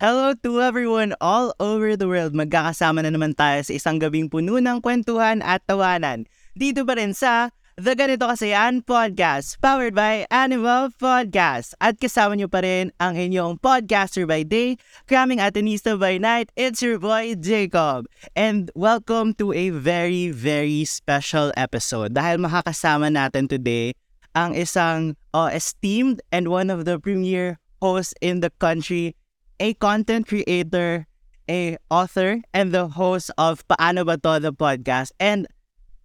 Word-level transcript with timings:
Hello 0.00 0.32
to 0.32 0.64
everyone 0.64 1.12
all 1.20 1.52
over 1.60 1.92
the 1.92 2.08
world. 2.08 2.32
Magkakasama 2.32 3.04
na 3.04 3.12
naman 3.12 3.36
tayo 3.36 3.60
sa 3.60 3.72
isang 3.76 4.00
gabing 4.00 4.32
puno 4.32 4.56
ng 4.56 4.80
kwentuhan 4.80 5.44
at 5.44 5.60
tawanan. 5.68 6.24
Dito 6.56 6.88
pa 6.88 6.96
rin 6.96 7.12
sa 7.12 7.52
The 7.80 7.96
Ganito 7.96 8.28
Kasi 8.28 8.52
Yan 8.52 8.84
Podcast, 8.84 9.56
powered 9.64 9.96
by 9.96 10.28
Animal 10.28 10.92
Podcast. 11.00 11.72
At 11.80 11.96
kasama 11.96 12.36
nyo 12.36 12.44
pa 12.44 12.60
rin 12.60 12.92
ang 13.00 13.16
inyong 13.16 13.56
podcaster 13.56 14.28
by 14.28 14.44
day, 14.44 14.76
cramming 15.08 15.40
Atenista 15.40 15.96
by 15.96 16.20
night. 16.20 16.52
It's 16.60 16.84
your 16.84 17.00
boy, 17.00 17.40
Jacob. 17.40 18.04
And 18.36 18.68
welcome 18.76 19.32
to 19.40 19.56
a 19.56 19.72
very, 19.72 20.28
very 20.28 20.84
special 20.84 21.56
episode. 21.56 22.12
Dahil 22.12 22.44
makakasama 22.44 23.08
natin 23.16 23.48
today 23.48 23.96
ang 24.36 24.52
isang 24.52 25.16
uh, 25.32 25.48
esteemed 25.48 26.20
and 26.28 26.52
one 26.52 26.68
of 26.68 26.84
the 26.84 27.00
premier 27.00 27.56
hosts 27.80 28.12
in 28.20 28.44
the 28.44 28.52
country, 28.60 29.16
a 29.56 29.72
content 29.80 30.28
creator, 30.28 31.08
a 31.48 31.80
author, 31.88 32.44
and 32.52 32.76
the 32.76 32.92
host 32.92 33.32
of 33.40 33.64
Paano 33.72 34.04
Ba 34.04 34.20
To 34.20 34.36
The 34.36 34.52
Podcast. 34.52 35.16
And 35.16 35.48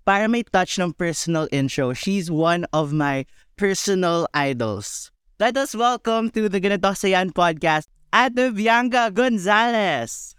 para 0.05 0.29
may 0.29 0.45
touch 0.45 0.77
ng 0.77 0.93
personal 0.93 1.49
intro, 1.49 1.91
she's 1.91 2.29
one 2.29 2.69
of 2.69 2.93
my 2.93 3.25
personal 3.57 4.29
idols. 4.37 5.09
Let 5.41 5.57
us 5.57 5.73
welcome 5.73 6.29
to 6.37 6.47
the 6.47 6.61
Ganito 6.61 6.93
Sayan 6.93 7.33
podcast, 7.33 7.89
Ate 8.13 8.53
Bianca 8.53 9.09
Gonzalez. 9.11 10.37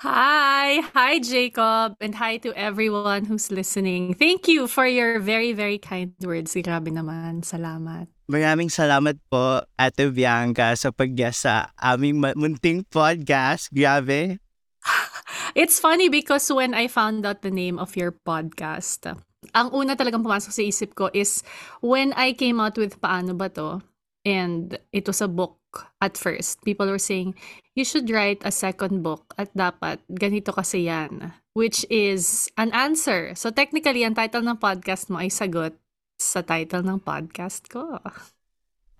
Hi! 0.00 0.80
Hi, 0.96 1.18
Jacob! 1.20 1.96
And 2.00 2.14
hi 2.16 2.40
to 2.40 2.56
everyone 2.56 3.28
who's 3.28 3.52
listening. 3.52 4.14
Thank 4.14 4.48
you 4.48 4.68
for 4.68 4.86
your 4.86 5.20
very, 5.20 5.52
very 5.52 5.76
kind 5.76 6.16
words. 6.24 6.56
Grabe 6.56 6.88
naman. 6.88 7.44
Salamat. 7.44 8.08
Maraming 8.30 8.72
salamat 8.72 9.18
po, 9.28 9.60
Ate 9.76 10.08
Bianca, 10.08 10.72
sa 10.78 10.88
pag 10.94 11.10
sa 11.36 11.68
aming 11.76 12.22
munting 12.32 12.86
podcast. 12.88 13.68
Grabe. 13.74 14.40
It's 15.54 15.78
funny 15.78 16.08
because 16.08 16.50
when 16.50 16.74
I 16.74 16.86
found 16.86 17.26
out 17.26 17.42
the 17.42 17.50
name 17.50 17.78
of 17.78 17.96
your 17.96 18.12
podcast, 18.12 19.06
ang 19.54 19.68
una 19.72 19.96
talagang 19.96 20.22
pumasok 20.22 20.52
sa 20.52 20.62
isip 20.62 20.94
ko 20.94 21.08
is 21.12 21.42
when 21.80 22.12
I 22.14 22.36
came 22.36 22.60
out 22.60 22.76
with 22.76 23.00
Paano 23.00 23.36
Ba 23.36 23.48
To? 23.56 23.80
And 24.20 24.76
it 24.92 25.08
was 25.08 25.24
a 25.24 25.32
book 25.32 25.56
at 26.04 26.20
first. 26.20 26.60
People 26.60 26.92
were 26.92 27.00
saying, 27.00 27.32
you 27.72 27.88
should 27.88 28.10
write 28.12 28.44
a 28.44 28.52
second 28.52 29.00
book 29.00 29.32
at 29.40 29.48
dapat 29.56 30.04
ganito 30.12 30.52
kasi 30.52 30.92
yan. 30.92 31.32
Which 31.56 31.88
is 31.88 32.52
an 32.60 32.70
answer. 32.76 33.32
So 33.32 33.48
technically, 33.48 34.04
ang 34.04 34.14
title 34.14 34.44
ng 34.44 34.60
podcast 34.60 35.08
mo 35.08 35.24
ay 35.24 35.32
sagot 35.32 35.72
sa 36.20 36.44
title 36.44 36.84
ng 36.84 37.00
podcast 37.00 37.72
ko. 37.72 37.96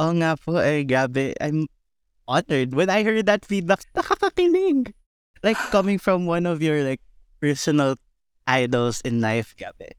Oo 0.01 0.13
nga 0.25 0.33
po, 0.41 0.57
eh, 0.57 0.89
grabe. 0.89 1.37
I'm 1.37 1.69
honored. 2.25 2.73
When 2.73 2.89
I 2.89 3.05
heard 3.05 3.29
that 3.29 3.45
feedback, 3.45 3.85
nakakakilig. 3.97 4.97
Like, 5.41 5.57
coming 5.73 5.97
from 5.97 6.27
one 6.29 6.45
of 6.45 6.61
your, 6.61 6.85
like, 6.85 7.01
personal 7.41 7.97
idols 8.47 9.01
in 9.01 9.21
life, 9.21 9.57
grabe. 9.57 9.97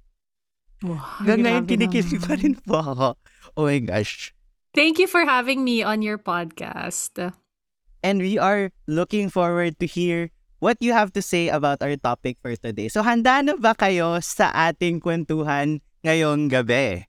Wow, 0.81 1.21
Hanggang 1.21 1.45
ngayon, 1.45 1.65
kinikilig 1.69 2.21
pa 2.25 2.33
rin 2.37 2.57
po 2.57 2.81
ako. 2.81 3.07
Oh 3.57 3.65
my 3.69 3.77
gosh. 3.81 4.33
Thank 4.73 4.97
you 4.97 5.05
for 5.05 5.25
having 5.25 5.61
me 5.61 5.83
on 5.85 6.01
your 6.01 6.17
podcast. 6.17 7.17
And 8.01 8.17
we 8.17 8.41
are 8.41 8.73
looking 8.89 9.29
forward 9.29 9.77
to 9.77 9.85
hear 9.85 10.33
what 10.57 10.77
you 10.81 10.93
have 10.93 11.13
to 11.13 11.21
say 11.21 11.49
about 11.49 11.81
our 11.85 11.97
topic 11.97 12.37
for 12.41 12.57
today. 12.57 12.89
So, 12.89 13.05
handa 13.05 13.45
na 13.45 13.57
ba 13.57 13.77
kayo 13.77 14.17
sa 14.25 14.49
ating 14.53 15.01
kwentuhan 15.05 15.81
ngayong 16.01 16.49
gabi? 16.49 17.05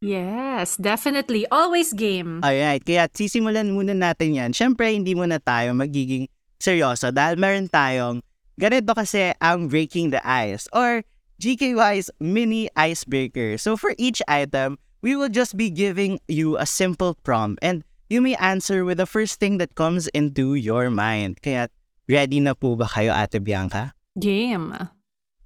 Yes, 0.00 0.80
definitely. 0.80 1.44
Always 1.52 1.92
game. 1.92 2.40
Alright, 2.40 2.80
kaya 2.80 3.04
sisimulan 3.12 3.68
muna 3.68 3.92
natin 3.92 4.32
yan. 4.32 4.50
Siyempre, 4.56 4.88
hindi 4.96 5.12
muna 5.12 5.36
tayo 5.36 5.76
magiging 5.76 6.24
seryoso 6.60 7.08
dahil 7.10 7.40
meron 7.40 7.66
tayong 7.66 8.20
ganito 8.60 8.92
kasi 8.92 9.32
ang 9.40 9.66
breaking 9.66 10.12
the 10.12 10.20
ice 10.22 10.68
or 10.76 11.02
GKY's 11.40 12.12
mini 12.20 12.68
icebreaker. 12.76 13.56
So 13.56 13.80
for 13.80 13.96
each 13.96 14.20
item, 14.28 14.76
we 15.00 15.16
will 15.16 15.32
just 15.32 15.56
be 15.56 15.72
giving 15.72 16.20
you 16.28 16.60
a 16.60 16.68
simple 16.68 17.16
prompt 17.24 17.64
and 17.64 17.82
you 18.12 18.20
may 18.20 18.36
answer 18.36 18.84
with 18.84 19.00
the 19.00 19.08
first 19.08 19.40
thing 19.40 19.56
that 19.56 19.74
comes 19.74 20.06
into 20.12 20.54
your 20.54 20.92
mind. 20.92 21.40
Kaya 21.40 21.72
ready 22.04 22.44
na 22.44 22.52
po 22.52 22.76
ba 22.76 22.84
kayo, 22.84 23.16
Ate 23.16 23.40
Bianca? 23.40 23.96
Game. 24.20 24.76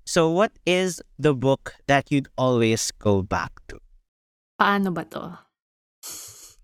So 0.05 0.29
what 0.29 0.53
is 0.67 1.01
the 1.17 1.33
book 1.33 1.79
that 1.87 2.11
you'd 2.11 2.29
always 2.37 2.91
go 2.99 3.23
back 3.23 3.55
to? 3.71 3.79
Paano 4.59 4.91
ba 4.91 5.07
to? 5.15 5.44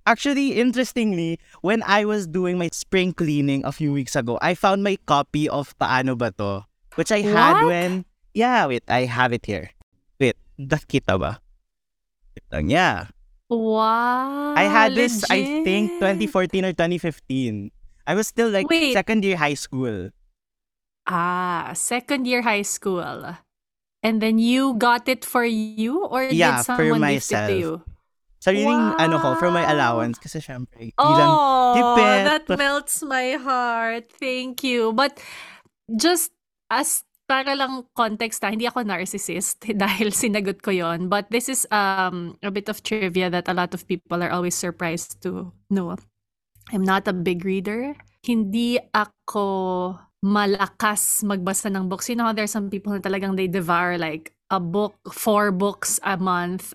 Actually, 0.07 0.59
interestingly, 0.59 1.39
when 1.61 1.83
I 1.85 2.05
was 2.05 2.27
doing 2.27 2.59
my 2.59 2.69
spring 2.73 3.13
cleaning 3.13 3.65
a 3.65 3.73
few 3.73 3.93
weeks 3.93 4.17
ago, 4.17 4.39
I 4.41 4.55
found 4.55 4.83
my 4.83 4.97
copy 5.07 5.49
of 5.49 5.77
Paano 5.79 6.17
Ba 6.17 6.33
To? 6.39 6.65
Which 6.97 7.13
I 7.13 7.21
had 7.21 7.61
What? 7.63 7.67
when... 7.67 8.05
Yeah, 8.35 8.67
wait, 8.67 8.83
I 8.89 9.05
have 9.05 9.33
it 9.33 9.45
here. 9.45 9.71
Wait, 10.19 10.37
nakita 10.59 11.19
ba? 11.19 11.39
Lang, 12.53 12.71
yeah. 12.71 13.11
Wow. 13.51 14.55
I 14.55 14.65
had 14.71 14.95
this, 14.95 15.27
I 15.31 15.63
think, 15.67 15.99
2014 15.99 16.65
or 16.65 16.73
2015. 16.73 17.71
I 18.07 18.15
was 18.15 18.27
still 18.29 18.49
like 18.51 18.69
Wait. 18.71 18.93
second 18.95 19.25
year 19.25 19.37
high 19.37 19.55
school. 19.59 20.11
Ah, 21.07 21.73
second 21.75 22.27
year 22.27 22.43
high 22.43 22.63
school. 22.63 23.37
And 24.03 24.23
then 24.23 24.39
you 24.39 24.75
got 24.79 25.09
it 25.09 25.25
for 25.25 25.45
you 25.45 26.07
or 26.07 26.23
Yeah, 26.25 26.63
did 26.63 26.67
for 26.67 26.77
someone 26.89 27.01
gift 27.03 27.31
it 27.31 27.35
myself. 27.35 27.51
to 27.51 27.57
you? 27.59 27.73
Sariling 28.41 28.97
ano 28.97 29.21
ko, 29.21 29.37
from 29.37 29.53
my 29.53 29.65
Wow. 29.69 29.73
allowance. 29.77 30.17
Kasi 30.19 30.41
syempre, 30.41 30.97
ilang 30.97 31.29
Oh, 31.37 31.77
Gipit. 31.77 32.25
that 32.25 32.45
melts 32.57 33.05
my 33.05 33.37
heart. 33.37 34.09
Thank 34.17 34.65
you. 34.65 34.91
But 34.93 35.21
just 35.93 36.33
as 36.73 37.05
para 37.29 37.55
lang 37.55 37.87
context, 37.95 38.43
ah, 38.43 38.51
hindi 38.51 38.67
ako 38.67 38.83
narcissist 38.83 39.63
dahil 39.79 40.11
sinagot 40.11 40.65
ko 40.65 40.75
yon. 40.75 41.07
But 41.07 41.31
this 41.31 41.47
is 41.47 41.63
um 41.71 42.35
a 42.43 42.51
bit 42.51 42.67
of 42.67 42.83
trivia 42.83 43.31
that 43.31 43.47
a 43.47 43.55
lot 43.55 43.71
of 43.77 43.87
people 43.87 44.19
are 44.25 44.33
always 44.35 44.57
surprised 44.59 45.23
to 45.23 45.53
know. 45.71 45.95
I'm 46.75 46.83
not 46.83 47.07
a 47.07 47.15
big 47.15 47.45
reader. 47.45 47.95
Hindi 48.27 48.79
ako 48.95 49.97
malakas 50.25 51.23
magbasa 51.25 51.71
ng 51.73 51.89
books. 51.89 52.09
You 52.11 52.17
know 52.19 52.33
there's 52.35 52.53
some 52.53 52.69
people 52.69 52.93
na 52.93 53.01
talagang 53.01 53.37
they 53.37 53.47
devour 53.49 53.97
like 53.97 54.33
a 54.51 54.59
book, 54.59 54.97
four 55.13 55.53
books 55.55 56.01
a 56.03 56.17
month. 56.19 56.75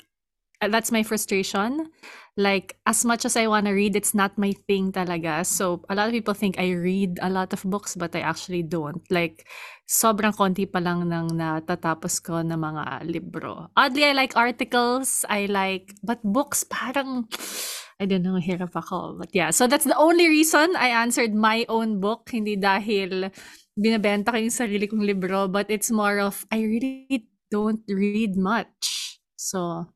Uh, 0.61 0.67
That's 0.67 0.91
my 0.91 1.03
frustration 1.03 1.91
like 2.37 2.75
as 2.85 3.05
much 3.05 3.23
as 3.25 3.35
I 3.37 3.47
want 3.47 3.65
to 3.67 3.71
read, 3.71 3.95
it's 3.95 4.13
not 4.13 4.37
my 4.37 4.51
thing 4.67 4.91
talaga. 4.91 5.45
So 5.45 5.83
a 5.89 5.95
lot 5.95 6.07
of 6.07 6.13
people 6.13 6.33
think 6.33 6.59
I 6.59 6.71
read 6.71 7.19
a 7.21 7.29
lot 7.29 7.53
of 7.53 7.63
books, 7.63 7.95
but 7.95 8.15
I 8.15 8.19
actually 8.21 8.63
don't. 8.63 8.99
Like 9.09 9.47
sobrang 9.87 10.35
konti 10.35 10.67
pa 10.67 10.79
lang 10.83 11.07
ng 11.07 11.31
natatapos 11.35 12.19
ko 12.19 12.43
na 12.43 12.59
mga 12.59 13.07
libro. 13.07 13.71
Oddly, 13.79 14.11
I 14.11 14.13
like 14.13 14.35
articles. 14.35 15.23
I 15.29 15.47
like, 15.47 15.95
but 16.03 16.19
books 16.23 16.63
parang 16.67 17.27
I 17.99 18.03
don't 18.03 18.23
know, 18.27 18.35
hirap 18.35 18.75
ako. 18.75 19.15
But 19.15 19.31
yeah, 19.31 19.55
so 19.55 19.67
that's 19.71 19.87
the 19.87 19.95
only 19.95 20.27
reason 20.27 20.75
I 20.75 20.91
answered 20.91 21.31
my 21.31 21.63
own 21.71 22.03
book. 22.03 22.27
Hindi 22.27 22.59
dahil 22.59 23.31
binabenta 23.79 24.35
ko 24.35 24.37
yung 24.43 24.51
sarili 24.51 24.91
kong 24.91 25.07
libro, 25.07 25.47
but 25.47 25.71
it's 25.71 25.87
more 25.87 26.19
of 26.19 26.43
I 26.51 26.59
really 26.67 27.31
don't 27.47 27.87
read 27.87 28.35
much. 28.35 29.15
So. 29.39 29.94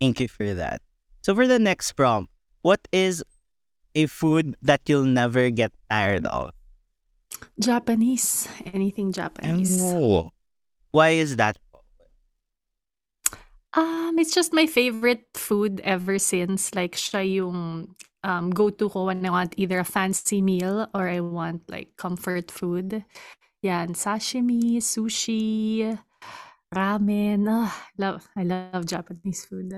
Thank 0.00 0.20
you 0.20 0.28
for 0.28 0.54
that. 0.54 0.80
So 1.20 1.34
for 1.34 1.46
the 1.46 1.58
next 1.58 1.92
prompt, 1.92 2.32
what 2.62 2.80
is 2.90 3.22
a 3.94 4.06
food 4.06 4.56
that 4.62 4.80
you'll 4.86 5.04
never 5.04 5.50
get 5.50 5.72
tired 5.90 6.26
of? 6.26 6.52
Japanese. 7.58 8.48
Anything 8.72 9.12
Japanese. 9.12 9.80
Oh. 9.80 10.30
Why 10.90 11.10
is 11.10 11.36
that? 11.36 11.58
Um, 13.74 14.18
it's 14.18 14.34
just 14.34 14.52
my 14.52 14.66
favorite 14.66 15.28
food 15.34 15.80
ever 15.84 16.18
since. 16.18 16.74
Like, 16.74 16.96
siya 16.96 17.22
yung 17.44 17.94
um, 18.24 18.50
go-to 18.50 18.88
ko 18.88 19.06
when 19.06 19.24
I 19.24 19.30
want 19.30 19.54
either 19.56 19.78
a 19.78 19.84
fancy 19.84 20.42
meal 20.42 20.88
or 20.94 21.08
I 21.08 21.20
want 21.20 21.68
like 21.70 21.96
comfort 21.96 22.50
food. 22.50 23.04
Yan, 23.62 23.94
sashimi, 23.94 24.78
sushi, 24.78 25.98
ramen. 26.74 27.46
Ah, 27.50 27.74
love, 27.98 28.28
I 28.36 28.44
love 28.44 28.86
Japanese 28.86 29.44
food. 29.44 29.74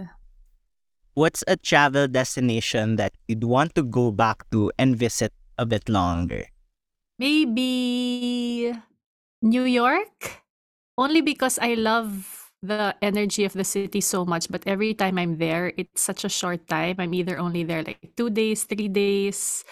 What's 1.15 1.45
a 1.47 1.57
travel 1.57 2.09
destination 2.09 2.97
that 2.97 3.13
you'd 3.29 3.45
want 3.45 3.75
to 3.75 3.83
go 3.83 4.11
back 4.11 4.49
to 4.51 4.73
and 4.79 4.97
visit 4.97 5.33
a 5.59 5.67
bit 5.67 5.89
longer? 5.89 6.49
Maybe 7.19 8.73
New 9.43 9.65
York? 9.65 10.41
Only 10.97 11.21
because 11.21 11.59
I 11.59 11.75
love 11.75 12.53
the 12.63 12.95
energy 13.03 13.45
of 13.45 13.53
the 13.53 13.65
city 13.65 14.01
so 14.01 14.25
much. 14.25 14.49
But 14.49 14.63
every 14.67 14.95
time 14.95 15.19
I'm 15.19 15.37
there, 15.37 15.73
it's 15.77 16.01
such 16.01 16.25
a 16.25 16.31
short 16.31 16.67
time. 16.69 16.97
I'm 16.99 17.13
either 17.13 17.39
only 17.39 17.65
there 17.65 17.83
like 17.83 18.15
two 18.17 18.31
days, 18.31 18.65
three 18.65 18.89
days. 18.89 19.65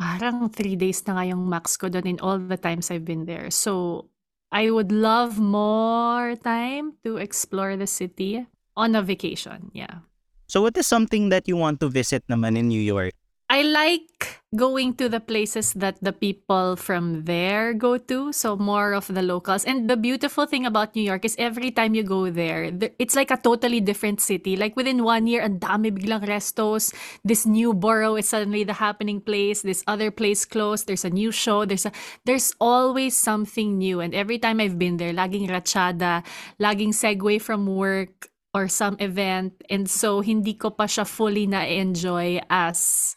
Parang 0.00 0.50
three 0.50 0.74
days 0.74 1.06
na 1.06 1.14
nga 1.14 1.24
yung 1.30 1.46
max 1.46 1.76
ko 1.76 1.88
doon 1.88 2.06
in 2.06 2.18
all 2.18 2.38
the 2.38 2.58
times 2.58 2.90
I've 2.90 3.04
been 3.04 3.26
there. 3.26 3.50
So 3.50 4.06
I 4.54 4.70
would 4.70 4.94
love 4.94 5.42
more 5.42 6.38
time 6.38 6.94
to 7.02 7.18
explore 7.18 7.74
the 7.74 7.90
city 7.90 8.46
on 8.78 8.94
a 8.94 9.02
vacation. 9.02 9.74
Yeah. 9.74 10.06
So 10.46 10.62
what 10.62 10.78
is 10.78 10.86
something 10.86 11.34
that 11.34 11.50
you 11.50 11.58
want 11.58 11.82
to 11.82 11.90
visit 11.90 12.22
naman 12.30 12.54
in 12.54 12.70
New 12.70 12.80
York? 12.80 13.18
I 13.50 13.62
like 13.62 14.40
going 14.56 14.94
to 14.94 15.08
the 15.08 15.20
places 15.20 15.74
that 15.74 15.98
the 16.00 16.12
people 16.12 16.76
from 16.76 17.24
there 17.24 17.74
go 17.74 17.98
to, 17.98 18.32
so 18.32 18.56
more 18.56 18.94
of 18.94 19.06
the 19.06 19.22
locals. 19.22 19.64
And 19.64 19.90
the 19.90 19.96
beautiful 19.96 20.46
thing 20.46 20.64
about 20.64 20.94
New 20.94 21.02
York 21.02 21.24
is 21.24 21.36
every 21.38 21.70
time 21.70 21.94
you 21.94 22.02
go 22.02 22.30
there, 22.30 22.70
th- 22.70 22.94
it's 22.98 23.14
like 23.14 23.30
a 23.30 23.36
totally 23.36 23.80
different 23.80 24.20
city. 24.20 24.56
Like 24.56 24.76
within 24.76 25.04
one 25.04 25.26
year, 25.26 25.42
ang 25.42 25.58
dami 25.58 25.92
biglang 25.92 26.26
restos. 26.26 26.94
This 27.24 27.44
new 27.44 27.74
borough 27.74 28.16
is 28.16 28.28
suddenly 28.28 28.64
the 28.64 28.80
happening 28.80 29.20
place. 29.20 29.62
This 29.62 29.84
other 29.86 30.10
place 30.10 30.44
closed. 30.44 30.86
There's 30.86 31.04
a 31.04 31.10
new 31.10 31.30
show. 31.30 31.64
There's 31.64 31.86
a 31.86 31.92
there's 32.24 32.54
always 32.60 33.16
something 33.16 33.78
new. 33.78 34.00
And 34.00 34.14
every 34.14 34.38
time 34.38 34.60
I've 34.60 34.78
been 34.78 34.96
there, 34.96 35.12
laging 35.12 35.50
rachada, 35.50 36.24
laging 36.62 36.96
segue 36.96 37.42
from 37.42 37.66
work 37.66 38.30
or 38.54 38.68
some 38.68 38.96
event. 39.00 39.52
And 39.68 39.90
so 39.90 40.22
hindi 40.22 40.54
ko 40.54 40.70
pa 40.70 40.86
siya 40.86 41.04
fully 41.04 41.50
na-enjoy 41.50 42.40
as 42.48 43.12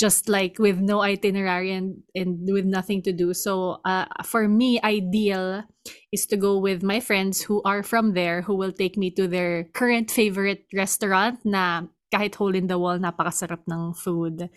just 0.00 0.32
like 0.32 0.56
with 0.56 0.80
no 0.80 1.04
itinerary 1.04 1.76
and, 1.76 2.00
and 2.16 2.48
with 2.48 2.64
nothing 2.64 3.02
to 3.04 3.12
do. 3.12 3.34
So 3.36 3.84
uh, 3.84 4.08
for 4.24 4.48
me, 4.48 4.80
ideal 4.80 5.64
is 6.10 6.24
to 6.32 6.40
go 6.40 6.56
with 6.56 6.82
my 6.82 7.00
friends 7.00 7.42
who 7.42 7.60
are 7.68 7.82
from 7.82 8.14
there 8.16 8.40
who 8.40 8.56
will 8.56 8.72
take 8.72 8.96
me 8.96 9.10
to 9.12 9.28
their 9.28 9.68
current 9.76 10.10
favorite 10.10 10.64
restaurant 10.72 11.44
na 11.44 11.84
kahit 12.08 12.34
hole 12.34 12.56
in 12.56 12.66
the 12.66 12.80
wall, 12.80 12.96
napakasarap 12.96 13.60
ng 13.68 13.92
food. 13.92 14.48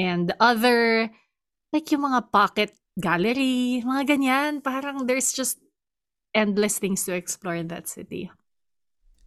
And 0.00 0.32
other, 0.40 1.12
like 1.72 1.92
yung 1.92 2.08
mga 2.08 2.32
pocket 2.32 2.72
gallery, 2.96 3.84
mga 3.84 4.16
ganyan, 4.16 4.64
parang 4.64 5.04
there's 5.04 5.36
just 5.36 5.60
endless 6.32 6.80
things 6.80 7.04
to 7.04 7.12
explore 7.12 7.54
in 7.54 7.68
that 7.68 7.86
city. 7.86 8.32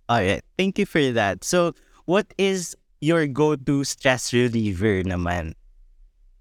All 0.10 0.18
right. 0.18 0.42
Thank 0.58 0.82
you 0.82 0.90
for 0.90 1.14
that. 1.14 1.46
So 1.46 1.78
what 2.10 2.34
is 2.42 2.74
your 3.00 3.30
go-to 3.30 3.86
stress 3.86 4.34
reliever 4.34 5.06
naman? 5.06 5.54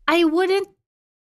I 0.09 0.25
wouldn't 0.25 0.73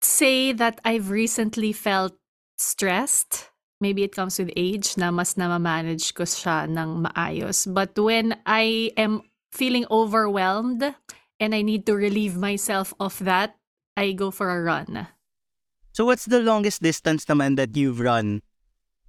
say 0.00 0.54
that 0.54 0.80
I've 0.84 1.10
recently 1.10 1.74
felt 1.74 2.14
stressed. 2.56 3.50
Maybe 3.80 4.06
it 4.06 4.14
comes 4.14 4.38
with 4.38 4.54
age 4.54 4.94
na 4.94 5.10
mas 5.10 5.36
na-manage 5.36 6.14
ko 6.14 6.22
siya 6.22 6.70
ng 6.70 7.10
maayos. 7.10 7.66
But 7.66 7.98
when 7.98 8.38
I 8.46 8.94
am 8.94 9.26
feeling 9.50 9.82
overwhelmed 9.90 10.94
and 11.42 11.50
I 11.54 11.62
need 11.62 11.86
to 11.90 11.98
relieve 11.98 12.38
myself 12.38 12.94
of 13.02 13.18
that, 13.26 13.58
I 13.98 14.14
go 14.14 14.30
for 14.30 14.54
a 14.54 14.62
run. 14.62 15.10
So 15.90 16.06
what's 16.06 16.30
the 16.30 16.38
longest 16.38 16.78
distance 16.78 17.26
naman 17.26 17.58
that 17.58 17.74
you've 17.74 17.98
run 17.98 18.46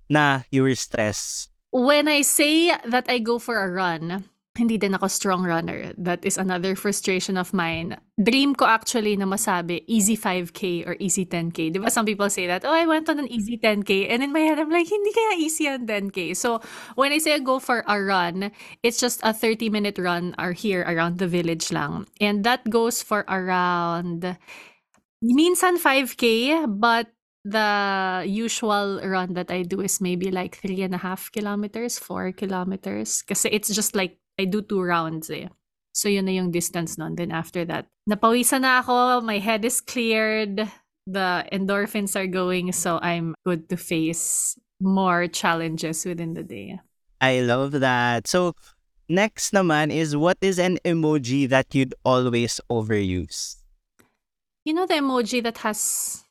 na 0.10 0.50
you 0.50 0.65
were 0.65 0.74
stressed? 0.74 1.54
When 1.69 2.10
I 2.10 2.25
say 2.25 2.74
that 2.74 3.06
I 3.06 3.22
go 3.22 3.38
for 3.38 3.62
a 3.62 3.69
run, 3.69 4.25
hindi 4.60 4.76
din 4.76 4.94
ako 4.94 5.08
strong 5.08 5.48
runner. 5.48 5.96
That 5.96 6.28
is 6.28 6.36
another 6.36 6.76
frustration 6.76 7.40
of 7.40 7.56
mine. 7.56 7.96
Dream 8.20 8.52
ko 8.54 8.68
actually 8.68 9.16
na 9.16 9.24
masabi 9.24 9.88
easy 9.88 10.20
5K 10.20 10.84
or 10.84 11.00
easy 11.00 11.24
10K. 11.24 11.72
Di 11.72 11.80
ba 11.80 11.88
some 11.88 12.04
people 12.04 12.28
say 12.28 12.46
that, 12.52 12.68
oh, 12.68 12.76
I 12.76 12.84
went 12.84 13.08
on 13.08 13.24
an 13.24 13.32
easy 13.32 13.56
10K. 13.56 14.12
And 14.12 14.20
in 14.22 14.36
my 14.36 14.44
head, 14.44 14.60
I'm 14.60 14.70
like, 14.70 14.92
hindi 14.92 15.16
kaya 15.16 15.40
easy 15.40 15.72
ang 15.72 15.88
10K. 15.88 16.36
So 16.36 16.60
when 17.00 17.16
I 17.16 17.24
say 17.24 17.34
I 17.34 17.40
go 17.40 17.64
for 17.64 17.88
a 17.88 17.96
run, 17.96 18.52
it's 18.84 19.00
just 19.00 19.24
a 19.24 19.32
30-minute 19.32 19.96
run 19.98 20.36
or 20.36 20.52
here 20.52 20.84
around 20.84 21.24
the 21.24 21.32
village 21.32 21.72
lang. 21.72 22.06
And 22.20 22.44
that 22.44 22.68
goes 22.68 23.00
for 23.00 23.24
around, 23.32 24.38
minsan 25.24 25.80
5K, 25.80 26.68
but 26.68 27.08
the 27.46 28.24
usual 28.28 29.00
run 29.04 29.34
that 29.34 29.52
I 29.52 29.64
do 29.64 29.82
is 29.82 30.02
maybe 30.02 30.32
like 30.32 30.58
three 30.58 30.82
and 30.82 30.94
a 30.94 30.98
half 30.98 31.32
kilometers, 31.32 31.98
four 31.98 32.32
kilometers. 32.32 33.22
Kasi 33.24 33.50
it's 33.52 33.74
just 33.74 33.96
like 33.96 34.18
I 34.39 34.47
do 34.47 34.63
two 34.63 34.80
rounds 34.80 35.27
eh. 35.30 35.51
So 35.91 36.07
yun 36.07 36.25
na 36.25 36.31
yung 36.31 36.51
distance 36.56 36.95
nun. 36.95 37.19
Then 37.19 37.36
after 37.36 37.68
that, 37.68 37.91
napawisan 38.07 38.63
na 38.63 38.80
ako, 38.80 39.19
my 39.19 39.44
head 39.44 39.65
is 39.68 39.83
cleared, 39.83 40.63
the 41.03 41.44
endorphins 41.51 42.15
are 42.15 42.27
going, 42.27 42.71
so 42.71 43.03
I'm 43.03 43.36
good 43.44 43.68
to 43.68 43.75
face 43.75 44.56
more 44.80 45.27
challenges 45.27 46.06
within 46.07 46.39
the 46.39 46.44
day. 46.44 46.80
I 47.19 47.44
love 47.44 47.83
that. 47.83 48.31
So 48.31 48.56
next 49.12 49.51
naman 49.51 49.91
is 49.91 50.15
what 50.15 50.39
is 50.39 50.56
an 50.56 50.80
emoji 50.88 51.50
that 51.51 51.75
you'd 51.75 51.95
always 52.07 52.62
overuse? 52.71 53.59
You 54.63 54.71
know 54.71 54.86
the 54.88 55.03
emoji 55.03 55.44
that 55.44 55.59
has 55.68 56.24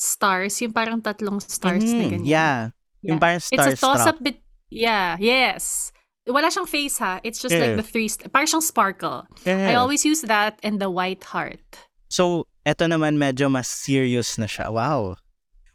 stars, 0.00 0.56
yung 0.62 0.72
parang 0.72 1.04
tatlong 1.04 1.36
stars 1.42 1.84
na 1.84 2.08
Mhm, 2.08 2.10
ganyan. 2.16 2.24
Yeah. 2.24 2.58
Yung 3.04 3.20
parang 3.20 3.44
It's 3.44 3.66
a 3.68 3.76
toss-up 3.76 4.24
bit. 4.24 4.40
Yeah, 4.72 5.20
yes. 5.20 5.92
Wala 6.26 6.48
siyang 6.48 6.68
face 6.68 6.98
ha. 6.98 7.20
It's 7.24 7.42
just 7.42 7.54
like 7.54 7.76
the 7.76 7.82
three, 7.82 8.08
parang 8.30 8.46
siyang 8.46 8.62
sparkle. 8.62 9.26
I 9.46 9.74
always 9.74 10.04
use 10.04 10.22
that 10.22 10.58
and 10.62 10.78
the 10.80 10.90
white 10.90 11.24
heart. 11.24 11.60
So, 12.08 12.46
eto 12.66 12.86
naman 12.86 13.18
medyo 13.18 13.50
mas 13.50 13.66
serious 13.66 14.38
na 14.38 14.46
siya. 14.46 14.70
Wow. 14.70 15.16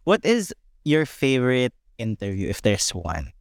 What 0.05 0.23
is 0.23 0.53
your 0.85 1.05
favorite 1.05 1.73
interview 1.97 2.47
if 2.47 2.61
there's 2.61 2.89
one? 2.95 3.33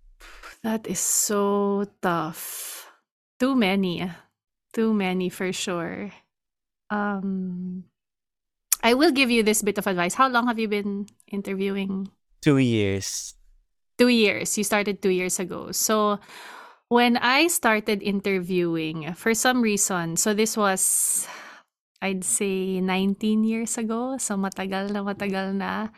That 0.66 0.86
is 0.90 0.98
so 0.98 1.86
tough. 2.02 2.90
Too 3.38 3.54
many. 3.54 4.10
Too 4.74 4.92
many 4.92 5.28
for 5.30 5.52
sure. 5.52 6.10
Um 6.90 7.84
I 8.82 8.94
will 8.94 9.10
give 9.10 9.30
you 9.30 9.42
this 9.42 9.62
bit 9.62 9.78
of 9.78 9.86
advice. 9.86 10.14
How 10.14 10.28
long 10.28 10.46
have 10.46 10.58
you 10.58 10.66
been 10.66 11.06
interviewing? 11.30 12.10
Two 12.42 12.58
years. 12.58 13.34
Two 13.98 14.08
years. 14.08 14.58
You 14.58 14.64
started 14.64 15.02
two 15.02 15.14
years 15.14 15.38
ago. 15.38 15.70
So 15.70 16.18
when 16.88 17.16
I 17.16 17.48
started 17.48 18.02
interviewing, 18.02 19.12
for 19.14 19.34
some 19.34 19.62
reason, 19.62 20.16
so 20.16 20.34
this 20.34 20.56
was 20.56 21.26
I'd 22.02 22.24
say 22.24 22.80
19 22.80 23.44
years 23.44 23.78
ago. 23.78 24.16
So 24.18 24.36
matagal 24.36 24.92
na 24.92 25.02
matagal 25.02 25.56
na. 25.56 25.88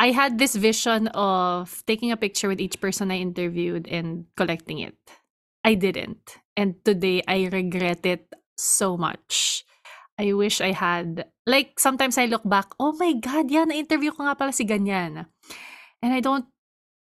I 0.00 0.16
had 0.16 0.38
this 0.40 0.56
vision 0.56 1.08
of 1.12 1.84
taking 1.86 2.10
a 2.10 2.16
picture 2.16 2.48
with 2.48 2.60
each 2.60 2.80
person 2.80 3.12
I 3.12 3.20
interviewed 3.20 3.86
and 3.86 4.24
collecting 4.36 4.80
it. 4.80 4.96
I 5.62 5.76
didn't. 5.76 6.40
And 6.56 6.80
today 6.84 7.22
I 7.28 7.52
regret 7.52 8.04
it 8.04 8.32
so 8.56 8.96
much. 8.96 9.64
I 10.16 10.32
wish 10.32 10.60
I 10.60 10.72
had. 10.72 11.28
Like, 11.44 11.80
sometimes 11.80 12.16
I 12.16 12.26
look 12.26 12.44
back, 12.44 12.72
oh 12.80 12.92
my 12.96 13.12
God, 13.16 13.50
yan, 13.50 13.68
na-interview 13.68 14.12
ko 14.12 14.24
nga 14.24 14.36
pala 14.36 14.52
si 14.52 14.64
ganyan. 14.64 15.28
And 16.00 16.12
I 16.12 16.20
don't, 16.20 16.48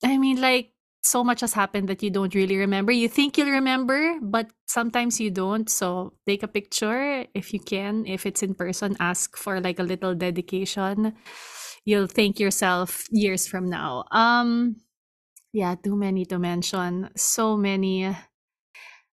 I 0.02 0.18
mean, 0.18 0.40
like, 0.42 0.74
so 1.02 1.24
much 1.24 1.40
has 1.40 1.52
happened 1.52 1.88
that 1.88 2.02
you 2.02 2.10
don't 2.10 2.34
really 2.34 2.56
remember. 2.56 2.92
You 2.92 3.08
think 3.08 3.38
you'll 3.38 3.50
remember, 3.50 4.18
but 4.20 4.50
sometimes 4.66 5.20
you 5.20 5.30
don't. 5.30 5.68
So 5.68 6.12
take 6.26 6.42
a 6.42 6.48
picture 6.48 7.26
if 7.34 7.52
you 7.52 7.60
can. 7.60 8.06
If 8.06 8.26
it's 8.26 8.42
in 8.42 8.54
person, 8.54 8.96
ask 9.00 9.36
for 9.36 9.60
like 9.60 9.78
a 9.78 9.84
little 9.84 10.14
dedication. 10.14 11.14
You'll 11.84 12.06
thank 12.06 12.38
yourself 12.38 13.06
years 13.10 13.46
from 13.46 13.70
now. 13.70 14.04
Um, 14.10 14.76
yeah, 15.52 15.74
too 15.74 15.96
many 15.96 16.26
to 16.26 16.38
mention. 16.38 17.10
So 17.16 17.56
many 17.56 18.14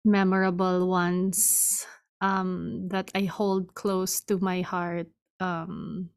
memorable 0.03 0.87
ones 0.87 1.85
um, 2.21 2.87
that 2.89 3.11
I 3.15 3.25
hold 3.25 3.73
close 3.75 4.21
to 4.21 4.39
my 4.39 4.61
heart. 4.61 5.07
Um, 5.39 6.09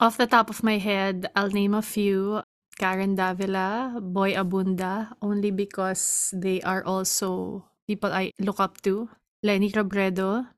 off 0.00 0.16
the 0.16 0.26
top 0.26 0.50
of 0.50 0.62
my 0.62 0.78
head, 0.78 1.30
I'll 1.36 1.50
name 1.50 1.74
a 1.74 1.82
few. 1.82 2.42
Karen 2.82 3.14
Davila, 3.14 3.94
Boy 4.02 4.34
Abunda, 4.34 5.14
only 5.22 5.54
because 5.54 6.34
they 6.34 6.58
are 6.66 6.82
also 6.82 7.62
people 7.86 8.10
I 8.10 8.34
look 8.42 8.58
up 8.58 8.82
to. 8.82 9.06
Lenny 9.46 9.70
Robredo, 9.70 10.50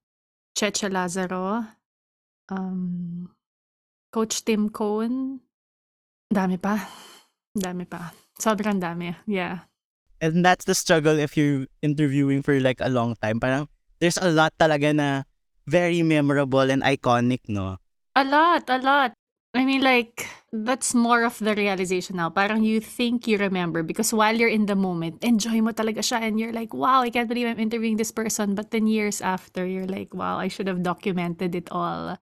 Cheche 0.57 0.89
Lazaro, 0.89 1.69
um, 2.49 3.29
Coach 4.09 4.41
Tim 4.41 4.73
Cohen. 4.73 5.45
Dami 6.33 6.57
pa. 6.57 6.81
Dami 7.53 7.85
pa. 7.85 8.17
Sobrang 8.41 8.81
dami. 8.81 9.13
Yeah. 9.29 9.69
And 10.25 10.41
that's 10.41 10.65
the 10.65 10.73
struggle 10.73 11.21
if 11.21 11.37
you're 11.37 11.69
interviewing 11.85 12.41
for 12.41 12.57
like 12.57 12.81
a 12.81 12.89
long 12.89 13.21
time. 13.21 13.37
Parang 13.37 13.69
there's 14.01 14.17
a 14.17 14.33
lot 14.33 14.57
talaga 14.57 14.97
na 14.97 15.29
very 15.69 16.01
memorable 16.01 16.73
and 16.73 16.81
iconic, 16.81 17.45
no? 17.53 17.77
A 18.17 18.25
lot, 18.25 18.65
a 18.73 18.81
lot. 18.81 19.13
I 19.55 19.65
mean, 19.65 19.83
like, 19.83 20.27
that's 20.53 20.95
more 20.95 21.23
of 21.23 21.39
the 21.39 21.55
realization 21.55 22.17
now. 22.17 22.29
Parang 22.29 22.65
you 22.65 22.81
think 22.81 23.29
you 23.29 23.39
remember 23.39 23.83
because 23.83 24.13
while 24.13 24.35
you're 24.35 24.51
in 24.51 24.67
the 24.67 24.75
moment, 24.75 25.23
enjoy 25.23 25.63
mo 25.63 25.71
talaga 25.71 26.03
siya 26.03 26.23
and 26.23 26.41
you're 26.41 26.53
like, 26.53 26.75
wow, 26.75 27.03
I 27.03 27.11
can't 27.11 27.29
believe 27.29 27.47
I'm 27.47 27.61
interviewing 27.63 27.97
this 27.97 28.11
person. 28.11 28.55
But 28.55 28.73
then 28.73 28.87
years 28.87 29.23
after, 29.23 29.65
you're 29.65 29.87
like, 29.87 30.13
wow, 30.13 30.39
I 30.39 30.49
should 30.49 30.67
have 30.67 30.83
documented 30.83 31.55
it 31.55 31.71
all. 31.71 32.19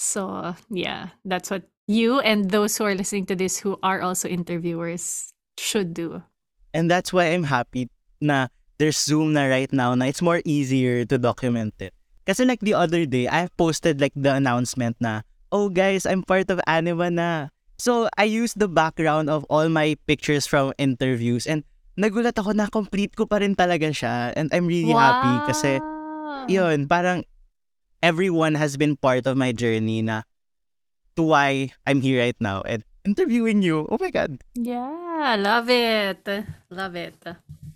So, 0.00 0.56
yeah, 0.70 1.12
that's 1.24 1.50
what 1.50 1.68
you 1.86 2.20
and 2.20 2.48
those 2.48 2.78
who 2.78 2.84
are 2.84 2.94
listening 2.94 3.26
to 3.26 3.36
this 3.36 3.58
who 3.58 3.76
are 3.82 4.00
also 4.00 4.28
interviewers 4.28 5.34
should 5.58 5.92
do. 5.92 6.22
And 6.72 6.90
that's 6.90 7.12
why 7.12 7.34
I'm 7.34 7.44
happy 7.44 7.90
na 8.20 8.48
there's 8.78 8.96
Zoom 8.96 9.34
na 9.34 9.44
right 9.44 9.70
now 9.72 9.94
na 9.94 10.06
it's 10.06 10.22
more 10.22 10.40
easier 10.46 11.04
to 11.04 11.18
document 11.18 11.74
it. 11.80 11.92
Kasi 12.24 12.44
like 12.44 12.60
the 12.60 12.74
other 12.74 13.04
day, 13.04 13.28
I 13.28 13.48
posted 13.58 14.00
like 14.00 14.14
the 14.16 14.32
announcement 14.32 14.96
na, 15.00 15.22
oh 15.52 15.68
guys, 15.68 16.06
I'm 16.06 16.22
part 16.22 16.50
of 16.50 16.60
Anima 16.66 17.10
na. 17.10 17.30
So, 17.80 18.08
I 18.18 18.24
used 18.24 18.60
the 18.60 18.68
background 18.68 19.30
of 19.30 19.44
all 19.48 19.68
my 19.72 19.96
pictures 20.06 20.44
from 20.44 20.76
interviews 20.76 21.46
and 21.48 21.64
nagulat 21.96 22.36
ako 22.36 22.52
na 22.52 22.68
complete 22.68 23.16
ko 23.16 23.24
pa 23.24 23.40
rin 23.40 23.56
talaga 23.56 23.88
siya 23.88 24.36
and 24.36 24.52
I'm 24.52 24.68
really 24.68 24.92
happy 24.92 25.32
kasi 25.48 25.80
Wow. 25.80 26.44
yun, 26.48 26.88
parang 26.88 27.24
everyone 28.04 28.56
has 28.56 28.76
been 28.76 28.96
part 28.96 29.24
of 29.24 29.36
my 29.36 29.52
journey 29.52 30.00
na 30.04 30.28
to 31.16 31.24
why 31.24 31.72
I'm 31.88 32.00
here 32.00 32.20
right 32.20 32.36
now 32.40 32.60
and 32.68 32.84
interviewing 33.04 33.64
you. 33.64 33.88
Oh 33.88 33.96
my 34.00 34.12
God. 34.12 34.40
Yeah, 34.54 35.36
love 35.40 35.68
it. 35.72 36.20
Love 36.68 36.96
it. 36.96 37.16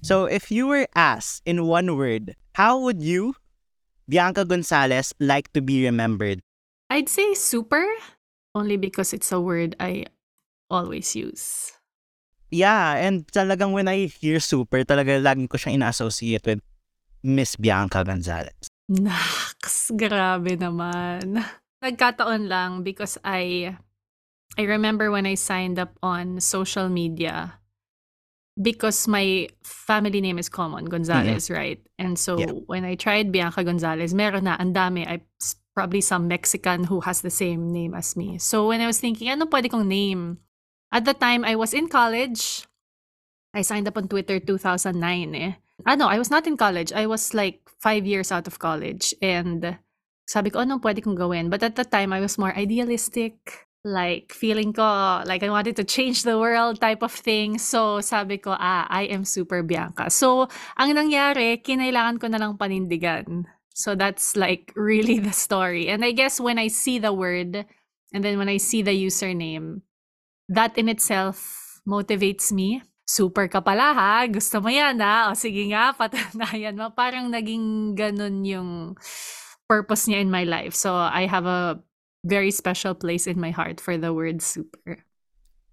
So, 0.05 0.29
if 0.29 0.53
you 0.53 0.69
were 0.69 0.85
asked 0.93 1.41
in 1.49 1.65
one 1.65 1.97
word, 1.97 2.37
how 2.61 2.77
would 2.85 3.01
you, 3.01 3.41
Bianca 4.05 4.45
Gonzalez, 4.45 5.17
like 5.17 5.49
to 5.57 5.65
be 5.65 5.81
remembered? 5.81 6.44
I'd 6.95 7.11
say 7.11 7.35
super, 7.35 7.83
only 8.55 8.79
because 8.79 9.11
it's 9.11 9.35
a 9.35 9.43
word 9.43 9.75
I 9.83 10.07
always 10.71 11.19
use. 11.19 11.75
Yeah, 12.55 12.95
and 12.95 13.27
talagang 13.35 13.75
when 13.75 13.91
I 13.91 14.07
hear 14.07 14.39
super, 14.39 14.87
talaga 14.87 15.19
laging 15.19 15.51
ko 15.51 15.59
siyang 15.59 15.83
ina-associate 15.83 16.47
with 16.47 16.63
Miss 17.27 17.59
Bianca 17.59 18.07
Gonzalez. 18.07 18.71
Naks, 18.87 19.91
grabe 19.91 20.55
naman. 20.55 21.43
Nagkataon 21.83 22.47
lang 22.47 22.87
because 22.87 23.19
I 23.27 23.75
I 24.55 24.63
remember 24.63 25.11
when 25.11 25.27
I 25.27 25.35
signed 25.35 25.83
up 25.83 25.99
on 25.99 26.39
social 26.39 26.87
media 26.87 27.59
because 28.55 29.11
my 29.11 29.51
family 29.67 30.23
name 30.23 30.39
is 30.39 30.47
common, 30.47 30.87
Gonzalez, 30.87 31.51
right? 31.51 31.83
And 31.99 32.15
so 32.15 32.39
Yeah. 32.39 32.55
when 32.71 32.87
I 32.87 32.95
tried 32.95 33.35
Bianca 33.35 33.67
Gonzalez, 33.67 34.15
meron 34.15 34.47
na, 34.47 34.55
ang 34.63 34.71
dami. 34.71 35.03
I, 35.03 35.27
probably 35.75 36.01
some 36.01 36.29
Mexican 36.31 36.85
who 36.85 37.01
has 37.03 37.21
the 37.21 37.35
same 37.35 37.73
name 37.75 37.95
as 37.95 38.17
me. 38.17 38.39
So 38.39 38.69
when 38.69 38.81
I 38.81 38.87
was 38.87 39.01
thinking, 39.03 39.29
ano 39.29 39.47
pwede 39.47 39.71
kong 39.71 39.91
name? 39.91 40.39
At 40.95 41.05
the 41.05 41.15
time, 41.15 41.45
I 41.45 41.59
was 41.59 41.75
in 41.75 41.91
college. 41.91 42.65
I 43.51 43.63
signed 43.63 43.91
up 43.91 43.99
on 43.99 44.07
Twitter 44.07 44.39
2009 44.39 45.35
eh. 45.35 45.53
Ah, 45.83 45.99
no, 45.99 46.07
I 46.07 46.19
was 46.19 46.31
not 46.31 46.47
in 46.47 46.57
college. 46.57 46.95
I 46.95 47.07
was 47.07 47.35
like 47.35 47.67
five 47.83 48.07
years 48.07 48.31
out 48.31 48.47
of 48.47 48.63
college. 48.63 49.11
And 49.19 49.79
sabi 50.31 50.55
ko, 50.55 50.63
anong 50.63 50.87
pwede 50.87 51.03
kong 51.03 51.19
gawin? 51.19 51.51
But 51.51 51.67
at 51.67 51.75
the 51.75 51.85
time, 51.85 52.15
I 52.15 52.23
was 52.23 52.39
more 52.39 52.55
idealistic. 52.55 53.35
Like, 53.85 54.33
feeling 54.33 54.73
ko, 54.73 55.21
like 55.29 55.45
I 55.45 55.53
wanted 55.53 55.77
to 55.77 55.85
change 55.85 56.23
the 56.25 56.39
world 56.39 56.81
type 56.81 57.03
of 57.03 57.13
thing. 57.13 57.59
So, 57.59 58.01
sabi 58.01 58.39
ko, 58.39 58.57
ah, 58.57 58.87
I 58.89 59.11
am 59.13 59.27
super 59.27 59.61
Bianca. 59.61 60.09
So, 60.09 60.49
ang 60.79 60.95
nangyari, 60.95 61.61
kinailangan 61.61 62.17
ko 62.17 62.27
na 62.33 62.41
lang 62.41 62.57
panindigan. 62.57 63.45
So, 63.75 63.95
that's 63.95 64.35
like 64.35 64.73
really 64.79 65.19
the 65.19 65.35
story. 65.35 65.89
And 65.89 66.05
I 66.05 66.13
guess 66.13 66.41
when 66.41 66.59
I 66.59 66.69
see 66.69 66.99
the 66.99 67.13
word, 67.13 67.67
and 68.15 68.25
then 68.25 68.39
when 68.39 68.49
I 68.49 68.57
see 68.57 68.81
the 68.81 68.95
username, 68.95 69.83
that 70.49 70.79
in 70.79 70.89
itself 70.89 71.83
motivates 71.87 72.53
me 72.53 72.83
super 73.05 73.49
ka 73.49 73.61
pala 73.61 73.93
ha, 73.93 74.25
gusto 74.27 74.61
mo 74.61 74.73
yan 74.73 74.97
ha, 75.01 75.31
o 75.31 75.37
sige 75.37 75.69
nga, 75.71 75.93
patunayan 75.99 76.77
mo. 76.77 76.91
Parang 76.93 77.29
naging 77.29 77.93
ganun 77.93 78.45
yung 78.45 78.71
purpose 79.69 80.09
niya 80.09 80.25
in 80.25 80.33
my 80.33 80.45
life. 80.45 80.75
So 80.75 80.93
I 80.93 81.29
have 81.29 81.47
a 81.47 81.81
very 82.25 82.51
special 82.51 82.97
place 82.97 83.29
in 83.29 83.41
my 83.41 83.53
heart 83.53 83.81
for 83.81 83.97
the 83.97 84.13
word 84.13 84.41
super. 84.41 85.05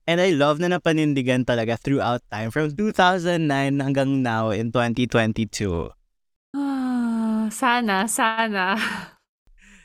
And 0.09 0.19
I 0.19 0.35
love 0.35 0.59
na 0.59 0.67
napanindigan 0.67 1.47
talaga 1.47 1.79
throughout 1.79 2.25
time 2.27 2.51
from 2.51 2.75
2009 2.75 3.47
hanggang 3.79 4.25
now 4.25 4.51
in 4.51 4.73
2022. 4.73 6.00
Sana, 7.51 8.07
sana. 8.07 8.79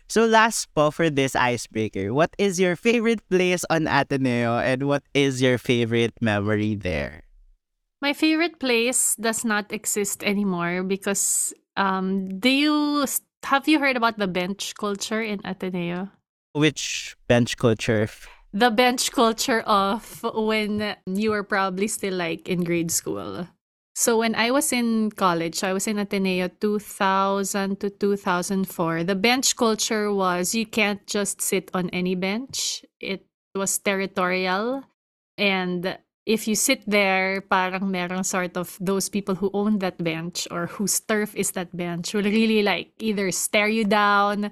So 0.08 0.22
last 0.24 0.70
po 0.70 0.94
for 0.94 1.10
this 1.10 1.34
icebreaker, 1.34 2.14
what 2.14 2.30
is 2.38 2.62
your 2.62 2.78
favorite 2.78 3.26
place 3.28 3.66
on 3.68 3.90
Ateneo 3.90 4.54
and 4.62 4.86
what 4.86 5.02
is 5.14 5.42
your 5.42 5.58
favorite 5.58 6.14
memory 6.22 6.78
there? 6.78 7.26
My 8.00 8.14
favorite 8.14 8.62
place 8.62 9.16
does 9.18 9.44
not 9.44 9.72
exist 9.74 10.22
anymore 10.22 10.86
because 10.86 11.50
um 11.74 12.38
do 12.38 12.48
you 12.48 13.02
have 13.50 13.66
you 13.66 13.82
heard 13.82 13.98
about 13.98 14.14
the 14.14 14.30
bench 14.30 14.78
culture 14.78 15.18
in 15.18 15.42
Ateneo? 15.42 16.14
Which 16.54 17.18
bench 17.26 17.58
culture? 17.58 18.06
the 18.56 18.70
bench 18.70 19.12
culture 19.12 19.60
of 19.68 20.24
when 20.32 20.96
you 21.04 21.30
were 21.30 21.44
probably 21.44 21.88
still 21.88 22.14
like 22.14 22.48
in 22.48 22.64
grade 22.64 22.90
school. 22.90 23.46
So 23.96 24.20
when 24.20 24.34
I 24.34 24.52
was 24.52 24.76
in 24.76 25.08
college, 25.08 25.64
I 25.64 25.72
was 25.72 25.88
in 25.88 25.96
Ateneo 25.96 26.48
2000 26.60 27.80
to 27.80 27.88
2004. 27.88 29.04
The 29.04 29.14
bench 29.16 29.56
culture 29.56 30.12
was 30.12 30.54
you 30.54 30.66
can't 30.66 31.00
just 31.06 31.40
sit 31.40 31.70
on 31.72 31.88
any 31.96 32.14
bench. 32.14 32.84
It 33.00 33.24
was 33.54 33.78
territorial 33.78 34.84
and 35.38 35.96
if 36.26 36.46
you 36.46 36.56
sit 36.58 36.84
there, 36.84 37.40
parang 37.40 37.88
merong 37.88 38.26
sort 38.26 38.58
of 38.58 38.76
those 38.82 39.08
people 39.08 39.34
who 39.34 39.48
own 39.54 39.78
that 39.78 39.96
bench 39.96 40.46
or 40.50 40.66
whose 40.66 41.00
turf 41.00 41.32
is 41.32 41.52
that 41.52 41.72
bench 41.72 42.12
will 42.12 42.28
really 42.28 42.60
like 42.62 42.92
either 42.98 43.30
stare 43.30 43.72
you 43.72 43.86
down. 43.86 44.50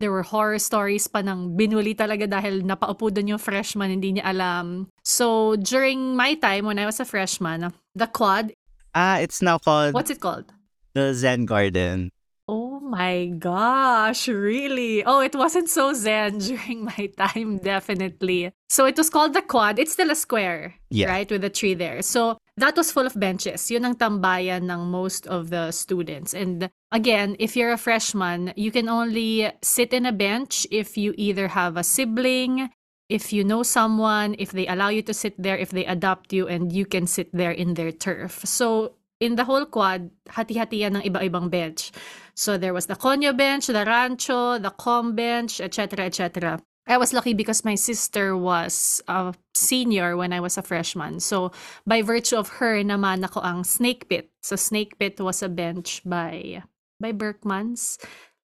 There 0.00 0.10
were 0.10 0.24
horror 0.24 0.58
stories 0.58 1.06
pa 1.06 1.20
ng 1.20 1.60
binuli 1.60 1.92
talaga 1.92 2.24
dahil 2.24 2.64
napaupo 2.64 3.12
doon 3.12 3.36
yung 3.36 3.42
freshman, 3.42 3.92
hindi 3.92 4.16
niya 4.16 4.32
alam. 4.32 4.88
So, 5.04 5.60
during 5.60 6.16
my 6.16 6.40
time 6.40 6.64
when 6.64 6.80
I 6.80 6.88
was 6.88 6.98
a 6.98 7.06
freshman, 7.06 7.68
the 7.92 8.08
quad, 8.08 8.56
Ah, 8.94 9.18
it's 9.18 9.40
now 9.42 9.58
called 9.58 9.94
what's 9.94 10.10
it 10.10 10.20
called? 10.20 10.52
the 10.94 11.14
Zen 11.14 11.46
Garden. 11.46 12.10
Oh 12.50 12.80
my 12.80 13.30
gosh, 13.38 14.26
really? 14.26 15.04
Oh, 15.04 15.20
it 15.20 15.36
wasn't 15.36 15.70
so 15.70 15.94
zen 15.94 16.38
during 16.42 16.84
my 16.84 17.06
time, 17.16 17.58
definitely. 17.62 18.50
So 18.68 18.86
it 18.86 18.98
was 18.98 19.08
called 19.08 19.34
the 19.34 19.42
quad. 19.42 19.78
It's 19.78 19.92
still 19.92 20.10
a 20.10 20.16
square, 20.18 20.74
Yeah. 20.90 21.06
right? 21.14 21.30
With 21.30 21.44
a 21.44 21.50
tree 21.50 21.74
there. 21.74 22.02
So 22.02 22.38
that 22.56 22.76
was 22.76 22.90
full 22.90 23.06
of 23.06 23.14
benches. 23.14 23.70
Yun 23.70 23.84
ang 23.84 23.94
tambayan 23.94 24.66
ng 24.66 24.82
most 24.90 25.28
of 25.30 25.50
the 25.54 25.70
students. 25.70 26.34
And 26.34 26.70
again, 26.90 27.36
if 27.38 27.54
you're 27.54 27.70
a 27.70 27.78
freshman, 27.78 28.52
you 28.56 28.72
can 28.74 28.88
only 28.88 29.46
sit 29.62 29.94
in 29.94 30.04
a 30.04 30.12
bench 30.12 30.66
if 30.74 30.98
you 30.98 31.14
either 31.16 31.46
have 31.54 31.76
a 31.78 31.86
sibling, 31.86 32.66
if 33.10 33.34
you 33.34 33.42
know 33.42 33.66
someone, 33.66 34.38
if 34.38 34.54
they 34.54 34.70
allow 34.70 34.88
you 34.88 35.02
to 35.02 35.12
sit 35.12 35.34
there, 35.34 35.58
if 35.58 35.74
they 35.74 35.84
adopt 35.84 36.32
you, 36.32 36.46
and 36.46 36.72
you 36.72 36.86
can 36.86 37.06
sit 37.06 37.28
there 37.34 37.50
in 37.50 37.74
their 37.74 37.90
turf. 37.90 38.46
So 38.46 38.94
in 39.18 39.34
the 39.34 39.44
whole 39.44 39.66
quad, 39.66 40.10
hati-hatiyan 40.30 41.02
ng 41.02 41.04
iba-ibang 41.10 41.50
bench. 41.50 41.90
So 42.38 42.56
there 42.56 42.72
was 42.72 42.86
the 42.86 42.96
Conyo 42.96 43.36
bench, 43.36 43.66
the 43.66 43.84
Rancho, 43.84 44.58
the 44.62 44.70
Com 44.70 45.14
bench, 45.18 45.60
etc., 45.60 46.06
etc. 46.06 46.62
I 46.86 46.96
was 46.96 47.12
lucky 47.12 47.34
because 47.34 47.64
my 47.64 47.74
sister 47.74 48.36
was 48.36 49.02
a 49.06 49.34
senior 49.54 50.16
when 50.16 50.32
I 50.32 50.40
was 50.40 50.56
a 50.56 50.62
freshman. 50.62 51.20
So 51.20 51.52
by 51.86 52.02
virtue 52.02 52.36
of 52.36 52.62
her, 52.62 52.82
naman 52.82 53.26
ako 53.26 53.42
ang 53.42 53.64
Snake 53.64 54.08
Pit. 54.08 54.30
So 54.42 54.56
Snake 54.56 54.98
Pit 54.98 55.20
was 55.20 55.42
a 55.42 55.50
bench 55.50 56.00
by 56.06 56.62
by 56.98 57.12
Berkman's, 57.12 57.98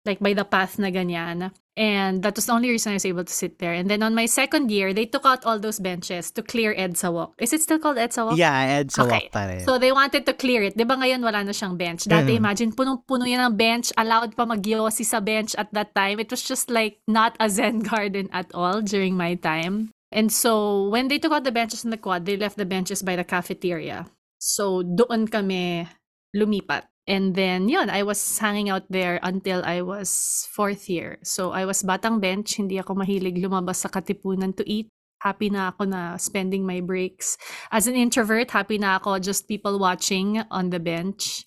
like 0.05 0.21
by 0.21 0.35
the 0.35 0.45
path 0.45 0.79
na 0.79 0.91
ganyan. 0.91 1.53
And 1.77 2.25
that 2.25 2.35
was 2.37 2.49
the 2.49 2.57
only 2.57 2.73
reason 2.73 2.93
I 2.93 2.97
was 2.97 3.05
able 3.05 3.25
to 3.29 3.33
sit 3.33 3.61
there. 3.61 3.77
And 3.77 3.85
then 3.93 4.01
on 4.03 4.17
my 4.17 4.25
second 4.25 4.73
year, 4.73 4.97
they 4.97 5.05
took 5.05 5.29
out 5.29 5.45
all 5.45 5.61
those 5.61 5.77
benches 5.77 6.33
to 6.33 6.41
clear 6.43 6.73
EDSA 6.73 7.13
Walk. 7.13 7.37
Is 7.37 7.53
it 7.53 7.61
still 7.61 7.77
called 7.79 8.01
EDSA 8.01 8.25
Walk? 8.33 8.41
Yeah, 8.41 8.81
Ed 8.81 8.89
sa 8.97 9.05
Okay. 9.05 9.29
walk 9.29 9.33
pa 9.37 9.45
rin. 9.45 9.61
So 9.69 9.77
they 9.77 9.93
wanted 9.93 10.25
to 10.25 10.33
clear 10.33 10.65
it. 10.65 10.73
'Di 10.73 10.89
ba 10.89 10.97
ngayon 10.97 11.21
wala 11.21 11.45
na 11.45 11.53
siyang 11.53 11.77
bench? 11.77 12.09
Dati 12.09 12.33
Mhm. 12.33 12.41
imagine 12.41 12.71
punong-puno 12.73 13.29
yan 13.29 13.53
ng 13.53 13.57
bench, 13.61 13.93
allowed 14.01 14.33
pa 14.33 14.49
magyosi 14.49 15.05
sa 15.05 15.21
bench 15.21 15.53
at 15.61 15.69
that 15.77 15.93
time. 15.93 16.17
It 16.17 16.33
was 16.33 16.41
just 16.41 16.73
like 16.73 16.97
not 17.05 17.37
a 17.37 17.53
zen 17.53 17.85
garden 17.93 18.33
at 18.33 18.49
all 18.57 18.81
during 18.81 19.13
my 19.13 19.37
time. 19.37 19.93
And 20.09 20.33
so 20.33 20.89
when 20.89 21.13
they 21.13 21.21
took 21.21 21.37
out 21.37 21.45
the 21.45 21.53
benches 21.53 21.85
in 21.85 21.93
the 21.93 22.01
quad, 22.01 22.25
they 22.25 22.41
left 22.41 22.57
the 22.57 22.65
benches 22.65 23.05
by 23.05 23.21
the 23.21 23.27
cafeteria. 23.27 24.09
So 24.41 24.81
doon 24.81 25.29
kami 25.29 25.85
lumipat. 26.33 26.89
And 27.07 27.35
then 27.35 27.69
yun, 27.71 27.89
I 27.89 28.03
was 28.03 28.19
hanging 28.39 28.69
out 28.69 28.83
there 28.91 29.21
until 29.23 29.63
I 29.65 29.83
was 29.83 30.47
fourth 30.51 30.91
year. 30.91 31.19
So 31.23 31.55
I 31.55 31.65
was 31.65 31.87
batang 31.87 32.21
bench, 32.21 32.59
hindi 32.59 32.83
ako 32.83 32.99
mahilig 32.99 33.39
lumabas 33.39 33.87
sa 33.87 33.89
katipunan 33.89 34.57
to 34.59 34.67
eat. 34.67 34.91
Happy 35.23 35.49
na 35.49 35.71
ako 35.73 35.87
na 35.87 36.19
spending 36.19 36.67
my 36.67 36.83
breaks 36.83 37.39
as 37.73 37.87
an 37.89 37.97
introvert, 37.97 38.51
happy 38.51 38.77
na 38.77 39.01
ako 39.01 39.19
just 39.19 39.49
people 39.49 39.79
watching 39.81 40.45
on 40.51 40.69
the 40.71 40.83
bench. 40.83 41.47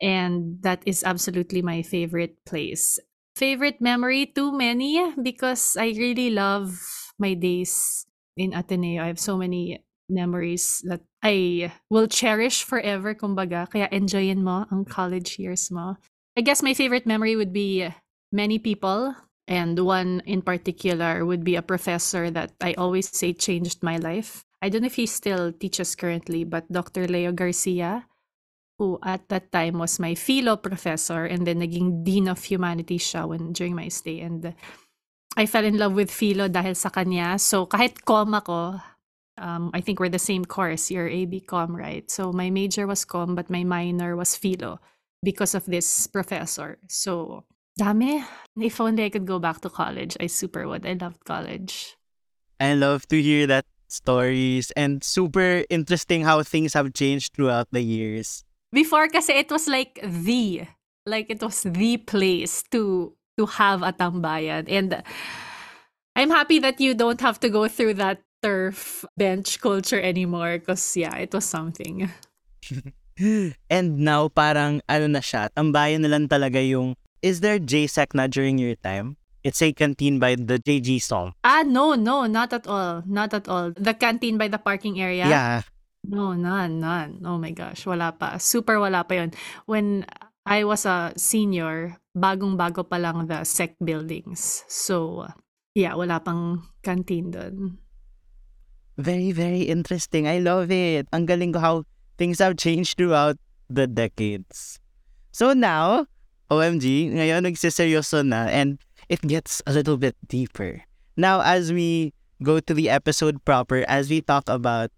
And 0.00 0.58
that 0.62 0.82
is 0.86 1.04
absolutely 1.04 1.62
my 1.62 1.82
favorite 1.82 2.40
place. 2.46 2.98
Favorite 3.36 3.80
memory? 3.80 4.26
Too 4.26 4.50
many 4.50 4.98
because 5.20 5.76
I 5.76 5.94
really 5.94 6.30
love 6.30 6.78
my 7.18 7.34
days 7.34 8.06
in 8.36 8.54
Ateneo. 8.54 9.02
I 9.02 9.06
have 9.06 9.20
so 9.20 9.36
many 9.36 9.84
memories 10.12 10.84
that 10.84 11.00
I 11.24 11.72
will 11.88 12.06
cherish 12.06 12.62
forever, 12.62 13.14
kumbaga. 13.16 13.66
Kaya 13.66 13.88
enjoyin 13.88 14.44
mo 14.44 14.68
ang 14.70 14.84
college 14.84 15.40
years 15.40 15.72
mo. 15.72 15.96
I 16.36 16.40
guess 16.44 16.62
my 16.62 16.74
favorite 16.76 17.08
memory 17.08 17.36
would 17.36 17.52
be 17.52 17.88
many 18.30 18.60
people. 18.60 19.16
And 19.48 19.74
one 19.80 20.22
in 20.24 20.40
particular 20.40 21.26
would 21.26 21.42
be 21.42 21.56
a 21.56 21.66
professor 21.66 22.30
that 22.30 22.54
I 22.62 22.74
always 22.78 23.10
say 23.10 23.32
changed 23.34 23.82
my 23.82 23.98
life. 23.98 24.44
I 24.62 24.70
don't 24.70 24.82
know 24.82 24.92
if 24.92 24.94
he 24.94 25.06
still 25.10 25.50
teaches 25.50 25.98
currently, 25.98 26.44
but 26.44 26.70
Dr. 26.70 27.08
Leo 27.10 27.32
Garcia, 27.32 28.06
who 28.78 29.02
at 29.02 29.28
that 29.28 29.50
time 29.50 29.82
was 29.82 29.98
my 29.98 30.14
philo 30.14 30.56
professor 30.56 31.26
and 31.26 31.46
then 31.46 31.58
naging 31.58 32.04
dean 32.04 32.28
of 32.28 32.38
humanities 32.44 33.02
siya 33.02 33.26
when 33.26 33.52
during 33.52 33.74
my 33.74 33.88
stay. 33.88 34.20
And 34.20 34.54
I 35.36 35.46
fell 35.46 35.64
in 35.64 35.78
love 35.78 35.94
with 35.98 36.14
philo 36.14 36.46
dahil 36.46 36.76
sa 36.76 36.88
kanya. 36.88 37.38
So 37.42 37.66
kahit 37.66 38.04
com 38.06 38.34
ako, 38.38 38.78
um, 39.38 39.70
I 39.74 39.80
think 39.80 40.00
we're 40.00 40.08
the 40.08 40.18
same 40.18 40.44
course. 40.44 40.90
You're 40.90 41.08
AB 41.08 41.40
com, 41.40 41.74
right? 41.74 42.10
So 42.10 42.32
my 42.32 42.50
major 42.50 42.86
was 42.86 43.04
com, 43.04 43.34
but 43.34 43.50
my 43.50 43.64
minor 43.64 44.16
was 44.16 44.36
philo 44.36 44.80
because 45.22 45.54
of 45.54 45.64
this 45.66 46.06
professor. 46.06 46.78
So 46.88 47.44
dami. 47.80 48.24
If 48.60 48.80
only 48.80 49.04
I 49.04 49.10
could 49.10 49.26
go 49.26 49.38
back 49.38 49.60
to 49.62 49.70
college, 49.70 50.16
I 50.20 50.26
super 50.26 50.68
would. 50.68 50.86
I 50.86 50.94
loved 50.94 51.24
college. 51.24 51.96
I 52.60 52.74
love 52.74 53.08
to 53.08 53.20
hear 53.20 53.46
that 53.46 53.64
stories 53.88 54.70
and 54.72 55.04
super 55.04 55.64
interesting 55.68 56.22
how 56.22 56.42
things 56.42 56.74
have 56.74 56.92
changed 56.94 57.34
throughout 57.34 57.68
the 57.72 57.82
years. 57.82 58.44
Before 58.72 59.08
kasi 59.08 59.32
it 59.34 59.50
was 59.50 59.68
like 59.68 60.00
the 60.02 60.64
like 61.04 61.28
it 61.28 61.42
was 61.42 61.62
the 61.62 61.96
place 61.98 62.64
to 62.72 63.12
to 63.36 63.46
have 63.46 63.82
a 63.82 63.92
tambayan 63.92 64.64
and 64.68 65.02
I'm 66.16 66.30
happy 66.30 66.58
that 66.60 66.80
you 66.80 66.94
don't 66.94 67.20
have 67.20 67.40
to 67.40 67.48
go 67.48 67.68
through 67.68 67.94
that 68.00 68.20
turf 68.42 69.06
bench 69.16 69.62
culture 69.62 70.00
anymore 70.00 70.58
because 70.58 70.82
yeah, 70.98 71.14
it 71.16 71.32
was 71.32 71.46
something. 71.46 72.10
and 73.70 74.02
now 74.02 74.26
parang 74.28 74.82
ano 74.90 75.06
na 75.06 75.22
siya, 75.22 75.48
tambayan 75.54 76.02
na 76.02 76.10
lang 76.10 76.26
talaga 76.26 76.58
yung 76.58 76.98
is 77.22 77.40
there 77.40 77.62
JSEC 77.62 78.18
na 78.18 78.26
during 78.26 78.58
your 78.58 78.74
time? 78.82 79.16
It's 79.42 79.62
a 79.62 79.74
canteen 79.74 80.22
by 80.22 80.38
the 80.38 80.58
JG 80.62 81.02
song. 81.02 81.34
Ah, 81.42 81.66
no, 81.66 81.98
no, 81.98 82.26
not 82.30 82.54
at 82.54 82.66
all. 82.66 83.02
Not 83.06 83.34
at 83.34 83.50
all. 83.50 83.74
The 83.74 83.94
canteen 83.94 84.38
by 84.38 84.46
the 84.46 84.58
parking 84.58 85.02
area? 85.02 85.26
Yeah. 85.26 85.62
No, 86.06 86.34
none, 86.34 86.78
none. 86.78 87.22
Oh 87.26 87.38
my 87.38 87.50
gosh, 87.50 87.86
wala 87.86 88.14
pa. 88.14 88.38
Super 88.38 88.78
wala 88.78 89.02
pa 89.02 89.18
yun. 89.18 89.30
When 89.66 90.06
I 90.46 90.62
was 90.62 90.86
a 90.86 91.14
senior, 91.18 91.98
bagong-bago 92.14 92.86
pa 92.86 92.98
lang 92.98 93.26
the 93.26 93.42
SEC 93.42 93.78
buildings. 93.82 94.62
So, 94.70 95.26
yeah, 95.74 95.94
wala 95.94 96.22
pang 96.22 96.66
canteen 96.82 97.30
doon. 97.34 97.82
Very, 99.02 99.34
very 99.34 99.66
interesting. 99.66 100.30
I 100.30 100.38
love 100.38 100.70
it. 100.70 101.10
Ang 101.10 101.26
galing 101.26 101.50
ko 101.50 101.58
how 101.58 101.76
things 102.22 102.38
have 102.38 102.54
changed 102.54 102.94
throughout 102.94 103.34
the 103.66 103.90
decades. 103.90 104.78
So 105.34 105.50
now, 105.58 106.06
OMG, 106.54 107.10
ngayon 107.10 107.42
nagsiseryoso 107.42 108.22
na 108.22 108.46
and 108.46 108.78
it 109.10 109.18
gets 109.26 109.58
a 109.66 109.74
little 109.74 109.98
bit 109.98 110.14
deeper. 110.30 110.86
Now, 111.18 111.42
as 111.42 111.74
we 111.74 112.14
go 112.46 112.62
to 112.62 112.70
the 112.70 112.94
episode 112.94 113.42
proper, 113.42 113.82
as 113.90 114.06
we 114.06 114.22
talk 114.22 114.46
about 114.46 114.94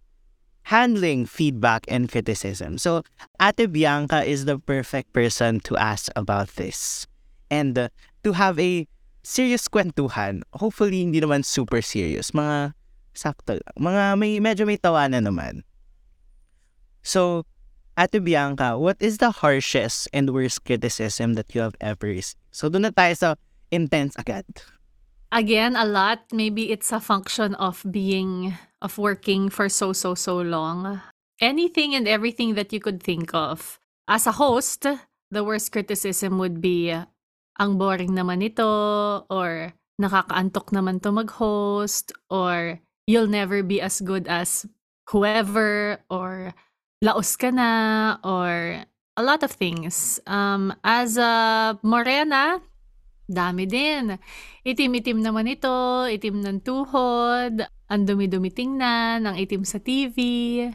handling 0.69 1.25
feedback 1.25 1.89
and 1.89 2.13
criticism. 2.13 2.77
So, 2.77 3.09
Ate 3.41 3.73
Bianca 3.73 4.25
is 4.25 4.45
the 4.45 4.59
perfect 4.59 5.13
person 5.13 5.61
to 5.65 5.77
ask 5.77 6.13
about 6.17 6.61
this. 6.61 7.07
And 7.49 7.77
uh, 7.79 7.89
to 8.25 8.33
have 8.33 8.61
a 8.61 8.89
serious 9.25 9.69
kwentuhan, 9.69 10.45
hopefully 10.53 11.01
hindi 11.01 11.21
naman 11.21 11.45
super 11.45 11.81
serious, 11.81 12.33
mga 12.33 12.73
sakto 13.15 13.57
lang. 13.57 13.77
Mga 13.79 14.03
may, 14.19 14.33
medyo 14.43 14.65
may 14.67 14.77
tawanan 14.79 15.25
naman. 15.25 15.63
So, 17.03 17.47
Ate 17.95 18.19
Bianca, 18.19 18.75
what 18.75 18.99
is 18.99 19.19
the 19.23 19.31
harshest 19.31 20.11
and 20.11 20.35
worst 20.35 20.67
criticism 20.67 21.35
that 21.39 21.55
you 21.55 21.63
have 21.63 21.79
ever 21.79 22.11
received? 22.11 22.43
So, 22.51 22.67
doon 22.67 22.91
na 22.91 22.93
tayo 22.93 23.15
sa 23.15 23.29
intense 23.71 24.19
agad? 24.19 24.45
Again, 25.31 25.75
a 25.75 25.87
lot. 25.87 26.27
Maybe 26.31 26.71
it's 26.71 26.91
a 26.91 26.99
function 26.99 27.55
of 27.55 27.83
being, 27.91 28.55
of 28.83 28.99
working 28.99 29.51
for 29.51 29.69
so, 29.69 29.95
so, 29.95 30.15
so 30.15 30.39
long. 30.39 31.03
Anything 31.43 31.95
and 31.95 32.07
everything 32.07 32.55
that 32.55 32.73
you 32.73 32.79
could 32.79 33.03
think 33.03 33.35
of. 33.35 33.79
As 34.07 34.27
a 34.27 34.39
host, 34.39 34.87
the 35.31 35.43
worst 35.43 35.73
criticism 35.73 36.39
would 36.39 36.61
be, 36.63 36.95
ang 37.59 37.79
boring 37.79 38.15
naman 38.15 38.43
ito, 38.43 39.27
or 39.31 39.75
nakakaantok 39.99 40.71
naman 40.71 41.03
to 41.03 41.11
mag-host, 41.11 42.15
or 42.31 42.79
you'll 43.07 43.31
never 43.31 43.63
be 43.63 43.81
as 43.81 44.01
good 44.01 44.29
as 44.29 44.67
whoever, 45.11 45.99
or 46.11 46.55
laos 47.03 47.37
ka 47.37 47.51
na, 47.51 48.17
or 48.25 48.85
a 49.17 49.23
lot 49.23 49.43
of 49.43 49.53
things. 49.53 50.21
Um, 50.27 50.75
as 50.85 51.17
a 51.17 51.79
morena, 51.83 52.61
Dami 53.25 53.65
din. 53.65 54.21
Itim-itim 54.69 55.25
naman 55.25 55.49
ito, 55.49 56.05
itim 56.05 56.45
ng 56.45 56.59
tuhod, 56.61 57.65
ang 57.89 58.03
dumi-dumi 58.05 58.53
tingnan, 58.53 59.25
ang 59.25 59.37
itim 59.41 59.65
sa 59.65 59.81
TV. 59.81 60.69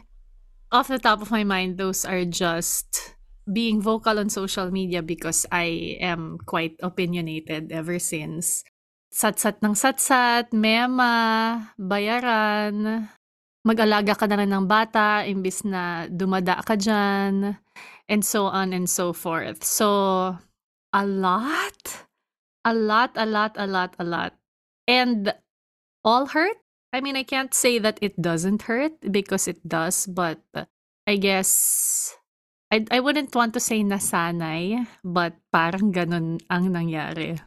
Off 0.74 0.90
the 0.90 0.98
top 0.98 1.22
of 1.22 1.30
my 1.30 1.46
mind, 1.46 1.78
those 1.78 2.02
are 2.02 2.26
just 2.26 3.14
being 3.46 3.82
vocal 3.82 4.18
on 4.18 4.30
social 4.30 4.70
media 4.70 5.02
because 5.02 5.46
I 5.50 5.98
am 5.98 6.38
quite 6.46 6.78
opinionated 6.82 7.70
ever 7.70 7.98
since. 7.98 8.62
Satsat 9.10 9.58
ng 9.58 9.74
satsat, 9.74 10.54
mema, 10.54 11.74
bayaran, 11.74 13.10
mag-alaga 13.66 14.14
ka 14.14 14.30
na 14.30 14.38
rin 14.38 14.54
ng 14.54 14.70
bata 14.70 15.26
imbis 15.26 15.66
na 15.66 16.06
dumada 16.06 16.62
ka 16.62 16.78
dyan, 16.78 17.58
and 18.06 18.22
so 18.22 18.46
on 18.46 18.70
and 18.70 18.86
so 18.86 19.10
forth. 19.10 19.66
So, 19.66 20.38
a 20.94 21.02
lot 21.02 22.06
a 22.64 22.74
lot, 22.74 23.12
a 23.16 23.26
lot, 23.26 23.56
a 23.56 23.66
lot, 23.66 23.94
a 23.98 24.04
lot. 24.04 24.32
And 24.88 25.32
all 26.04 26.26
hurt? 26.26 26.56
I 26.92 27.00
mean, 27.00 27.16
I 27.16 27.22
can't 27.22 27.54
say 27.54 27.78
that 27.78 27.98
it 28.02 28.20
doesn't 28.20 28.62
hurt 28.62 28.92
because 29.10 29.46
it 29.46 29.62
does, 29.66 30.06
but 30.06 30.40
I 31.06 31.16
guess 31.16 32.14
I, 32.72 32.84
I 32.90 33.00
wouldn't 33.00 33.34
want 33.34 33.54
to 33.54 33.60
say 33.60 33.82
nasanay, 33.82 34.86
but 35.04 35.34
parang 35.52 35.92
ganun 35.92 36.42
ang 36.50 36.74
nangyari. 36.74 37.38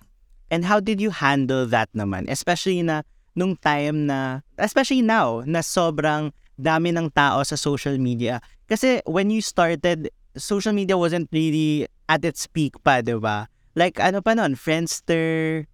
And 0.53 0.69
how 0.69 0.77
did 0.77 1.01
you 1.01 1.09
handle 1.09 1.65
that 1.73 1.89
naman? 1.97 2.29
Especially 2.29 2.85
na 2.85 3.01
nung 3.33 3.57
time 3.57 4.05
na, 4.05 4.45
especially 4.61 5.01
now, 5.01 5.41
na 5.49 5.65
sobrang 5.65 6.29
dami 6.61 6.93
ng 6.93 7.09
tao 7.09 7.41
sa 7.41 7.57
social 7.57 7.97
media. 7.97 8.37
Kasi 8.69 9.01
when 9.09 9.33
you 9.33 9.41
started, 9.41 10.13
social 10.37 10.77
media 10.77 10.93
wasn't 10.93 11.25
really 11.33 11.89
at 12.05 12.21
its 12.21 12.45
peak 12.45 12.77
pa, 12.85 13.01
di 13.01 13.17
ba? 13.17 13.49
Like, 13.73 13.97
ano 13.97 14.21
pa 14.21 14.37
nun, 14.37 14.53
Friendster, 14.53 15.65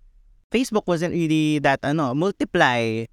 Facebook 0.48 0.88
wasn't 0.88 1.12
really 1.12 1.60
that, 1.60 1.84
ano, 1.84 2.16
multiply, 2.16 3.04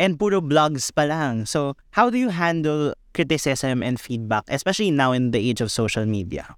and 0.00 0.16
puro 0.16 0.40
blogs 0.40 0.88
pa 0.88 1.04
lang. 1.04 1.44
So, 1.44 1.76
how 1.92 2.08
do 2.08 2.16
you 2.16 2.32
handle 2.32 2.96
criticism 3.12 3.84
and 3.84 4.00
feedback, 4.00 4.48
especially 4.48 4.90
now 4.90 5.12
in 5.12 5.36
the 5.36 5.44
age 5.44 5.60
of 5.60 5.68
social 5.68 6.08
media? 6.08 6.56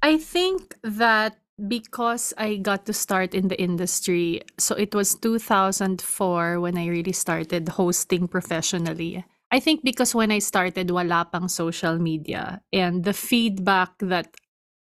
I 0.00 0.16
think 0.16 0.80
that 0.80 1.36
because 1.56 2.32
I 2.38 2.56
got 2.56 2.86
to 2.86 2.92
start 2.92 3.34
in 3.34 3.48
the 3.48 3.60
industry, 3.60 4.42
so 4.58 4.74
it 4.74 4.94
was 4.94 5.14
2004 5.14 6.60
when 6.60 6.78
I 6.78 6.86
really 6.88 7.12
started 7.12 7.68
hosting 7.68 8.28
professionally. 8.28 9.24
I 9.52 9.60
think 9.60 9.84
because 9.84 10.14
when 10.14 10.32
I 10.32 10.38
started, 10.40 10.90
wala 10.90 11.28
pang 11.30 11.48
social 11.48 11.98
media, 11.98 12.62
and 12.72 13.04
the 13.04 13.12
feedback 13.12 13.92
that 14.00 14.32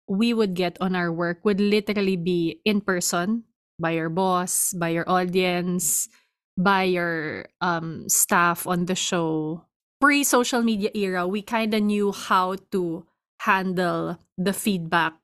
we 0.08 0.32
would 0.32 0.54
get 0.54 0.76
on 0.80 0.96
our 0.96 1.12
work 1.12 1.44
would 1.44 1.60
literally 1.60 2.16
be 2.16 2.60
in 2.64 2.80
person 2.80 3.44
by 3.78 3.92
your 3.92 4.08
boss, 4.08 4.72
by 4.72 4.88
your 4.88 5.08
audience, 5.08 6.08
by 6.56 6.84
your 6.84 7.46
um, 7.60 8.08
staff 8.08 8.66
on 8.66 8.86
the 8.86 8.94
show. 8.94 9.64
Pre 10.00 10.24
social 10.24 10.62
media 10.62 10.90
era, 10.94 11.26
we 11.26 11.42
kind 11.42 11.72
of 11.74 11.82
knew 11.82 12.12
how 12.12 12.56
to 12.72 13.06
handle 13.40 14.18
the 14.36 14.52
feedback 14.52 15.14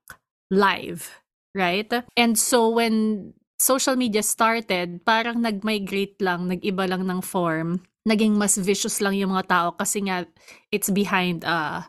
live, 0.51 1.20
right? 1.55 1.91
And 2.17 2.39
so 2.39 2.69
when 2.71 3.33
social 3.59 3.97
media 3.97 4.23
started, 4.23 5.05
parang 5.05 5.43
nag-migrate 5.43 6.21
lang, 6.23 6.49
nag-iba 6.49 6.89
lang 6.89 7.07
ng 7.07 7.21
form. 7.21 7.85
Naging 8.09 8.41
mas 8.41 8.57
vicious 8.57 9.01
lang 9.05 9.13
yung 9.15 9.37
mga 9.37 9.49
tao 9.49 9.69
kasi 9.77 10.01
nga 10.09 10.25
it's 10.73 10.89
behind 10.89 11.45
a 11.45 11.85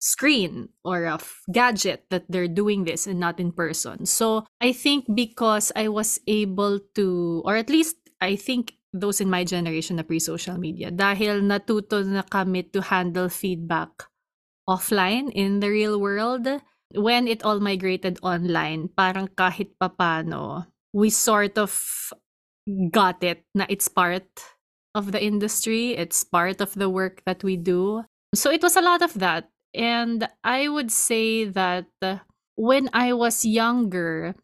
screen 0.00 0.72
or 0.82 1.04
a 1.04 1.20
gadget 1.52 2.08
that 2.10 2.24
they're 2.26 2.50
doing 2.50 2.82
this 2.82 3.06
and 3.06 3.20
not 3.20 3.38
in 3.38 3.52
person. 3.52 4.06
So 4.06 4.48
I 4.60 4.72
think 4.72 5.06
because 5.12 5.70
I 5.76 5.86
was 5.88 6.18
able 6.26 6.80
to, 6.96 7.42
or 7.44 7.54
at 7.54 7.70
least 7.70 7.96
I 8.20 8.34
think 8.34 8.80
those 8.92 9.20
in 9.20 9.30
my 9.30 9.44
generation 9.44 9.96
na 9.96 10.02
pre-social 10.02 10.58
media, 10.58 10.90
dahil 10.90 11.44
natuto 11.44 12.02
na 12.02 12.22
kami 12.26 12.64
to 12.74 12.82
handle 12.82 13.28
feedback 13.28 14.08
offline 14.66 15.30
in 15.36 15.60
the 15.60 15.70
real 15.70 16.00
world, 16.00 16.48
when 16.94 17.28
it 17.28 17.42
all 17.44 17.60
migrated 17.60 18.18
online, 18.22 18.88
parang 18.96 19.28
kahit 19.28 19.76
papano, 19.80 20.66
we 20.92 21.10
sort 21.10 21.58
of 21.58 21.72
got 22.90 23.22
it 23.22 23.44
na 23.54 23.66
it's 23.68 23.88
part 23.88 24.28
of 24.94 25.12
the 25.12 25.22
industry, 25.22 25.96
it's 25.96 26.22
part 26.24 26.60
of 26.60 26.74
the 26.74 26.90
work 26.90 27.22
that 27.24 27.42
we 27.42 27.56
do. 27.56 28.04
So 28.34 28.50
it 28.50 28.62
was 28.62 28.76
a 28.76 28.84
lot 28.84 29.02
of 29.02 29.14
that. 29.14 29.48
And 29.74 30.28
I 30.44 30.68
would 30.68 30.92
say 30.92 31.44
that 31.44 31.86
uh, 32.02 32.18
when 32.56 32.90
I 32.92 33.12
was 33.12 33.44
younger, 33.44 34.34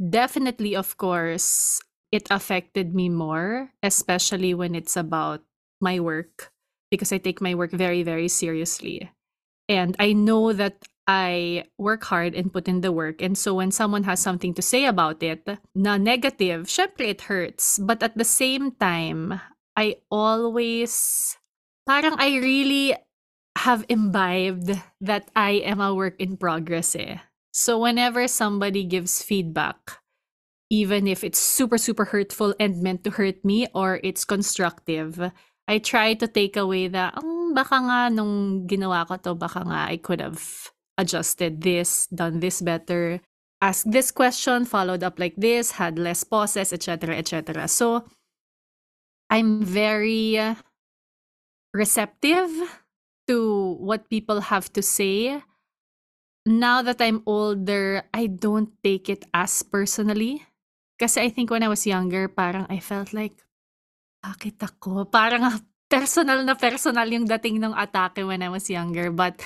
definitely, 0.00 0.74
of 0.74 0.96
course, 0.96 1.80
it 2.10 2.26
affected 2.30 2.94
me 2.94 3.08
more, 3.08 3.70
especially 3.82 4.54
when 4.54 4.74
it's 4.74 4.96
about 4.96 5.42
my 5.80 6.00
work, 6.00 6.50
because 6.90 7.12
I 7.12 7.18
take 7.18 7.40
my 7.40 7.54
work 7.54 7.72
very, 7.72 8.02
very 8.02 8.28
seriously. 8.28 9.10
And 9.68 9.94
I 9.98 10.14
know 10.14 10.54
that 10.54 10.88
I 11.08 11.64
work 11.80 12.04
hard 12.04 12.36
and 12.36 12.52
put 12.52 12.68
in 12.68 12.82
the 12.84 12.92
work. 12.92 13.24
And 13.24 13.32
so 13.32 13.56
when 13.56 13.72
someone 13.72 14.04
has 14.04 14.20
something 14.20 14.52
to 14.52 14.62
say 14.62 14.84
about 14.84 15.22
it, 15.24 15.48
na 15.74 15.96
negative, 15.96 16.68
syempre 16.68 17.08
it 17.08 17.22
hurts. 17.22 17.80
But 17.80 18.04
at 18.04 18.12
the 18.20 18.28
same 18.28 18.76
time, 18.76 19.40
I 19.74 20.04
always, 20.12 20.92
parang 21.88 22.20
I 22.20 22.36
really 22.36 22.94
have 23.56 23.88
imbibed 23.88 24.76
that 25.00 25.32
I 25.34 25.64
am 25.64 25.80
a 25.80 25.94
work 25.96 26.20
in 26.20 26.36
progress 26.36 26.94
eh. 26.94 27.16
So 27.56 27.80
whenever 27.80 28.28
somebody 28.28 28.84
gives 28.84 29.24
feedback, 29.24 30.04
even 30.68 31.08
if 31.08 31.24
it's 31.24 31.40
super, 31.40 31.78
super 31.78 32.04
hurtful 32.04 32.54
and 32.60 32.82
meant 32.84 33.02
to 33.04 33.16
hurt 33.16 33.42
me 33.42 33.66
or 33.74 33.98
it's 34.04 34.28
constructive, 34.28 35.32
I 35.66 35.78
try 35.78 36.12
to 36.20 36.28
take 36.28 36.56
away 36.56 36.88
the, 36.88 37.16
um, 37.16 37.54
baka 37.54 37.80
nga 37.80 38.10
nung 38.12 38.68
ginawa 38.68 39.08
ko 39.08 39.16
to, 39.16 39.34
baka 39.34 39.64
nga 39.64 39.88
I 39.88 39.96
could 39.96 40.20
have 40.20 40.44
adjusted 40.98 41.62
this, 41.62 42.06
done 42.10 42.40
this 42.40 42.60
better, 42.60 43.22
asked 43.62 43.90
this 43.90 44.10
question, 44.10 44.66
followed 44.66 45.02
up 45.02 45.18
like 45.18 45.34
this, 45.38 45.78
had 45.78 45.98
less 45.98 46.24
pauses, 46.24 46.72
etc., 46.72 47.16
etc. 47.16 47.68
So 47.68 48.04
I'm 49.30 49.62
very 49.62 50.36
receptive 51.72 52.50
to 53.28 53.76
what 53.78 54.10
people 54.10 54.40
have 54.52 54.72
to 54.74 54.82
say. 54.82 55.42
Now 56.46 56.80
that 56.82 57.00
I'm 57.00 57.22
older, 57.26 58.02
I 58.14 58.26
don't 58.26 58.72
take 58.82 59.08
it 59.08 59.24
as 59.34 59.62
personally. 59.62 60.42
Kasi 60.98 61.20
I 61.20 61.28
think 61.28 61.50
when 61.50 61.62
I 61.62 61.68
was 61.68 61.86
younger, 61.86 62.26
parang 62.26 62.66
I 62.72 62.80
felt 62.80 63.12
like, 63.12 63.36
bakit 64.24 64.58
ako? 64.58 65.04
Parang 65.06 65.46
personal 65.92 66.42
na 66.42 66.56
personal 66.56 67.06
yung 67.06 67.28
dating 67.28 67.62
ng 67.62 67.76
atake 67.76 68.26
when 68.26 68.42
I 68.42 68.48
was 68.48 68.66
younger. 68.66 69.12
But 69.12 69.38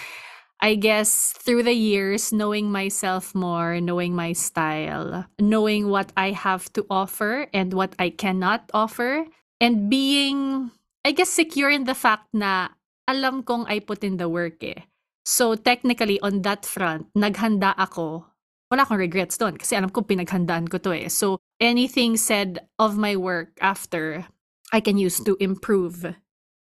I 0.63 0.77
guess 0.79 1.35
through 1.35 1.65
the 1.65 1.75
years, 1.75 2.33
knowing 2.33 2.71
myself 2.71 3.35
more, 3.35 3.81
knowing 3.81 4.15
my 4.15 4.33
style, 4.33 5.27
knowing 5.41 5.91
what 5.91 6.13
I 6.17 6.31
have 6.31 6.73
to 6.79 6.87
offer 6.89 7.51
and 7.53 7.75
what 7.75 7.95
I 7.99 8.11
cannot 8.11 8.71
offer, 8.73 9.27
and 9.61 9.91
being, 9.91 10.71
I 11.05 11.11
guess, 11.11 11.31
secure 11.31 11.71
in 11.71 11.85
the 11.85 11.99
fact 11.99 12.31
na 12.33 12.69
alam 13.11 13.43
kong 13.43 13.67
I 13.67 13.81
put 13.83 14.05
in 14.07 14.23
the 14.23 14.29
work 14.31 14.63
eh. 14.63 14.87
So 15.27 15.55
technically, 15.59 16.23
on 16.23 16.43
that 16.47 16.65
front, 16.65 17.11
naghanda 17.19 17.75
ako 17.75 18.27
wala 18.73 18.89
akong 18.89 19.05
regrets 19.05 19.37
doon 19.37 19.61
kasi 19.61 19.77
alam 19.77 19.93
ko 19.93 20.01
pinaghandaan 20.01 20.65
ko 20.71 20.79
to 20.81 20.97
eh. 20.97 21.13
So 21.13 21.43
anything 21.61 22.17
said 22.17 22.65
of 22.79 22.97
my 22.97 23.19
work 23.21 23.59
after, 23.61 24.25
I 24.73 24.81
can 24.81 24.97
use 24.97 25.21
to 25.29 25.37
improve 25.45 26.09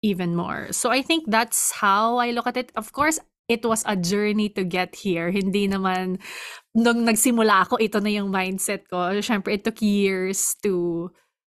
even 0.04 0.36
more. 0.36 0.68
So 0.76 0.90
I 0.90 1.00
think 1.00 1.30
that's 1.30 1.72
how 1.80 2.18
I 2.18 2.36
look 2.36 2.46
at 2.46 2.58
it. 2.60 2.68
Of 2.76 2.92
course, 2.92 3.16
it 3.52 3.68
was 3.68 3.84
a 3.84 3.94
journey 3.94 4.48
to 4.56 4.64
get 4.64 4.96
here. 4.96 5.28
Hindi 5.28 5.68
naman 5.68 6.16
nung 6.72 7.04
nagsimula 7.04 7.68
ako, 7.68 7.76
ito 7.76 8.00
na 8.00 8.08
yung 8.08 8.32
mindset 8.32 8.88
ko. 8.88 9.12
Siyempre, 9.20 9.60
it 9.60 9.62
took 9.68 9.84
years 9.84 10.56
to 10.64 11.12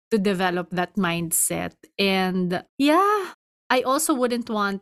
to 0.09 0.17
develop 0.17 0.71
that 0.71 0.95
mindset. 0.95 1.75
And 1.99 2.63
yeah, 2.79 3.35
I 3.69 3.83
also 3.83 4.15
wouldn't 4.15 4.49
want 4.49 4.81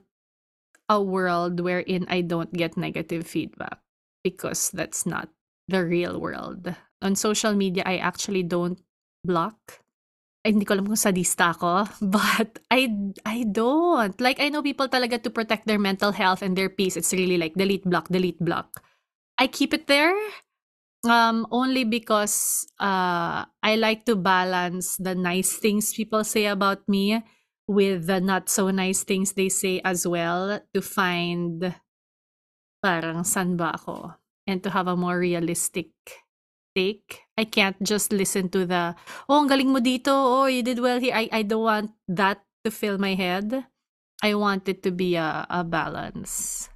a 0.88 1.02
world 1.02 1.60
wherein 1.60 2.06
I 2.08 2.22
don't 2.22 2.54
get 2.54 2.78
negative 2.78 3.28
feedback 3.28 3.82
because 4.24 4.72
that's 4.72 5.04
not 5.04 5.28
the 5.68 5.84
real 5.84 6.22
world. 6.22 6.72
On 7.02 7.18
social 7.18 7.52
media, 7.58 7.84
I 7.86 7.98
actually 7.98 8.44
don't 8.44 8.80
block. 9.26 9.84
Hindi 10.48 10.64
ko 10.64 10.80
alam 10.80 10.88
kung 10.88 10.96
sadista 10.96 11.52
ako, 11.52 11.84
but 12.16 12.64
I 12.72 12.88
I 13.28 13.44
don't. 13.44 14.16
Like, 14.24 14.40
I 14.40 14.48
know 14.48 14.64
people 14.64 14.88
talaga 14.88 15.20
to 15.28 15.30
protect 15.30 15.68
their 15.68 15.82
mental 15.82 16.16
health 16.16 16.40
and 16.40 16.56
their 16.56 16.72
peace. 16.72 16.96
It's 16.96 17.12
really 17.12 17.36
like 17.36 17.60
delete, 17.60 17.84
block, 17.84 18.08
delete, 18.08 18.40
block. 18.40 18.72
I 19.38 19.46
keep 19.52 19.76
it 19.76 19.86
there 19.86 20.16
um 21.06 21.46
only 21.52 21.84
because 21.84 22.66
uh 22.80 23.46
I 23.64 23.76
like 23.78 24.06
to 24.06 24.16
balance 24.16 24.98
the 24.98 25.16
nice 25.16 25.54
things 25.58 25.94
people 25.94 26.24
say 26.24 26.46
about 26.48 26.88
me 26.90 27.24
with 27.68 28.08
the 28.08 28.20
not 28.20 28.50
so 28.50 28.72
nice 28.72 29.04
things 29.04 29.34
they 29.34 29.50
say 29.50 29.82
as 29.86 30.08
well 30.08 30.60
to 30.74 30.82
find 30.82 31.76
parang 32.82 33.24
san 33.24 33.58
ba 33.58 33.76
ako 33.76 34.16
and 34.48 34.64
to 34.64 34.70
have 34.72 34.88
a 34.88 34.98
more 34.98 35.20
realistic 35.20 35.92
take. 36.78 37.26
I 37.34 37.50
can't 37.50 37.82
just 37.82 38.14
listen 38.14 38.54
to 38.54 38.70
the, 38.70 38.94
oh, 39.26 39.42
ang 39.42 39.50
galing 39.50 39.74
mo 39.74 39.82
dito, 39.82 40.14
oh, 40.14 40.46
you 40.46 40.62
did 40.62 40.78
well 40.78 41.02
here. 41.02 41.18
I, 41.18 41.26
I 41.34 41.42
don't 41.42 41.66
want 41.66 41.90
that 42.06 42.46
to 42.62 42.70
fill 42.70 43.02
my 43.02 43.18
head. 43.18 43.66
I 44.22 44.38
want 44.38 44.70
it 44.70 44.86
to 44.86 44.94
be 44.94 45.18
a, 45.18 45.46
a 45.50 45.66
balance. 45.66 46.70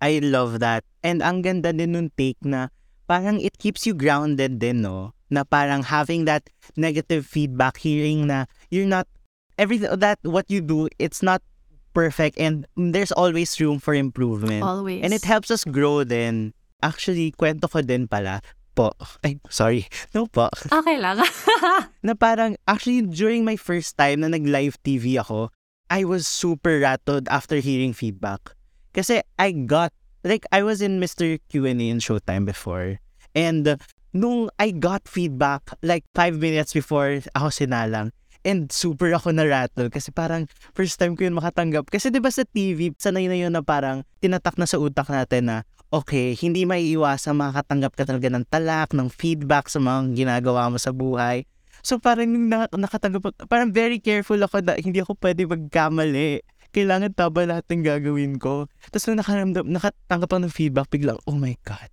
I 0.00 0.20
love 0.20 0.60
that. 0.60 0.84
And 1.04 1.24
ang 1.24 1.40
ganda 1.40 1.72
din 1.72 1.92
nung 1.92 2.12
take 2.16 2.40
na 2.44 2.68
parang 3.08 3.40
it 3.40 3.56
keeps 3.56 3.84
you 3.88 3.92
grounded 3.92 4.60
din, 4.60 4.80
no? 4.84 5.12
Na 5.28 5.44
parang 5.44 5.84
having 5.84 6.24
that 6.24 6.48
negative 6.76 7.24
feedback, 7.24 7.76
hearing 7.80 8.28
na 8.28 8.44
you're 8.68 8.88
not, 8.88 9.08
everything 9.56 9.92
that 10.00 10.20
what 10.24 10.48
you 10.48 10.60
do, 10.60 10.88
it's 10.98 11.20
not 11.20 11.44
perfect 11.92 12.38
and 12.38 12.64
there's 12.76 13.12
always 13.12 13.60
room 13.60 13.76
for 13.78 13.92
improvement. 13.92 14.64
Always. 14.64 15.04
And 15.04 15.12
it 15.12 15.24
helps 15.24 15.50
us 15.50 15.64
grow 15.64 16.04
then. 16.04 16.54
Actually, 16.80 17.32
kwento 17.32 17.68
ko 17.68 17.84
din 17.84 18.08
pala 18.08 18.40
po. 18.74 18.92
Ay, 19.24 19.36
sorry. 19.52 19.86
No 20.16 20.26
po. 20.26 20.48
Okay 20.72 20.96
lang. 20.96 21.20
na 22.06 22.14
parang, 22.16 22.56
actually, 22.64 23.04
during 23.04 23.44
my 23.44 23.56
first 23.56 23.96
time 24.00 24.24
na 24.24 24.32
nag-live 24.32 24.80
TV 24.82 25.20
ako, 25.20 25.52
I 25.90 26.06
was 26.06 26.24
super 26.24 26.80
rattled 26.80 27.26
after 27.28 27.58
hearing 27.58 27.92
feedback. 27.92 28.54
Kasi 28.94 29.20
I 29.38 29.52
got, 29.66 29.92
like, 30.22 30.46
I 30.54 30.62
was 30.62 30.80
in 30.80 31.02
Mr. 31.02 31.38
Q&A 31.50 31.74
in 31.74 31.98
Showtime 31.98 32.46
before. 32.46 33.02
And 33.34 33.78
nung 34.14 34.50
I 34.58 34.70
got 34.70 35.06
feedback, 35.06 35.66
like, 35.82 36.06
five 36.14 36.38
minutes 36.38 36.72
before 36.72 37.22
ako 37.34 37.50
sinalang, 37.50 38.14
And 38.40 38.72
super 38.72 39.12
ako 39.12 39.36
na-rattle 39.36 39.92
kasi 39.92 40.16
parang 40.16 40.48
first 40.72 40.96
time 40.96 41.12
ko 41.12 41.28
yun 41.28 41.36
makatanggap. 41.36 41.92
Kasi 41.92 42.08
'di 42.08 42.24
ba 42.24 42.32
sa 42.32 42.40
TV, 42.48 42.96
sanay 42.96 43.28
na 43.28 43.36
yun 43.36 43.52
na 43.52 43.60
parang 43.60 44.00
tinatak 44.24 44.56
na 44.56 44.64
sa 44.64 44.80
utak 44.80 45.12
natin 45.12 45.52
na 45.52 45.56
okay, 45.90 46.38
hindi 46.38 46.64
maiiwasan 46.64 47.34
makakatanggap 47.34 47.92
ka 47.98 48.02
talaga 48.06 48.30
ng 48.30 48.46
talak, 48.46 48.94
ng 48.94 49.10
feedback 49.10 49.66
sa 49.66 49.82
mga 49.82 50.14
ginagawa 50.14 50.70
mo 50.70 50.78
sa 50.78 50.94
buhay. 50.94 51.44
So 51.82 51.98
parang 51.98 52.30
na, 52.48 52.70
nakatanggap, 52.70 53.34
parang 53.50 53.74
very 53.74 53.98
careful 53.98 54.38
ako 54.38 54.62
na 54.62 54.78
hindi 54.78 55.02
ako 55.02 55.18
pwede 55.18 55.50
magkamali. 55.50 56.46
Kailangan 56.70 57.18
tama 57.18 57.50
lahat 57.50 57.66
ng 57.66 57.82
gagawin 57.82 58.38
ko. 58.38 58.70
Tapos 58.94 59.10
nung 59.10 59.18
nakaramdam, 59.18 59.66
nakatanggap 59.66 60.28
ako 60.30 60.40
ng 60.46 60.54
feedback, 60.54 60.86
biglang, 60.86 61.18
oh 61.26 61.34
my 61.34 61.58
God. 61.66 61.90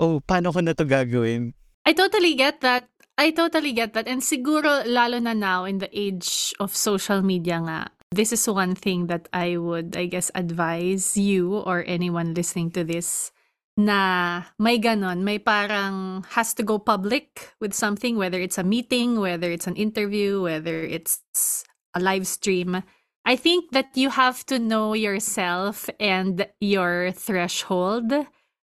Oh, 0.00 0.24
paano 0.24 0.54
ko 0.54 0.64
na 0.64 0.72
to 0.72 0.88
gagawin? 0.88 1.52
I 1.84 1.92
totally 1.92 2.32
get 2.32 2.64
that. 2.64 2.88
I 3.20 3.36
totally 3.36 3.76
get 3.76 3.92
that. 3.92 4.08
And 4.08 4.24
siguro, 4.24 4.86
lalo 4.88 5.20
na 5.20 5.36
now 5.36 5.68
in 5.68 5.84
the 5.84 5.90
age 5.92 6.56
of 6.56 6.72
social 6.72 7.20
media 7.20 7.60
nga, 7.60 7.92
this 8.10 8.32
is 8.32 8.46
one 8.48 8.74
thing 8.74 9.06
that 9.06 9.28
I 9.32 9.56
would, 9.56 9.96
I 9.96 10.06
guess, 10.06 10.30
advise 10.34 11.16
you 11.16 11.58
or 11.58 11.84
anyone 11.86 12.34
listening 12.34 12.70
to 12.72 12.84
this 12.84 13.32
na 13.80 14.42
may 14.60 14.76
ganon, 14.78 15.24
may 15.24 15.38
parang 15.40 16.24
has 16.36 16.52
to 16.54 16.62
go 16.62 16.78
public 16.78 17.56
with 17.60 17.72
something, 17.72 18.16
whether 18.16 18.40
it's 18.40 18.58
a 18.58 18.66
meeting, 18.66 19.18
whether 19.18 19.50
it's 19.50 19.66
an 19.66 19.76
interview, 19.76 20.42
whether 20.42 20.84
it's 20.84 21.64
a 21.94 22.00
live 22.00 22.26
stream. 22.26 22.82
I 23.24 23.36
think 23.36 23.72
that 23.72 23.96
you 23.96 24.10
have 24.10 24.44
to 24.46 24.58
know 24.58 24.92
yourself 24.92 25.88
and 25.98 26.46
your 26.60 27.12
threshold 27.12 28.12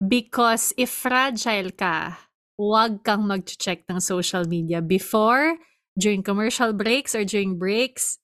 because 0.04 0.73
if 0.78 0.89
fragile 0.89 1.71
ka, 1.71 2.19
huwag 2.60 3.04
kang 3.04 3.28
mag-check 3.28 3.84
ng 3.89 4.00
social 4.00 4.45
media 4.45 4.82
before, 4.82 5.58
during 6.00 6.21
commercial 6.23 6.73
breaks 6.73 7.15
or 7.15 7.23
during 7.23 7.58
breaks. 7.58 8.19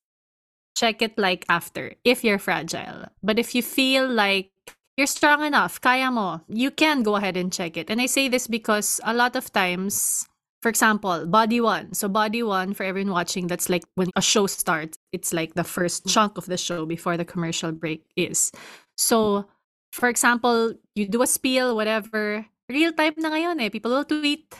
Check 0.75 1.01
it 1.01 1.17
like 1.17 1.45
after 1.49 1.93
if 2.03 2.23
you're 2.23 2.39
fragile. 2.39 3.05
But 3.21 3.37
if 3.37 3.53
you 3.53 3.61
feel 3.61 4.07
like 4.07 4.51
you're 4.97 5.07
strong 5.07 5.43
enough, 5.45 5.81
kaya 5.81 6.11
mo, 6.11 6.41
you 6.47 6.71
can 6.71 7.03
go 7.03 7.15
ahead 7.15 7.37
and 7.37 7.51
check 7.51 7.77
it. 7.77 7.89
And 7.89 8.01
I 8.01 8.05
say 8.05 8.27
this 8.27 8.47
because 8.47 9.01
a 9.03 9.13
lot 9.13 9.35
of 9.35 9.51
times, 9.51 10.25
for 10.61 10.69
example, 10.69 11.25
Body 11.27 11.59
One. 11.61 11.93
So 11.93 12.07
Body 12.07 12.43
One, 12.43 12.73
for 12.73 12.83
everyone 12.83 13.11
watching, 13.11 13.47
that's 13.47 13.69
like 13.69 13.83
when 13.95 14.09
a 14.15 14.21
show 14.21 14.47
starts, 14.47 14.97
it's 15.11 15.33
like 15.33 15.55
the 15.55 15.63
first 15.63 16.07
chunk 16.07 16.37
of 16.37 16.45
the 16.45 16.57
show 16.57 16.85
before 16.85 17.17
the 17.17 17.25
commercial 17.25 17.71
break 17.71 18.05
is. 18.15 18.51
So, 18.97 19.45
for 19.91 20.09
example, 20.09 20.73
you 20.95 21.07
do 21.07 21.21
a 21.21 21.27
spiel, 21.27 21.75
whatever, 21.75 22.45
real 22.69 22.93
time 22.93 23.13
na 23.17 23.29
ngayon 23.29 23.61
eh. 23.61 23.69
People 23.69 23.91
will 23.91 24.05
tweet, 24.05 24.53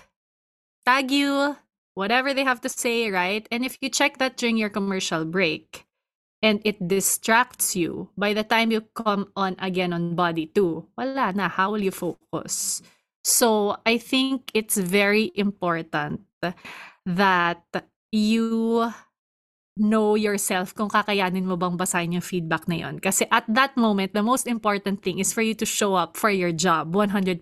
tag 0.85 1.09
you, 1.09 1.55
whatever 1.93 2.33
they 2.33 2.43
have 2.43 2.61
to 2.61 2.69
say, 2.69 3.09
right? 3.09 3.47
And 3.51 3.63
if 3.63 3.77
you 3.81 3.89
check 3.89 4.17
that 4.17 4.37
during 4.37 4.57
your 4.57 4.69
commercial 4.69 5.25
break 5.25 5.85
and 6.43 6.59
it 6.67 6.75
distracts 6.83 7.73
you, 7.73 8.11
by 8.19 8.35
the 8.35 8.43
time 8.43 8.69
you 8.69 8.83
come 8.93 9.31
on 9.39 9.55
again 9.63 9.95
on 9.95 10.13
body 10.13 10.51
2, 10.51 10.99
wala 10.99 11.31
na. 11.31 11.47
How 11.47 11.71
will 11.71 11.81
you 11.81 11.95
focus? 11.95 12.83
So 13.23 13.79
I 13.87 13.97
think 13.97 14.51
it's 14.53 14.75
very 14.75 15.31
important 15.39 16.27
that 17.07 17.63
you 18.11 18.91
know 19.79 20.13
yourself 20.13 20.75
kung 20.75 20.91
kakayanin 20.91 21.47
mo 21.47 21.55
bang 21.55 21.79
basahin 21.79 22.19
yung 22.19 22.27
feedback 22.27 22.67
na 22.67 22.75
yon. 22.75 22.99
Kasi 22.99 23.25
at 23.31 23.47
that 23.47 23.73
moment, 23.79 24.11
the 24.13 24.21
most 24.21 24.45
important 24.45 25.01
thing 25.01 25.17
is 25.17 25.31
for 25.31 25.41
you 25.41 25.55
to 25.55 25.65
show 25.65 25.95
up 25.95 26.19
for 26.19 26.29
your 26.29 26.51
job 26.51 26.93
100%. 26.93 27.39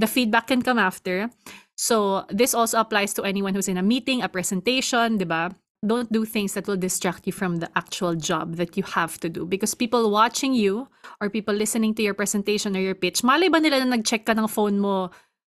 The 0.00 0.08
feedback 0.08 0.48
can 0.48 0.64
come 0.64 0.80
after. 0.80 1.28
So 1.76 2.24
this 2.32 2.56
also 2.56 2.80
applies 2.80 3.12
to 3.20 3.22
anyone 3.22 3.52
who's 3.52 3.68
in 3.68 3.76
a 3.76 3.84
meeting, 3.84 4.24
a 4.24 4.28
presentation, 4.32 5.20
di 5.20 5.28
ba? 5.28 5.52
Don't 5.84 6.10
do 6.12 6.24
things 6.24 6.54
that 6.54 6.66
will 6.66 6.78
distract 6.78 7.26
you 7.26 7.32
from 7.32 7.58
the 7.58 7.68
actual 7.74 8.14
job 8.14 8.54
that 8.56 8.76
you 8.76 8.84
have 8.84 9.18
to 9.18 9.28
do. 9.28 9.44
Because 9.44 9.74
people 9.74 10.10
watching 10.10 10.54
you 10.54 10.86
or 11.20 11.28
people 11.28 11.54
listening 11.54 11.94
to 11.98 12.02
your 12.02 12.14
presentation 12.14 12.76
or 12.76 12.80
your 12.80 12.94
pitch, 12.94 13.24
malay 13.26 13.50
ba 13.50 13.58
nila 13.58 13.82
na 13.82 13.98
nag-check 13.98 14.22
ka 14.22 14.32
ng 14.32 14.46
phone 14.46 14.78
mo 14.78 15.10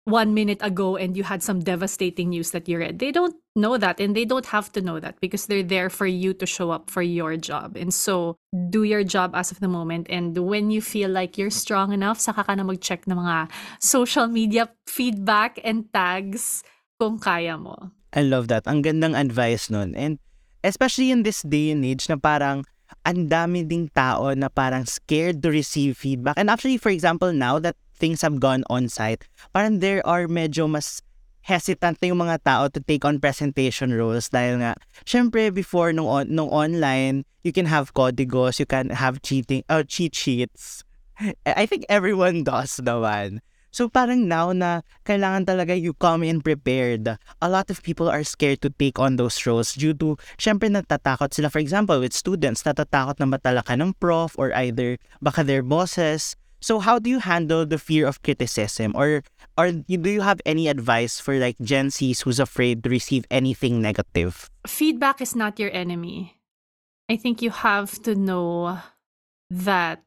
one 0.08 0.32
minute 0.32 0.60
ago 0.64 0.96
and 0.96 1.16
you 1.16 1.22
had 1.22 1.42
some 1.42 1.60
devastating 1.60 2.30
news 2.30 2.50
that 2.52 2.68
you 2.68 2.78
read. 2.78 2.98
They 2.98 3.12
don't 3.12 3.36
know 3.56 3.76
that 3.76 4.00
and 4.00 4.16
they 4.16 4.24
don't 4.24 4.46
have 4.46 4.72
to 4.72 4.80
know 4.80 4.98
that 5.00 5.20
because 5.20 5.46
they're 5.46 5.62
there 5.62 5.90
for 5.90 6.06
you 6.06 6.32
to 6.32 6.46
show 6.46 6.70
up 6.72 6.88
for 6.88 7.02
your 7.02 7.36
job. 7.36 7.76
And 7.76 7.92
so, 7.92 8.36
do 8.70 8.84
your 8.84 9.04
job 9.04 9.32
as 9.36 9.52
of 9.52 9.60
the 9.60 9.68
moment. 9.68 10.08
And 10.08 10.36
when 10.36 10.70
you 10.70 10.80
feel 10.80 11.10
like 11.10 11.36
you're 11.36 11.52
strong 11.52 11.92
enough, 11.92 12.20
saka 12.20 12.44
ka 12.44 12.54
na 12.56 12.64
mag-check 12.64 13.04
ng 13.04 13.16
mga 13.16 13.48
social 13.80 14.28
media 14.28 14.68
feedback 14.88 15.60
and 15.64 15.92
tags 15.92 16.64
kung 16.96 17.20
kaya 17.20 17.60
mo. 17.60 17.92
I 18.12 18.22
love 18.24 18.48
that. 18.48 18.64
Ang 18.64 18.82
gandang 18.84 19.18
advice 19.18 19.68
nun. 19.68 19.94
And 19.94 20.18
especially 20.64 21.10
in 21.10 21.22
this 21.22 21.42
day 21.42 21.70
and 21.70 21.84
age 21.84 22.08
na 22.08 22.16
parang 22.16 22.64
ang 23.04 23.28
dami 23.28 23.68
ding 23.68 23.92
tao 23.92 24.32
na 24.32 24.48
parang 24.48 24.88
scared 24.88 25.42
to 25.44 25.52
receive 25.52 25.96
feedback. 25.96 26.36
And 26.40 26.48
actually, 26.48 26.80
for 26.80 26.88
example, 26.88 27.32
now 27.32 27.58
that 27.60 27.76
things 27.96 28.22
have 28.22 28.40
gone 28.40 28.64
on-site, 28.70 29.24
parang 29.52 29.80
there 29.80 30.00
are 30.06 30.24
medyo 30.26 30.68
mas 30.68 31.02
hesitant 31.44 31.96
na 32.00 32.12
yung 32.12 32.20
mga 32.20 32.44
tao 32.44 32.68
to 32.68 32.80
take 32.84 33.04
on 33.04 33.20
presentation 33.20 33.92
roles 33.92 34.28
dahil 34.28 34.60
nga, 34.60 34.76
syempre 35.08 35.48
before 35.52 35.92
nung, 35.92 36.08
on, 36.08 36.28
nung 36.28 36.52
online, 36.52 37.24
you 37.44 37.52
can 37.52 37.64
have 37.64 37.94
códigos, 37.94 38.60
you 38.60 38.68
can 38.68 38.92
have 38.92 39.20
cheating, 39.22 39.64
oh, 39.68 39.82
cheat 39.82 40.14
sheets. 40.14 40.84
I 41.46 41.64
think 41.64 41.84
everyone 41.88 42.44
does 42.44 42.76
naman. 42.84 43.40
So 43.70 43.88
parang 43.88 44.26
now 44.26 44.52
na 44.52 44.82
kailangan 45.04 45.44
talaga 45.46 45.76
you 45.76 45.92
come 45.94 46.24
in 46.24 46.40
prepared. 46.40 47.18
A 47.42 47.48
lot 47.48 47.68
of 47.68 47.82
people 47.82 48.08
are 48.08 48.24
scared 48.24 48.60
to 48.62 48.70
take 48.70 48.98
on 48.98 49.16
those 49.16 49.38
roles 49.44 49.74
due 49.74 49.94
to, 50.00 50.16
syempre 50.40 50.72
natatakot 50.72 51.32
sila. 51.32 51.52
For 51.52 51.60
example, 51.60 52.00
with 52.00 52.16
students, 52.16 52.64
natatakot 52.64 53.20
na 53.20 53.28
matala 53.28 53.60
ka 53.62 53.76
ng 53.76 53.94
prof 54.00 54.34
or 54.38 54.50
either 54.56 54.96
baka 55.20 55.44
their 55.44 55.62
bosses 55.62 56.38
So 56.60 56.80
how 56.80 56.98
do 56.98 57.08
you 57.08 57.20
handle 57.20 57.66
the 57.66 57.78
fear 57.78 58.06
of 58.06 58.22
criticism 58.22 58.92
or 58.94 59.22
or 59.56 59.70
do 59.70 60.10
you 60.10 60.22
have 60.22 60.42
any 60.44 60.66
advice 60.66 61.20
for 61.22 61.38
like 61.38 61.54
Gen 61.62 61.88
Zs 61.90 62.22
who's 62.22 62.42
afraid 62.42 62.82
to 62.82 62.90
receive 62.90 63.24
anything 63.30 63.80
negative? 63.80 64.50
Feedback 64.66 65.20
is 65.22 65.38
not 65.38 65.58
your 65.58 65.70
enemy. 65.70 66.34
I 67.08 67.16
think 67.16 67.42
you 67.42 67.50
have 67.50 68.02
to 68.02 68.14
know 68.14 68.78
that 69.50 70.02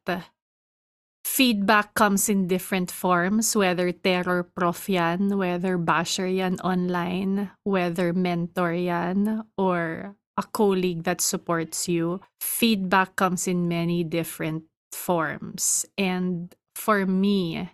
feedback 1.25 1.93
comes 1.93 2.29
in 2.29 2.47
different 2.47 2.91
forms, 2.91 3.55
whether 3.55 3.91
terror 3.91 4.43
prof 4.43 4.89
yan, 4.89 5.37
whether 5.37 5.77
basher 5.77 6.27
yan 6.27 6.59
online, 6.61 7.51
whether 7.63 8.13
mentor 8.13 8.73
yan, 8.73 9.43
or 9.57 10.15
a 10.37 10.43
colleague 10.43 11.03
that 11.03 11.21
supports 11.21 11.87
you. 11.87 12.19
Feedback 12.39 13.15
comes 13.15 13.47
in 13.47 13.67
many 13.67 14.03
different 14.03 14.63
forms. 14.91 15.85
And 15.97 16.53
for 16.75 17.05
me, 17.05 17.69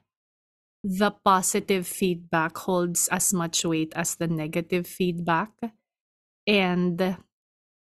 the 0.84 1.12
positive 1.12 1.88
feedback 1.88 2.58
holds 2.58 3.08
as 3.10 3.34
much 3.34 3.66
weight 3.66 3.94
as 3.96 4.16
the 4.16 4.28
negative 4.28 4.88
feedback. 4.88 5.52
And 6.48 7.18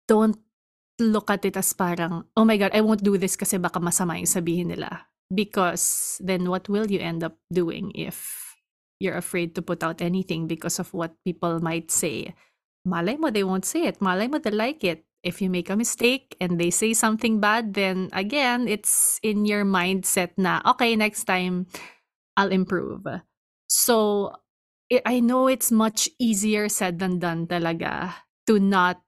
don't 0.06 0.38
look 0.98 1.30
at 1.30 1.44
it 1.44 1.56
as 1.56 1.72
parang, 1.72 2.24
oh 2.36 2.44
my 2.44 2.56
God, 2.56 2.72
I 2.74 2.80
won't 2.80 3.04
do 3.04 3.16
this 3.18 3.36
kasi 3.36 3.58
baka 3.58 3.78
masama 3.78 4.16
yung 4.16 4.30
sabihin 4.30 4.72
nila. 4.72 5.08
Because 5.32 6.16
then 6.24 6.48
what 6.48 6.68
will 6.68 6.90
you 6.90 7.00
end 7.00 7.22
up 7.22 7.36
doing 7.52 7.92
if 7.94 8.56
you're 9.00 9.16
afraid 9.16 9.54
to 9.54 9.62
put 9.62 9.82
out 9.84 10.00
anything 10.00 10.46
because 10.46 10.78
of 10.78 10.92
what 10.94 11.12
people 11.24 11.60
might 11.60 11.90
say? 11.90 12.34
Malay 12.84 13.16
mo, 13.16 13.30
they 13.30 13.44
won't 13.44 13.64
say 13.64 13.84
it. 13.84 14.00
Malay 14.00 14.28
mo, 14.28 14.38
they 14.38 14.50
like 14.50 14.84
it 14.84 15.04
if 15.22 15.42
you 15.42 15.50
make 15.50 15.70
a 15.70 15.76
mistake 15.76 16.36
and 16.40 16.60
they 16.60 16.70
say 16.70 16.94
something 16.94 17.40
bad, 17.40 17.74
then 17.74 18.08
again, 18.12 18.68
it's 18.68 19.18
in 19.22 19.44
your 19.44 19.64
mindset 19.64 20.30
na, 20.36 20.62
okay, 20.64 20.94
next 20.96 21.24
time 21.24 21.66
I'll 22.36 22.52
improve. 22.52 23.04
So, 23.68 24.32
I 25.04 25.20
know 25.20 25.48
it's 25.48 25.70
much 25.70 26.08
easier 26.18 26.68
said 26.68 26.98
than 26.98 27.18
done 27.18 27.46
talaga 27.46 28.14
to 28.46 28.58
not 28.58 29.02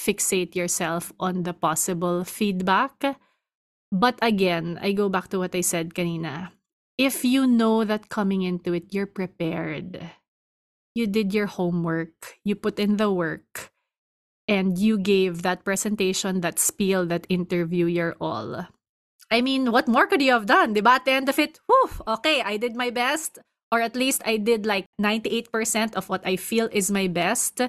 fixate 0.00 0.54
yourself 0.54 1.12
on 1.20 1.42
the 1.42 1.52
possible 1.52 2.24
feedback. 2.24 3.20
But 3.94 4.18
again, 4.18 4.74
I 4.82 4.90
go 4.90 5.08
back 5.08 5.30
to 5.30 5.38
what 5.38 5.54
I 5.54 5.62
said 5.62 5.94
kanina. 5.94 6.50
If 6.98 7.24
you 7.24 7.46
know 7.46 7.86
that 7.86 8.10
coming 8.10 8.42
into 8.42 8.74
it, 8.74 8.90
you're 8.90 9.06
prepared, 9.06 10.02
you 10.98 11.06
did 11.06 11.32
your 11.32 11.46
homework, 11.46 12.34
you 12.42 12.58
put 12.58 12.82
in 12.82 12.98
the 12.98 13.10
work, 13.10 13.70
and 14.48 14.78
you 14.78 14.98
gave 14.98 15.42
that 15.42 15.62
presentation, 15.62 16.40
that 16.42 16.58
spiel, 16.58 17.06
that 17.06 17.26
interview 17.30 17.86
your 17.86 18.18
all. 18.20 18.66
I 19.30 19.40
mean, 19.40 19.70
what 19.70 19.86
more 19.86 20.06
could 20.06 20.22
you 20.22 20.32
have 20.32 20.46
done? 20.46 20.74
Diba? 20.74 20.98
At 20.98 21.04
the 21.04 21.12
end 21.12 21.28
of 21.28 21.38
it, 21.38 21.60
whew, 21.66 21.90
okay, 22.18 22.42
I 22.42 22.56
did 22.56 22.74
my 22.74 22.90
best. 22.90 23.38
Or 23.70 23.80
at 23.80 23.96
least 23.96 24.22
I 24.26 24.36
did 24.36 24.66
like 24.66 24.86
98% 25.00 25.94
of 25.94 26.08
what 26.08 26.26
I 26.26 26.34
feel 26.34 26.68
is 26.70 26.90
my 26.90 27.06
best. 27.06 27.62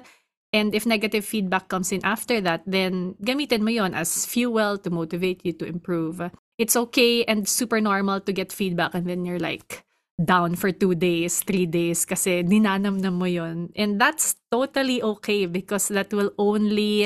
And 0.52 0.74
if 0.74 0.86
negative 0.86 1.24
feedback 1.24 1.68
comes 1.68 1.92
in 1.92 2.04
after 2.04 2.40
that, 2.40 2.62
then 2.66 3.14
gamitin 3.22 3.60
mo 3.60 3.70
yon 3.70 3.94
as 3.94 4.24
fuel 4.24 4.78
to 4.78 4.90
motivate 4.90 5.44
you 5.44 5.52
to 5.60 5.66
improve. 5.66 6.22
It's 6.56 6.76
okay 6.76 7.24
and 7.24 7.48
super 7.48 7.80
normal 7.80 8.20
to 8.20 8.32
get 8.32 8.52
feedback 8.52 8.94
and 8.94 9.06
then 9.06 9.24
you're 9.24 9.42
like, 9.42 9.84
down 10.16 10.56
for 10.56 10.72
two 10.72 10.94
days, 10.94 11.40
three 11.44 11.66
days 11.66 12.04
kasi 12.04 12.42
ninanamnam 12.42 13.20
mo 13.20 13.28
yon. 13.28 13.68
And 13.76 14.00
that's 14.00 14.36
totally 14.50 15.02
okay 15.02 15.46
because 15.46 15.88
that 15.88 16.12
will 16.12 16.32
only, 16.38 17.04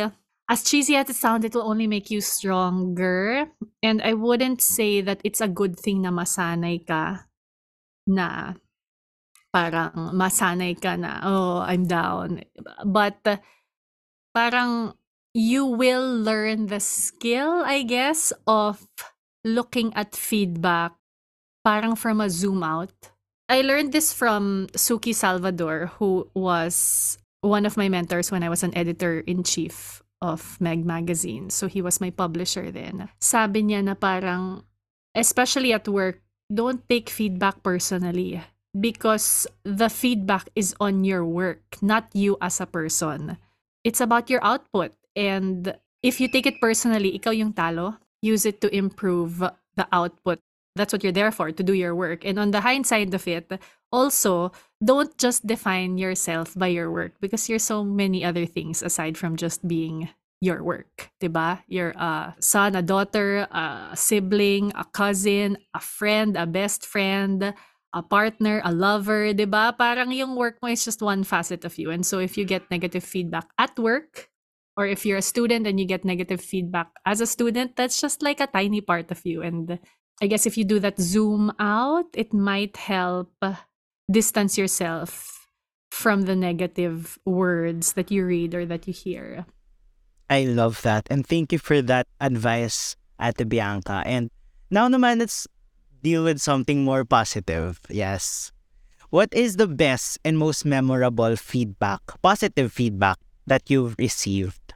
as 0.48 0.62
cheesy 0.62 0.94
as 0.94 1.10
it 1.10 1.16
sounds, 1.16 1.44
it 1.44 1.54
will 1.54 1.66
only 1.66 1.86
make 1.86 2.10
you 2.10 2.20
stronger. 2.20 3.50
And 3.82 4.02
I 4.02 4.14
wouldn't 4.14 4.62
say 4.62 5.00
that 5.00 5.20
it's 5.24 5.40
a 5.40 5.50
good 5.50 5.78
thing 5.78 6.02
na 6.02 6.10
masanay 6.10 6.86
ka 6.86 7.26
na 8.06 8.54
parang 9.52 10.14
masanay 10.14 10.78
ka 10.78 10.96
na, 10.96 11.20
oh, 11.22 11.58
I'm 11.60 11.86
down. 11.86 12.42
But 12.86 13.22
parang 14.34 14.94
you 15.34 15.66
will 15.66 16.06
learn 16.06 16.66
the 16.66 16.80
skill, 16.80 17.62
I 17.66 17.82
guess, 17.82 18.32
of 18.46 18.86
looking 19.44 19.94
at 19.94 20.14
feedback 20.14 20.92
parang 21.64 21.94
from 21.94 22.20
a 22.20 22.30
zoom 22.30 22.62
out. 22.62 22.92
I 23.48 23.62
learned 23.62 23.92
this 23.92 24.12
from 24.12 24.68
Suki 24.72 25.14
Salvador, 25.14 25.92
who 25.98 26.30
was 26.34 27.18
one 27.40 27.66
of 27.66 27.76
my 27.76 27.88
mentors 27.88 28.30
when 28.30 28.42
I 28.42 28.48
was 28.48 28.62
an 28.62 28.76
editor-in-chief 28.76 30.02
of 30.22 30.60
Meg 30.60 30.84
Magazine. 30.84 31.50
So 31.50 31.66
he 31.66 31.82
was 31.82 32.00
my 32.00 32.10
publisher 32.10 32.70
then. 32.70 33.08
Sabi 33.20 33.64
niya 33.64 33.82
na 33.84 33.94
parang, 33.94 34.62
especially 35.14 35.72
at 35.72 35.88
work, 35.88 36.22
don't 36.52 36.86
take 36.88 37.10
feedback 37.10 37.62
personally 37.62 38.40
because 38.78 39.46
the 39.64 39.88
feedback 39.88 40.48
is 40.54 40.74
on 40.80 41.04
your 41.04 41.24
work, 41.24 41.76
not 41.82 42.08
you 42.14 42.36
as 42.40 42.60
a 42.60 42.66
person. 42.66 43.38
It's 43.84 44.00
about 44.00 44.30
your 44.30 44.44
output. 44.44 44.92
And 45.16 45.74
if 46.02 46.20
you 46.20 46.28
take 46.28 46.46
it 46.46 46.60
personally, 46.60 47.18
ikaw 47.18 47.36
yung 47.36 47.52
talo, 47.52 47.98
use 48.22 48.46
it 48.46 48.60
to 48.60 48.74
improve 48.74 49.38
the 49.40 49.88
output 49.92 50.40
that's 50.76 50.92
what 50.92 51.02
you're 51.02 51.12
there 51.12 51.32
for 51.32 51.50
to 51.50 51.62
do 51.62 51.72
your 51.72 51.94
work 51.94 52.24
and 52.24 52.38
on 52.38 52.52
the 52.52 52.60
hindsight 52.60 53.12
of 53.12 53.26
it 53.26 53.50
also 53.92 54.52
don't 54.84 55.16
just 55.18 55.46
define 55.46 55.98
yourself 55.98 56.54
by 56.56 56.68
your 56.68 56.90
work 56.90 57.12
because 57.20 57.48
you're 57.48 57.58
so 57.58 57.82
many 57.82 58.24
other 58.24 58.46
things 58.46 58.82
aside 58.82 59.18
from 59.18 59.36
just 59.36 59.66
being 59.66 60.08
your 60.40 60.62
work, 60.62 61.10
diba? 61.20 61.60
You're 61.68 61.90
a 61.90 62.34
son, 62.40 62.74
a 62.74 62.80
daughter, 62.80 63.46
a 63.50 63.92
sibling, 63.94 64.72
a 64.74 64.84
cousin, 64.84 65.58
a 65.74 65.80
friend, 65.80 66.34
a 66.34 66.46
best 66.46 66.86
friend, 66.86 67.52
a 67.92 68.02
partner, 68.02 68.62
a 68.64 68.72
lover, 68.72 69.34
diba? 69.34 69.76
Parang 69.76 70.12
yung 70.12 70.36
work 70.36 70.58
mo 70.62 70.68
is 70.68 70.84
just 70.84 71.02
one 71.02 71.24
facet 71.24 71.64
of 71.64 71.78
you. 71.78 71.90
And 71.90 72.06
so 72.06 72.18
if 72.18 72.38
you 72.38 72.44
get 72.44 72.70
negative 72.70 73.04
feedback 73.04 73.50
at 73.58 73.76
work, 73.78 74.30
or 74.76 74.86
if 74.86 75.04
you're 75.04 75.18
a 75.18 75.22
student 75.22 75.66
and 75.66 75.78
you 75.78 75.86
get 75.86 76.04
negative 76.04 76.40
feedback 76.40 76.88
as 77.04 77.20
a 77.20 77.26
student, 77.26 77.76
that's 77.76 78.00
just 78.00 78.22
like 78.22 78.40
a 78.40 78.46
tiny 78.46 78.80
part 78.80 79.10
of 79.10 79.20
you. 79.26 79.42
And 79.42 79.78
I 80.22 80.26
guess 80.26 80.46
if 80.46 80.56
you 80.56 80.64
do 80.64 80.78
that 80.80 81.00
zoom 81.00 81.52
out, 81.58 82.06
it 82.14 82.32
might 82.32 82.76
help 82.76 83.32
distance 84.10 84.56
yourself 84.56 85.48
from 85.90 86.22
the 86.22 86.36
negative 86.36 87.18
words 87.26 87.94
that 87.94 88.10
you 88.10 88.24
read 88.24 88.54
or 88.54 88.64
that 88.66 88.86
you 88.86 88.92
hear. 88.92 89.44
I 90.30 90.44
love 90.44 90.82
that. 90.82 91.08
And 91.10 91.26
thank 91.26 91.52
you 91.52 91.58
for 91.58 91.82
that 91.82 92.06
advice, 92.20 92.96
Ate 93.20 93.48
Bianca. 93.48 94.02
And 94.06 94.30
now 94.70 94.88
naman, 94.88 95.18
let's 95.18 95.48
deal 96.02 96.24
with 96.24 96.40
something 96.40 96.84
more 96.84 97.04
positive. 97.04 97.80
Yes. 97.88 98.52
What 99.10 99.34
is 99.34 99.56
the 99.56 99.66
best 99.66 100.18
and 100.24 100.38
most 100.38 100.64
memorable 100.64 101.34
feedback, 101.36 102.00
positive 102.22 102.72
feedback 102.72 103.18
that 103.46 103.68
you've 103.68 103.96
received? 103.98 104.74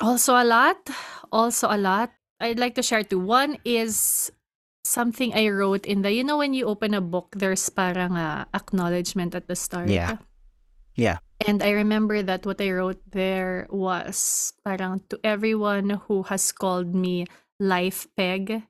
Also 0.00 0.34
a 0.34 0.44
lot. 0.44 0.78
Also 1.32 1.68
a 1.68 1.78
lot. 1.78 2.10
I'd 2.40 2.58
like 2.58 2.74
to 2.76 2.82
share 2.82 3.02
two. 3.02 3.18
One 3.18 3.58
is 3.64 4.30
something 4.84 5.34
I 5.34 5.48
wrote 5.48 5.86
in 5.86 6.02
the, 6.02 6.12
you 6.12 6.22
know, 6.22 6.38
when 6.38 6.54
you 6.54 6.66
open 6.66 6.94
a 6.94 7.00
book, 7.00 7.34
there's 7.36 7.68
parang 7.68 8.16
uh, 8.16 8.44
acknowledgement 8.54 9.34
at 9.34 9.48
the 9.48 9.56
start. 9.56 9.88
Yeah. 9.88 10.18
Yeah. 10.94 11.18
And 11.46 11.62
I 11.62 11.70
remember 11.70 12.22
that 12.22 12.46
what 12.46 12.60
I 12.60 12.70
wrote 12.70 13.02
there 13.10 13.66
was 13.70 14.52
parang 14.64 15.02
to 15.10 15.18
everyone 15.24 16.00
who 16.06 16.22
has 16.24 16.52
called 16.52 16.94
me 16.94 17.26
life 17.58 18.06
peg. 18.16 18.62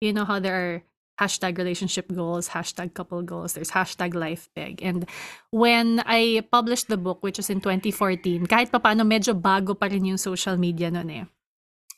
You 0.00 0.12
know 0.12 0.24
how 0.24 0.38
there 0.38 0.54
are 0.54 0.82
hashtag 1.20 1.58
relationship 1.58 2.10
goals, 2.12 2.48
hashtag 2.50 2.94
couple 2.94 3.22
goals, 3.22 3.54
there's 3.54 3.70
hashtag 3.70 4.14
life 4.14 4.48
peg. 4.54 4.82
And 4.82 5.06
when 5.50 6.02
I 6.06 6.42
published 6.50 6.88
the 6.88 6.96
book, 6.96 7.22
which 7.22 7.38
was 7.38 7.50
in 7.50 7.60
2014, 7.60 8.46
kahit 8.46 8.70
pa 8.72 8.78
paano 8.78 9.06
medyo 9.06 9.34
bago 9.34 9.78
pa 9.78 9.86
rin 9.86 10.04
yung 10.04 10.18
social 10.18 10.56
media 10.56 10.90
nun 10.90 11.10
eh. 11.10 11.24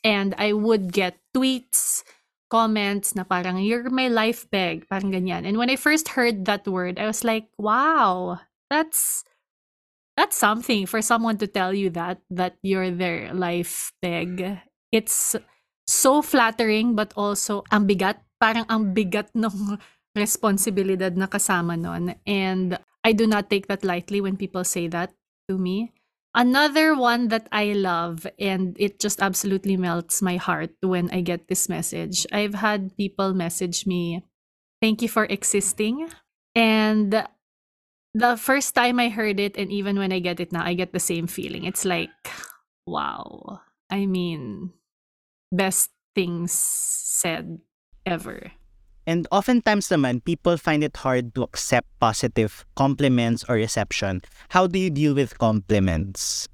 And 0.05 0.35
I 0.37 0.53
would 0.53 0.93
get 0.93 1.17
tweets, 1.33 2.05
comments 2.49 3.15
na 3.15 3.23
parang, 3.23 3.59
you're 3.59 3.89
my 3.89 4.07
life 4.07 4.47
peg, 4.51 4.87
parang 4.87 5.11
ganyan. 5.11 5.43
And 5.45 5.57
when 5.57 5.69
I 5.69 5.75
first 5.75 6.13
heard 6.15 6.45
that 6.45 6.67
word, 6.67 6.99
I 6.99 7.05
was 7.05 7.23
like, 7.23 7.49
wow, 7.57 8.39
that's 8.69 9.23
that's 10.17 10.35
something 10.35 10.85
for 10.85 11.01
someone 11.01 11.37
to 11.37 11.47
tell 11.47 11.73
you 11.73 11.89
that 11.93 12.21
that 12.29 12.57
you're 12.63 12.91
their 12.91 13.33
life 13.33 13.93
peg. 14.01 14.59
It's 14.91 15.35
so 15.87 16.21
flattering 16.21 16.95
but 16.95 17.13
also 17.15 17.63
ang 17.71 17.87
bigat, 17.87 18.26
parang 18.39 18.65
ang 18.69 18.93
bigat 18.93 19.29
ng 19.35 19.77
responsibilidad 20.17 21.13
na 21.13 21.27
kasama 21.27 21.77
nun. 21.77 22.15
And 22.25 22.77
I 23.05 23.13
do 23.13 23.27
not 23.27 23.49
take 23.49 23.67
that 23.67 23.85
lightly 23.85 24.21
when 24.21 24.37
people 24.37 24.63
say 24.63 24.87
that 24.89 25.13
to 25.49 25.57
me. 25.57 25.93
Another 26.37 26.93
one 26.93 27.29
that 27.29 27.47
I 27.51 27.73
love 27.73 28.27
and 28.37 28.77
it 28.77 28.99
just 28.99 29.21
absolutely 29.21 29.77
melts 29.77 30.21
my 30.21 30.37
heart 30.37 30.69
when 30.81 31.09
I 31.09 31.21
get 31.21 31.47
this 31.47 31.69
message. 31.69 32.27
I've 32.31 32.53
had 32.53 32.93
people 32.97 33.33
message 33.33 33.87
me, 33.89 34.21
"Thank 34.81 35.01
you 35.01 35.09
for 35.09 35.25
existing." 35.25 36.09
And 36.53 37.25
the 38.13 38.37
first 38.37 38.73
time 38.73 38.99
I 39.01 39.09
heard 39.09 39.39
it 39.39 39.57
and 39.57 39.69
even 39.73 39.97
when 39.97 40.13
I 40.13 40.19
get 40.19 40.39
it 40.41 40.53
now, 40.53 40.65
I 40.65 40.73
get 40.73 40.93
the 40.93 41.01
same 41.01 41.25
feeling. 41.25 41.65
It's 41.65 41.85
like, 41.85 42.13
wow. 42.85 43.61
I 43.89 44.05
mean, 44.05 44.73
best 45.53 45.89
things 46.13 46.51
said 46.53 47.61
ever. 48.07 48.51
And 49.07 49.23
oftentimes 49.31 49.87
naman, 49.87 50.23
people 50.23 50.57
find 50.57 50.83
it 50.83 50.97
hard 50.97 51.31
to 51.35 51.43
accept 51.43 51.87
positive 51.99 52.67
compliments 52.75 53.45
or 53.47 53.55
reception. 53.55 54.21
How 54.49 54.67
do 54.67 54.77
you 54.77 54.89
deal 54.91 55.15
with 55.15 55.39
compliments? 55.39 56.47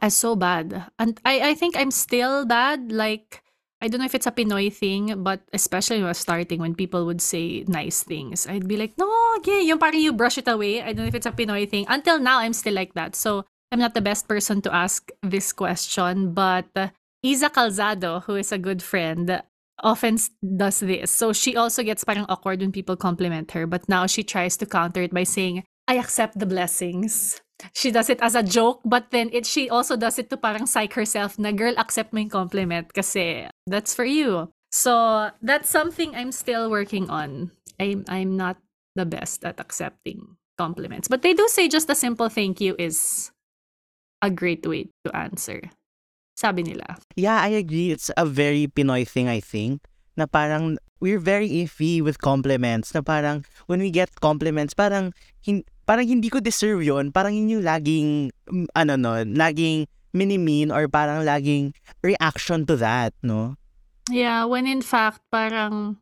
I'm 0.00 0.08
so 0.08 0.34
bad. 0.34 0.88
And 0.98 1.20
I, 1.24 1.52
I 1.52 1.54
think 1.54 1.76
I'm 1.76 1.90
still 1.90 2.46
bad. 2.46 2.92
Like, 2.92 3.42
I 3.82 3.88
don't 3.88 4.00
know 4.00 4.06
if 4.06 4.14
it's 4.14 4.26
a 4.26 4.32
Pinoy 4.32 4.72
thing, 4.72 5.22
but 5.22 5.40
especially 5.52 5.98
when 5.98 6.06
I 6.06 6.16
was 6.16 6.18
starting, 6.18 6.60
when 6.60 6.74
people 6.74 7.04
would 7.04 7.20
say 7.20 7.64
nice 7.68 8.02
things, 8.02 8.46
I'd 8.46 8.66
be 8.66 8.78
like, 8.78 8.96
no, 8.96 9.06
okay, 9.38 9.62
yung 9.62 9.78
parang 9.78 10.00
you 10.00 10.14
brush 10.14 10.38
it 10.38 10.48
away. 10.48 10.80
I 10.80 10.96
don't 10.96 11.04
know 11.04 11.12
if 11.12 11.14
it's 11.14 11.28
a 11.28 11.32
Pinoy 11.32 11.68
thing. 11.68 11.84
Until 11.88 12.18
now, 12.18 12.38
I'm 12.38 12.54
still 12.54 12.74
like 12.74 12.94
that. 12.94 13.14
So 13.16 13.44
I'm 13.70 13.78
not 13.78 13.92
the 13.92 14.00
best 14.00 14.26
person 14.26 14.62
to 14.62 14.74
ask 14.74 15.10
this 15.22 15.52
question, 15.52 16.32
but 16.32 16.66
uh, 16.74 16.88
Isa 17.22 17.50
Calzado, 17.50 18.24
who 18.24 18.36
is 18.36 18.50
a 18.50 18.58
good 18.58 18.82
friend, 18.82 19.42
often 19.82 20.18
does 20.56 20.80
this. 20.80 21.10
So 21.10 21.32
she 21.32 21.56
also 21.56 21.82
gets 21.82 22.04
parang 22.04 22.26
awkward 22.28 22.60
when 22.60 22.72
people 22.72 22.96
compliment 22.96 23.52
her, 23.52 23.66
but 23.66 23.88
now 23.88 24.06
she 24.06 24.22
tries 24.22 24.56
to 24.58 24.66
counter 24.66 25.02
it 25.02 25.14
by 25.14 25.24
saying, 25.24 25.64
I 25.86 25.96
accept 25.96 26.38
the 26.38 26.46
blessings. 26.46 27.40
She 27.74 27.90
does 27.90 28.08
it 28.08 28.20
as 28.20 28.34
a 28.34 28.42
joke, 28.42 28.80
but 28.84 29.10
then 29.10 29.30
it 29.32 29.46
she 29.46 29.68
also 29.68 29.96
does 29.96 30.18
it 30.18 30.30
to 30.30 30.36
parang 30.36 30.66
psych 30.66 30.92
herself 30.94 31.38
na 31.38 31.50
girl, 31.50 31.74
accept 31.76 32.12
my 32.12 32.24
compliment 32.26 32.94
kasi 32.94 33.48
that's 33.66 33.94
for 33.94 34.04
you. 34.04 34.52
So 34.70 35.30
that's 35.42 35.68
something 35.68 36.14
I'm 36.14 36.30
still 36.30 36.70
working 36.70 37.10
on. 37.10 37.50
I'm 37.80 38.04
I'm 38.06 38.36
not 38.36 38.58
the 38.94 39.06
best 39.06 39.42
at 39.44 39.58
accepting 39.58 40.36
compliments. 40.58 41.08
But 41.08 41.22
they 41.22 41.34
do 41.34 41.48
say 41.48 41.66
just 41.66 41.90
a 41.90 41.98
simple 41.98 42.28
thank 42.28 42.60
you 42.60 42.76
is 42.78 43.30
a 44.22 44.30
great 44.30 44.66
way 44.66 44.90
to 45.06 45.16
answer. 45.16 45.70
Sabi 46.38 46.62
nila. 46.62 46.86
Yeah, 47.18 47.42
I 47.42 47.58
agree. 47.58 47.90
It's 47.90 48.14
a 48.14 48.22
very 48.22 48.70
Pinoy 48.70 49.02
thing, 49.02 49.26
I 49.26 49.42
think. 49.42 49.82
Na 50.14 50.30
parang 50.30 50.78
we're 51.02 51.18
very 51.18 51.50
iffy 51.66 51.98
with 51.98 52.22
compliments. 52.22 52.94
Na 52.94 53.02
parang 53.02 53.42
when 53.66 53.82
we 53.82 53.90
get 53.90 54.14
compliments, 54.22 54.70
parang 54.70 55.10
hin- 55.42 55.66
parang 55.82 56.06
hindi 56.06 56.30
ko 56.30 56.38
deserve 56.38 56.86
yon 56.86 57.10
Parang 57.10 57.34
yun 57.34 57.58
yung 57.58 57.66
laging, 57.66 58.30
mm, 58.46 58.70
ano 58.78 58.94
no, 58.94 59.18
laging 59.26 59.90
mini-mean 60.14 60.70
or 60.70 60.86
parang 60.86 61.26
laging 61.26 61.74
reaction 62.06 62.62
to 62.70 62.78
that, 62.78 63.10
no? 63.26 63.58
Yeah, 64.06 64.46
when 64.46 64.70
in 64.70 64.80
fact, 64.80 65.18
parang 65.34 65.98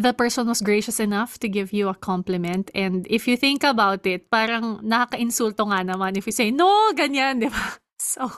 the 0.00 0.12
person 0.16 0.48
was 0.48 0.64
gracious 0.64 0.96
enough 0.96 1.36
to 1.44 1.48
give 1.48 1.76
you 1.76 1.92
a 1.92 1.96
compliment. 1.96 2.72
And 2.72 3.04
if 3.08 3.28
you 3.28 3.36
think 3.36 3.64
about 3.64 4.04
it, 4.08 4.32
parang 4.32 4.80
nakaka-insulto 4.80 5.68
nga 5.68 5.84
naman 5.84 6.16
if 6.16 6.24
you 6.24 6.32
say, 6.32 6.48
no, 6.48 6.68
ganyan, 6.96 7.44
di 7.44 7.52
ba? 7.52 7.76
So, 7.96 8.28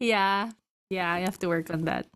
yeah. 0.00 0.50
Yeah, 0.90 1.12
I 1.12 1.20
have 1.20 1.38
to 1.40 1.48
work 1.48 1.70
on 1.70 1.84
that. 1.84 2.06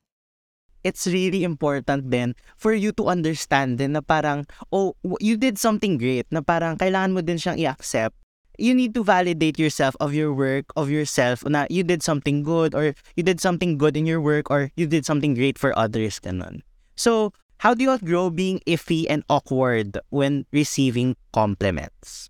It's 0.82 1.06
really 1.06 1.44
important 1.44 2.10
then 2.10 2.34
for 2.56 2.72
you 2.72 2.92
to 2.96 3.12
understand 3.12 3.78
din 3.78 3.92
na 3.92 4.00
parang, 4.00 4.46
oh, 4.72 4.96
you 5.20 5.36
did 5.36 5.58
something 5.58 5.98
great 5.98 6.24
na 6.32 6.40
parang 6.40 6.80
kailangan 6.80 7.12
mo 7.12 7.20
din 7.20 7.36
siyang 7.36 7.60
i-accept. 7.60 8.16
You 8.56 8.72
need 8.72 8.92
to 8.96 9.04
validate 9.04 9.58
yourself 9.58 9.96
of 10.00 10.12
your 10.12 10.32
work, 10.32 10.72
of 10.76 10.88
yourself, 10.88 11.44
na 11.44 11.64
you 11.68 11.84
did 11.84 12.00
something 12.04 12.44
good 12.44 12.72
or 12.72 12.96
you 13.16 13.24
did 13.24 13.40
something 13.40 13.76
good 13.76 13.96
in 13.96 14.04
your 14.04 14.20
work 14.20 14.48
or 14.48 14.72
you 14.76 14.86
did 14.86 15.04
something 15.04 15.34
great 15.34 15.56
for 15.56 15.76
others, 15.76 16.20
ganun. 16.20 16.60
So, 16.96 17.32
how 17.60 17.72
do 17.76 17.84
you 17.84 17.92
outgrow 17.92 18.28
being 18.32 18.60
iffy 18.64 19.04
and 19.08 19.24
awkward 19.28 20.00
when 20.08 20.44
receiving 20.52 21.16
compliments? 21.32 22.28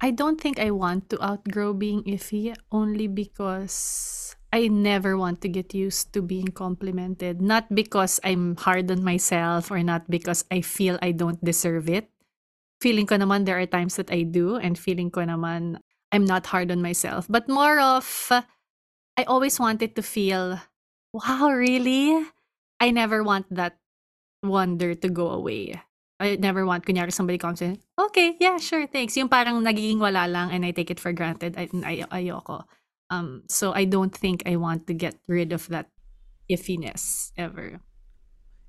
I 0.00 0.10
don't 0.10 0.40
think 0.40 0.58
I 0.58 0.70
want 0.70 1.10
to 1.10 1.22
outgrow 1.22 1.72
being 1.72 2.02
iffy 2.02 2.54
only 2.70 3.06
because 3.06 4.13
I 4.54 4.70
never 4.70 5.18
want 5.18 5.42
to 5.42 5.50
get 5.50 5.74
used 5.74 6.14
to 6.14 6.22
being 6.22 6.54
complimented. 6.54 7.42
Not 7.42 7.66
because 7.74 8.22
I'm 8.22 8.54
hard 8.54 8.86
on 8.86 9.02
myself 9.02 9.66
or 9.74 9.82
not 9.82 10.06
because 10.06 10.46
I 10.46 10.62
feel 10.62 10.94
I 11.02 11.10
don't 11.10 11.42
deserve 11.42 11.90
it. 11.90 12.06
Feeling 12.78 13.10
ko 13.10 13.18
naman 13.18 13.50
there 13.50 13.58
are 13.58 13.66
times 13.66 13.98
that 13.98 14.14
I 14.14 14.22
do 14.22 14.54
and 14.54 14.78
feeling 14.78 15.10
ko 15.10 15.26
naman 15.26 15.82
I'm 16.14 16.22
not 16.22 16.46
hard 16.46 16.70
on 16.70 16.78
myself. 16.78 17.26
But 17.26 17.50
more 17.50 17.82
of, 17.82 18.06
I 19.18 19.26
always 19.26 19.58
wanted 19.58 19.98
to 19.98 20.02
feel, 20.06 20.62
wow, 21.10 21.50
really? 21.50 22.14
I 22.78 22.94
never 22.94 23.26
want 23.26 23.50
that 23.50 23.82
wonder 24.44 24.94
to 24.94 25.08
go 25.10 25.34
away. 25.34 25.82
I 26.20 26.36
never 26.36 26.62
want, 26.62 26.86
kunyari 26.86 27.10
somebody 27.12 27.38
comes 27.42 27.58
in, 27.58 27.82
okay, 27.98 28.36
yeah, 28.38 28.58
sure, 28.62 28.86
thanks. 28.86 29.16
Yung 29.16 29.28
parang 29.28 29.58
nagiging 29.66 29.98
wala 29.98 30.30
lang 30.30 30.54
and 30.54 30.64
I 30.64 30.70
take 30.70 30.94
it 30.94 31.00
for 31.00 31.10
granted. 31.10 31.58
I, 31.58 31.66
ay, 31.82 32.06
ayoko. 32.06 32.62
Um, 33.10 33.42
so 33.48 33.72
I 33.72 33.84
don't 33.84 34.14
think 34.14 34.42
I 34.46 34.56
want 34.56 34.86
to 34.86 34.94
get 34.94 35.16
rid 35.28 35.52
of 35.52 35.68
that 35.68 35.88
iffiness 36.50 37.32
ever. 37.36 37.80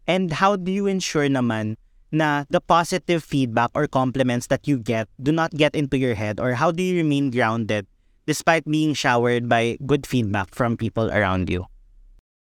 And 0.08 0.32
how 0.32 0.56
do 0.56 0.72
you 0.72 0.86
ensure 0.88 1.28
naman 1.28 1.78
na 2.12 2.46
the 2.50 2.62
positive 2.62 3.24
feedback 3.24 3.72
or 3.74 3.88
compliments 3.88 4.48
that 4.48 4.68
you 4.68 4.78
get 4.78 5.10
do 5.20 5.32
not 5.32 5.52
get 5.52 5.76
into 5.76 5.98
your 5.98 6.14
head 6.16 6.40
or 6.40 6.54
how 6.54 6.72
do 6.72 6.84
you 6.84 6.96
remain 7.02 7.32
grounded 7.32 7.88
despite 8.28 8.64
being 8.66 8.94
showered 8.94 9.50
by 9.50 9.78
good 9.86 10.06
feedback 10.06 10.54
from 10.54 10.78
people 10.78 11.10
around 11.12 11.50
you? 11.50 11.66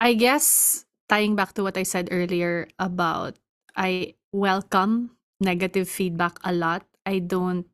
I 0.01 0.13
guess 0.13 0.83
tying 1.09 1.35
back 1.35 1.53
to 1.53 1.63
what 1.63 1.77
I 1.77 1.83
said 1.83 2.09
earlier 2.11 2.67
about 2.79 3.37
I 3.75 4.15
welcome 4.31 5.15
negative 5.39 5.87
feedback 5.87 6.37
a 6.43 6.51
lot. 6.51 6.83
I 7.05 7.19
don't 7.19 7.69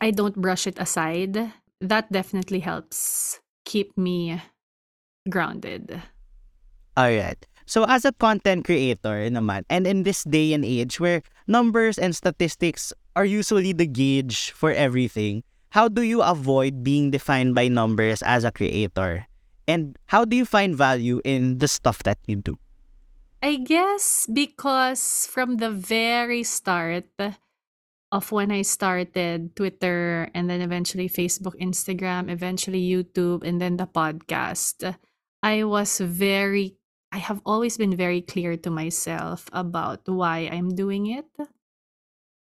I 0.00 0.10
don't 0.10 0.36
brush 0.36 0.66
it 0.66 0.78
aside. 0.78 1.52
That 1.84 2.08
definitely 2.10 2.64
helps 2.64 3.40
keep 3.68 3.92
me 4.00 4.40
grounded. 5.28 6.00
All 6.96 7.12
right. 7.12 7.36
So 7.66 7.84
as 7.84 8.04
a 8.04 8.12
content 8.12 8.64
creator 8.64 9.28
naman, 9.28 9.68
and 9.68 9.86
in 9.86 10.04
this 10.04 10.24
day 10.24 10.52
and 10.56 10.64
age 10.64 11.00
where 11.00 11.20
numbers 11.46 11.98
and 11.98 12.16
statistics 12.16 12.92
are 13.16 13.24
usually 13.24 13.72
the 13.72 13.86
gauge 13.86 14.50
for 14.52 14.72
everything, 14.72 15.44
how 15.76 15.88
do 15.88 16.00
you 16.00 16.22
avoid 16.22 16.84
being 16.84 17.10
defined 17.10 17.54
by 17.54 17.68
numbers 17.68 18.22
as 18.22 18.44
a 18.44 18.52
creator? 18.52 19.26
And 19.68 19.98
how 20.06 20.24
do 20.24 20.36
you 20.36 20.44
find 20.44 20.76
value 20.76 21.20
in 21.24 21.58
the 21.58 21.68
stuff 21.68 22.02
that 22.04 22.18
you 22.26 22.36
do? 22.36 22.56
I 23.42 23.56
guess 23.56 24.24
because 24.32 25.28
from 25.28 25.56
the 25.60 25.68
very 25.68 26.44
start 26.44 27.12
of 28.14 28.30
when 28.30 28.52
I 28.52 28.62
started 28.62 29.56
Twitter 29.56 30.30
and 30.34 30.48
then 30.48 30.60
eventually 30.60 31.08
Facebook, 31.08 31.58
Instagram, 31.60 32.30
eventually 32.30 32.80
YouTube, 32.80 33.42
and 33.42 33.60
then 33.60 33.76
the 33.76 33.88
podcast, 33.90 34.94
I 35.42 35.64
was 35.64 35.98
very, 35.98 36.78
I 37.10 37.18
have 37.18 37.42
always 37.44 37.76
been 37.76 37.96
very 37.96 38.22
clear 38.22 38.56
to 38.56 38.70
myself 38.70 39.50
about 39.52 40.06
why 40.06 40.48
I'm 40.50 40.76
doing 40.76 41.06
it. 41.10 41.26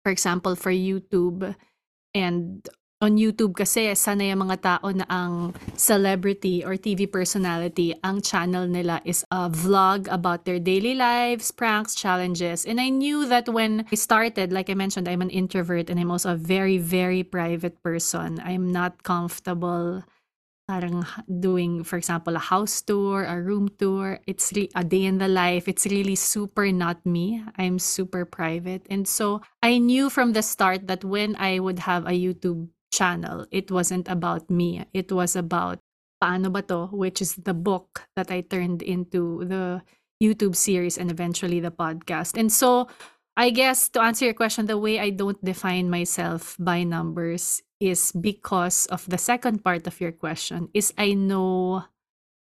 For 0.04 0.12
example, 0.12 0.54
for 0.54 0.70
YouTube 0.70 1.56
and 2.12 2.68
on 3.04 3.20
YouTube 3.20 3.52
kasi 3.52 3.92
sanay 3.92 4.32
ang 4.32 4.48
mga 4.48 4.64
tao 4.64 4.88
na 4.88 5.04
ang 5.12 5.52
celebrity 5.76 6.64
or 6.64 6.80
TV 6.80 7.04
personality, 7.04 7.92
ang 8.00 8.24
channel 8.24 8.64
nila 8.64 9.04
is 9.04 9.28
a 9.28 9.52
vlog 9.52 10.08
about 10.08 10.48
their 10.48 10.56
daily 10.56 10.96
lives, 10.96 11.52
pranks, 11.52 11.92
challenges. 11.92 12.64
And 12.64 12.80
I 12.80 12.88
knew 12.88 13.28
that 13.28 13.52
when 13.52 13.84
I 13.92 13.96
started, 14.00 14.56
like 14.56 14.72
I 14.72 14.74
mentioned, 14.74 15.04
I'm 15.04 15.20
an 15.20 15.28
introvert 15.28 15.92
and 15.92 16.00
I'm 16.00 16.08
also 16.08 16.32
a 16.32 16.40
very, 16.40 16.80
very 16.80 17.20
private 17.20 17.76
person. 17.84 18.40
I'm 18.40 18.72
not 18.72 19.04
comfortable 19.04 20.00
parang 20.64 21.04
doing, 21.28 21.84
for 21.84 22.00
example, 22.00 22.36
a 22.36 22.40
house 22.40 22.80
tour, 22.80 23.28
a 23.28 23.36
room 23.36 23.68
tour. 23.76 24.20
It's 24.26 24.48
really 24.56 24.72
a 24.74 24.80
day 24.80 25.04
in 25.04 25.18
the 25.20 25.28
life. 25.28 25.68
It's 25.68 25.84
really 25.84 26.16
super 26.16 26.72
not 26.72 27.04
me. 27.04 27.44
I'm 27.60 27.78
super 27.78 28.24
private. 28.24 28.86
And 28.88 29.04
so 29.04 29.44
I 29.62 29.76
knew 29.76 30.08
from 30.08 30.32
the 30.32 30.40
start 30.40 30.88
that 30.88 31.04
when 31.04 31.36
I 31.36 31.60
would 31.60 31.84
have 31.84 32.08
a 32.08 32.16
YouTube 32.16 32.72
channel, 32.94 33.46
it 33.50 33.70
wasn't 33.70 34.08
about 34.08 34.48
me. 34.48 34.86
It 34.94 35.10
was 35.10 35.34
about 35.34 35.80
Paano 36.22 36.52
Ba 36.52 36.62
To, 36.62 36.86
which 36.94 37.20
is 37.20 37.34
the 37.34 37.54
book 37.54 38.06
that 38.14 38.30
I 38.30 38.42
turned 38.42 38.82
into 38.82 39.44
the 39.44 39.82
YouTube 40.22 40.54
series 40.54 40.96
and 40.96 41.10
eventually 41.10 41.58
the 41.58 41.74
podcast. 41.74 42.38
And 42.38 42.52
so 42.52 42.86
I 43.36 43.50
guess 43.50 43.88
to 43.90 44.00
answer 44.00 44.24
your 44.24 44.38
question, 44.38 44.66
the 44.66 44.78
way 44.78 45.00
I 45.00 45.10
don't 45.10 45.42
define 45.44 45.90
myself 45.90 46.56
by 46.58 46.84
numbers 46.84 47.62
is 47.80 48.12
because 48.12 48.86
of 48.86 49.04
the 49.10 49.18
second 49.18 49.64
part 49.64 49.86
of 49.86 50.00
your 50.00 50.12
question 50.12 50.68
is 50.72 50.94
I 50.96 51.14
know 51.14 51.84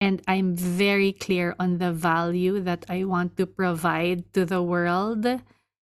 and 0.02 0.22
I'm 0.28 0.56
very 0.56 1.12
clear 1.12 1.56
on 1.60 1.78
the 1.78 1.92
value 1.92 2.60
that 2.62 2.86
I 2.90 3.04
want 3.04 3.38
to 3.38 3.46
provide 3.46 4.34
to 4.34 4.46
the 4.46 4.64
world. 4.64 5.28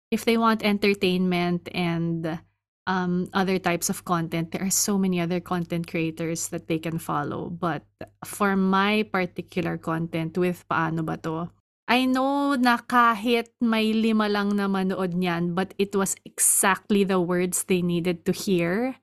If 0.10 0.26
they 0.26 0.38
want 0.38 0.64
entertainment 0.64 1.70
and 1.72 2.40
um, 2.90 3.30
other 3.38 3.62
types 3.62 3.88
of 3.88 4.04
content, 4.04 4.52
there 4.52 4.66
are 4.66 4.74
so 4.74 4.98
many 4.98 5.22
other 5.22 5.40
content 5.40 5.86
creators 5.86 6.50
that 6.50 6.68
they 6.68 6.82
can 6.82 6.98
follow. 6.98 7.54
But 7.54 7.86
for 8.26 8.58
my 8.58 9.06
particular 9.06 9.78
content 9.78 10.36
with 10.42 10.66
Paano 10.66 11.06
Ba 11.06 11.22
To, 11.22 11.54
I 11.86 12.06
know 12.10 12.58
na 12.58 12.82
kahit 12.82 13.54
may 13.62 13.94
lima 13.94 14.26
lang 14.26 14.58
na 14.58 14.66
manood 14.66 15.14
niyan, 15.14 15.54
but 15.54 15.78
it 15.78 15.94
was 15.94 16.18
exactly 16.26 17.06
the 17.06 17.22
words 17.22 17.70
they 17.70 17.86
needed 17.86 18.26
to 18.26 18.34
hear. 18.34 18.98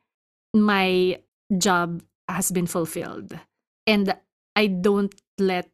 My 0.51 1.23
job 1.55 2.03
has 2.27 2.51
been 2.51 2.67
fulfilled. 2.67 3.39
And 3.87 4.15
I 4.59 4.67
don't 4.67 5.15
let 5.39 5.71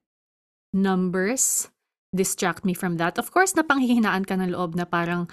numbers 0.72 1.68
distract 2.12 2.64
me 2.64 2.74
from 2.74 2.96
that. 2.96 3.16
Of 3.16 3.32
course, 3.32 3.56
napanghihinaan 3.56 4.28
ka 4.28 4.36
ng 4.36 4.52
loob 4.52 4.76
na 4.76 4.84
parang 4.84 5.32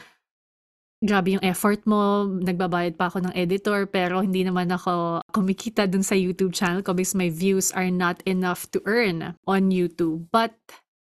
grabe 0.99 1.39
yung 1.39 1.45
effort 1.47 1.79
mo, 1.87 2.27
nagbabayad 2.27 2.99
pa 2.99 3.07
ako 3.07 3.23
ng 3.23 3.33
editor, 3.35 3.87
pero 3.87 4.19
hindi 4.19 4.43
naman 4.43 4.67
ako 4.67 5.23
kumikita 5.31 5.87
dun 5.87 6.03
sa 6.03 6.15
YouTube 6.15 6.51
channel 6.51 6.83
ko 6.83 6.91
because 6.91 7.15
my 7.15 7.31
views 7.31 7.71
are 7.71 7.87
not 7.87 8.19
enough 8.27 8.67
to 8.75 8.83
earn 8.83 9.35
on 9.47 9.71
YouTube. 9.71 10.27
But 10.31 10.51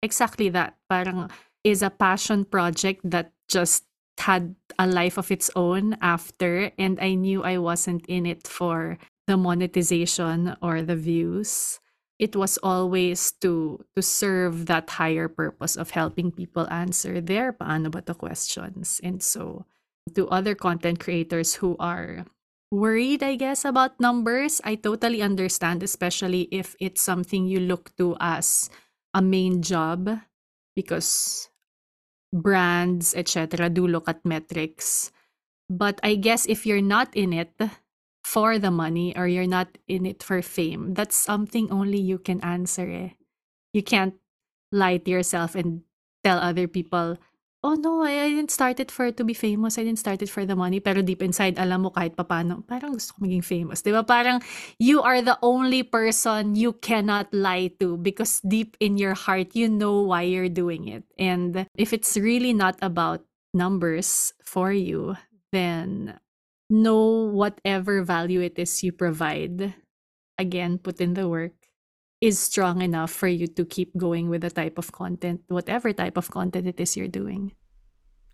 exactly 0.01 0.49
that. 0.57 0.81
Parang 0.89 1.29
is 1.65 1.85
a 1.85 1.93
passion 1.93 2.45
project 2.45 3.05
that 3.05 3.33
just 3.49 3.85
had 4.21 4.55
a 4.79 4.87
life 4.87 5.19
of 5.19 5.31
its 5.31 5.51
own 5.57 5.97
after 6.01 6.71
and 6.79 7.01
I 7.01 7.15
knew 7.15 7.43
I 7.43 7.59
wasn't 7.59 8.07
in 8.07 8.27
it 8.27 8.47
for 8.47 8.97
the 9.27 9.37
monetization 9.37 10.57
or 10.63 10.83
the 10.83 10.97
views. 10.97 11.81
It 12.19 12.37
was 12.37 12.63
always 12.63 13.33
to 13.43 13.83
to 13.97 14.01
serve 14.01 14.71
that 14.71 15.03
higher 15.03 15.27
purpose 15.27 15.75
of 15.75 15.91
helping 15.91 16.31
people 16.31 16.71
answer 16.71 17.19
their 17.21 17.51
paano 17.51 17.91
ba 17.91 18.07
to 18.07 18.15
questions. 18.15 19.03
And 19.03 19.19
so 19.19 19.67
to 20.13 20.29
other 20.29 20.55
content 20.55 21.01
creators 21.01 21.55
who 21.55 21.77
are 21.81 22.27
worried, 22.71 23.23
I 23.23 23.37
guess, 23.37 23.65
about 23.65 24.01
numbers, 24.01 24.61
I 24.65 24.75
totally 24.75 25.23
understand, 25.23 25.83
especially 25.83 26.49
if 26.51 26.77
it's 26.81 27.01
something 27.01 27.47
you 27.47 27.61
look 27.61 27.97
to 27.97 28.17
as 28.21 28.69
a 29.15 29.23
main 29.23 29.63
job 29.63 30.11
because 30.75 31.49
brands, 32.33 33.15
etc., 33.15 33.71
do 33.71 33.87
look 33.87 34.09
at 34.09 34.25
metrics. 34.25 35.13
But 35.71 36.01
I 36.03 36.17
guess 36.17 36.47
if 36.47 36.67
you're 36.67 36.83
not 36.83 37.15
in 37.15 37.33
it 37.33 37.55
for 38.25 38.59
the 38.59 38.71
money 38.71 39.17
or 39.17 39.27
you're 39.27 39.47
not 39.47 39.79
in 39.89 40.05
it 40.05 40.23
for 40.23 40.43
fame, 40.43 40.95
that's 40.95 41.17
something 41.17 41.71
only 41.71 41.99
you 41.99 42.19
can 42.19 42.43
answer. 42.43 42.91
Eh. 42.91 43.11
You 43.73 43.83
can't 43.83 44.15
lie 44.73 44.99
to 44.99 45.11
yourself 45.11 45.55
and 45.55 45.83
tell 46.25 46.39
other 46.39 46.67
people, 46.67 47.19
oh 47.65 47.75
no, 47.75 48.05
I, 48.05 48.29
I 48.29 48.29
didn't 48.29 48.53
start 48.53 48.79
it 48.79 48.93
for 48.93 49.11
to 49.11 49.25
be 49.25 49.33
famous. 49.33 49.79
I 49.79 49.85
didn't 49.85 49.99
start 49.99 50.21
it 50.21 50.29
for 50.29 50.45
the 50.45 50.55
money. 50.55 50.79
Pero 50.79 51.01
deep 51.01 51.25
inside, 51.25 51.59
alam 51.59 51.89
mo 51.89 51.91
kahit 51.91 52.15
papano, 52.15 52.61
parang 52.69 52.93
gusto 52.93 53.17
ko 53.17 53.25
maging 53.25 53.43
famous. 53.43 53.81
Di 53.81 53.91
ba? 53.91 54.05
Parang 54.05 54.45
you 54.79 55.01
are 55.01 55.25
the 55.25 55.41
only 55.41 55.83
person 55.83 56.55
you 56.55 56.77
cannot 56.85 57.33
lie 57.33 57.73
to 57.81 57.97
because 57.97 58.45
deep 58.45 58.77
in 58.79 59.01
your 59.01 59.17
heart, 59.17 59.57
you 59.57 59.67
know 59.67 60.05
why 60.05 60.29
you're 60.29 60.53
doing 60.53 60.87
it. 60.93 61.09
And 61.19 61.67
if 61.75 61.97
it's 61.97 62.21
really 62.21 62.53
not 62.53 62.77
about 62.85 63.25
numbers 63.57 64.37
for 64.45 64.71
you, 64.71 65.17
then 65.51 66.21
know 66.69 67.33
whatever 67.33 68.05
value 68.05 68.45
it 68.45 68.61
is 68.61 68.85
you 68.85 68.93
provide. 68.93 69.73
Again, 70.37 70.79
put 70.79 71.01
in 71.01 71.15
the 71.15 71.29
work 71.29 71.64
is 72.25 72.41
strong 72.41 72.81
enough 72.81 73.13
for 73.13 73.29
you 73.29 73.47
to 73.47 73.65
keep 73.69 73.93
going 74.01 74.33
with 74.33 74.41
the 74.41 74.51
type 74.51 74.81
of 74.81 74.93
content, 74.93 75.45
whatever 75.49 75.93
type 75.93 76.17
of 76.17 76.33
content 76.33 76.67
it 76.67 76.81
is 76.81 76.97
you're 76.97 77.13
doing. 77.13 77.53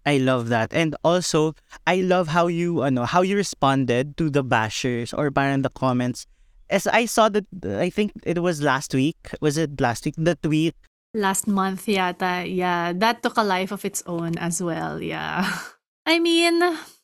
I 0.06 0.18
love 0.18 0.48
that. 0.48 0.72
And 0.72 0.94
also, 1.02 1.58
I 1.86 2.00
love 2.06 2.28
how 2.28 2.46
you 2.46 2.86
ano, 2.86 3.04
how 3.04 3.20
you 3.26 3.36
responded 3.36 4.16
to 4.16 4.30
the 4.30 4.46
bashers 4.46 5.10
or 5.12 5.30
parang 5.34 5.66
the 5.66 5.74
comments. 5.74 6.24
As 6.70 6.86
I 6.86 7.04
saw 7.04 7.28
that 7.34 7.50
I 7.66 7.90
think 7.90 8.14
it 8.22 8.38
was 8.38 8.62
last 8.62 8.94
week. 8.94 9.18
Was 9.42 9.58
it 9.58 9.80
last 9.80 10.06
week? 10.06 10.14
The 10.16 10.38
tweet. 10.38 10.78
Last 11.12 11.50
month 11.50 11.90
yata. 11.90 12.46
Yeah, 12.46 12.94
that 12.94 13.26
took 13.26 13.36
a 13.36 13.42
life 13.42 13.74
of 13.74 13.84
its 13.84 14.06
own 14.06 14.38
as 14.38 14.62
well. 14.62 15.02
Yeah. 15.02 15.42
I 16.06 16.22
mean, 16.22 16.62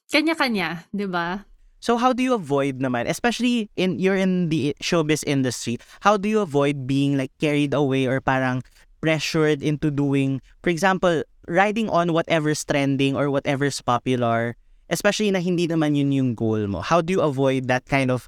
kanya-kanya, 0.09 0.87
'di 0.95 1.11
ba? 1.11 1.45
So 1.87 1.95
how 1.95 2.11
do 2.11 2.19
you 2.19 2.35
avoid 2.35 2.83
naman, 2.83 3.07
especially 3.07 3.71
in 3.79 4.03
you're 4.03 4.19
in 4.19 4.51
the 4.51 4.75
showbiz 4.83 5.23
industry, 5.23 5.79
how 6.03 6.19
do 6.19 6.27
you 6.27 6.43
avoid 6.43 6.83
being 6.83 7.15
like 7.15 7.31
carried 7.39 7.71
away 7.71 8.11
or 8.11 8.19
parang 8.19 8.67
pressured 8.99 9.63
into 9.63 9.95
doing, 9.95 10.43
for 10.67 10.75
example, 10.75 11.23
riding 11.47 11.87
on 11.87 12.11
whatever's 12.11 12.67
trending 12.67 13.15
or 13.15 13.31
whatever's 13.31 13.79
popular, 13.79 14.59
especially 14.91 15.31
na 15.31 15.39
hindi 15.39 15.71
naman 15.71 15.95
yun 15.95 16.11
yung 16.11 16.35
goal 16.35 16.67
mo. 16.67 16.83
How 16.83 16.99
do 16.99 17.15
you 17.15 17.23
avoid 17.23 17.71
that 17.71 17.87
kind 17.87 18.11
of 18.11 18.27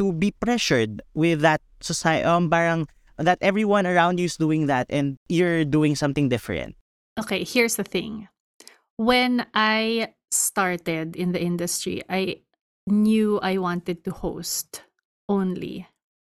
to 0.00 0.08
be 0.08 0.32
pressured 0.40 1.04
with 1.12 1.44
that 1.44 1.60
society, 1.84 2.24
um, 2.24 2.48
parang 2.48 2.88
that 3.20 3.36
everyone 3.44 3.84
around 3.84 4.16
you 4.16 4.32
is 4.32 4.40
doing 4.40 4.64
that 4.72 4.88
and 4.88 5.20
you're 5.28 5.68
doing 5.68 5.92
something 5.92 6.32
different? 6.32 6.72
Okay, 7.20 7.44
here's 7.44 7.76
the 7.76 7.84
thing. 7.84 8.32
When 8.96 9.44
I 9.52 10.16
started 10.32 11.20
in 11.20 11.36
the 11.36 11.42
industry, 11.44 12.00
I 12.08 12.40
knew 12.86 13.38
I 13.40 13.58
wanted 13.58 14.04
to 14.04 14.10
host 14.10 14.82
only. 15.28 15.88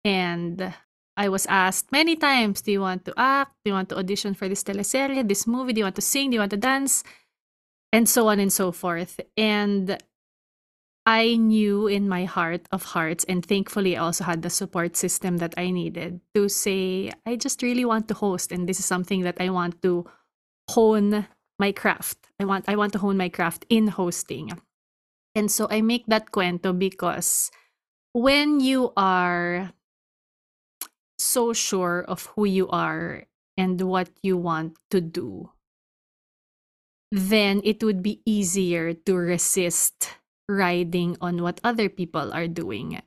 And 0.04 0.74
I 1.16 1.28
was 1.28 1.46
asked 1.46 1.92
many 1.92 2.16
times, 2.16 2.62
do 2.62 2.72
you 2.72 2.80
want 2.80 3.04
to 3.04 3.14
act? 3.16 3.52
Do 3.64 3.70
you 3.70 3.74
want 3.74 3.90
to 3.90 3.98
audition 3.98 4.34
for 4.34 4.48
this 4.48 4.64
teleserie, 4.64 5.26
this 5.26 5.46
movie? 5.46 5.72
Do 5.72 5.80
you 5.80 5.84
want 5.84 5.96
to 5.96 6.02
sing? 6.02 6.30
Do 6.30 6.34
you 6.34 6.40
want 6.40 6.50
to 6.52 6.56
dance? 6.56 7.04
And 7.92 8.08
so 8.08 8.28
on 8.28 8.40
and 8.40 8.52
so 8.52 8.72
forth. 8.72 9.20
And 9.36 9.98
I 11.06 11.36
knew 11.36 11.86
in 11.86 12.08
my 12.08 12.24
heart 12.24 12.66
of 12.70 12.84
hearts, 12.84 13.24
and 13.24 13.44
thankfully 13.44 13.96
I 13.96 14.00
also 14.00 14.24
had 14.24 14.42
the 14.42 14.50
support 14.50 14.96
system 14.96 15.38
that 15.38 15.54
I 15.56 15.70
needed 15.70 16.20
to 16.34 16.48
say, 16.48 17.10
I 17.26 17.36
just 17.36 17.62
really 17.62 17.84
want 17.84 18.06
to 18.08 18.14
host. 18.14 18.52
And 18.52 18.68
this 18.68 18.78
is 18.78 18.84
something 18.84 19.22
that 19.22 19.40
I 19.40 19.50
want 19.50 19.82
to 19.82 20.06
hone 20.70 21.26
my 21.58 21.72
craft. 21.72 22.18
I 22.38 22.44
want 22.44 22.64
I 22.68 22.76
want 22.76 22.92
to 22.92 22.98
hone 22.98 23.16
my 23.16 23.28
craft 23.28 23.66
in 23.68 23.88
hosting. 23.88 24.52
And 25.34 25.50
so 25.50 25.68
I 25.70 25.80
make 25.80 26.06
that 26.06 26.32
cuento 26.32 26.76
because 26.76 27.50
when 28.12 28.60
you 28.60 28.92
are 28.96 29.72
so 31.18 31.52
sure 31.52 32.04
of 32.08 32.26
who 32.34 32.44
you 32.44 32.68
are 32.68 33.24
and 33.56 33.80
what 33.82 34.10
you 34.22 34.36
want 34.36 34.76
to 34.90 35.00
do, 35.00 35.50
then 37.12 37.60
it 37.64 37.82
would 37.82 38.02
be 38.02 38.22
easier 38.24 38.94
to 38.94 39.14
resist 39.14 40.16
riding 40.48 41.16
on 41.20 41.42
what 41.42 41.60
other 41.62 41.88
people 41.88 42.32
are 42.32 42.48
doing. 42.48 43.00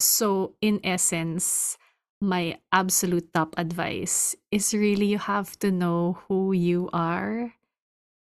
So, 0.00 0.54
in 0.60 0.80
essence, 0.84 1.76
my 2.20 2.58
absolute 2.72 3.32
top 3.32 3.54
advice 3.56 4.36
is 4.50 4.72
really 4.72 5.06
you 5.06 5.18
have 5.18 5.58
to 5.60 5.70
know 5.70 6.18
who 6.28 6.52
you 6.52 6.88
are 6.92 7.52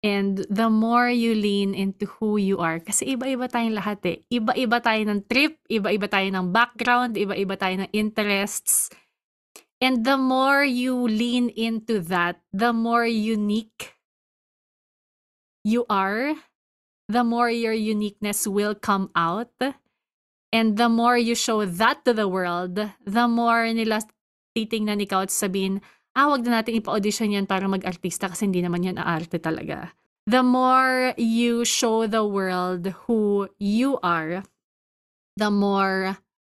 And 0.05 0.45
the 0.45 0.69
more 0.69 1.09
you 1.09 1.33
lean 1.33 1.73
into 1.73 2.05
who 2.05 2.37
you 2.37 2.61
are, 2.61 2.77
kasi 2.77 3.17
iba-iba 3.17 3.49
tayong 3.49 3.75
lahat 3.75 3.99
eh. 4.05 4.17
Iba-iba 4.29 4.77
tayo 4.77 5.01
ng 5.01 5.25
trip, 5.25 5.57
iba-iba 5.67 6.05
tayo 6.05 6.27
ng 6.29 6.53
background, 6.53 7.17
iba-iba 7.17 7.57
tayo 7.57 7.81
ng 7.81 7.89
interests. 7.91 8.93
And 9.81 10.05
the 10.05 10.17
more 10.17 10.61
you 10.61 10.93
lean 11.05 11.49
into 11.53 12.01
that, 12.13 12.41
the 12.53 12.73
more 12.73 13.05
unique 13.05 13.97
you 15.65 15.85
are, 15.89 16.33
the 17.09 17.23
more 17.23 17.49
your 17.49 17.73
uniqueness 17.73 18.45
will 18.45 18.73
come 18.73 19.09
out. 19.17 19.53
And 20.53 20.77
the 20.77 20.89
more 20.89 21.17
you 21.17 21.35
show 21.35 21.65
that 21.65 22.05
to 22.05 22.13
the 22.13 22.27
world, 22.27 22.79
the 23.03 23.27
more 23.27 23.67
nila 23.69 24.01
titingnan 24.55 25.03
ikaw 25.03 25.27
at 25.27 25.33
sabihin, 25.33 25.83
ah, 26.17 26.33
wag 26.33 26.41
na 26.41 26.59
natin 26.59 26.81
ipa-audition 26.81 27.29
yan 27.29 27.45
para 27.45 27.69
mag-artista 27.69 28.25
kasi 28.25 28.49
hindi 28.49 28.65
naman 28.65 28.81
yan 28.81 28.97
aarte 28.97 29.37
talaga. 29.37 29.93
The 30.25 30.41
more 30.41 31.13
you 31.15 31.63
show 31.63 32.09
the 32.09 32.25
world 32.25 32.91
who 33.05 33.47
you 33.61 34.01
are, 34.01 34.43
the 35.37 35.53
more 35.53 36.17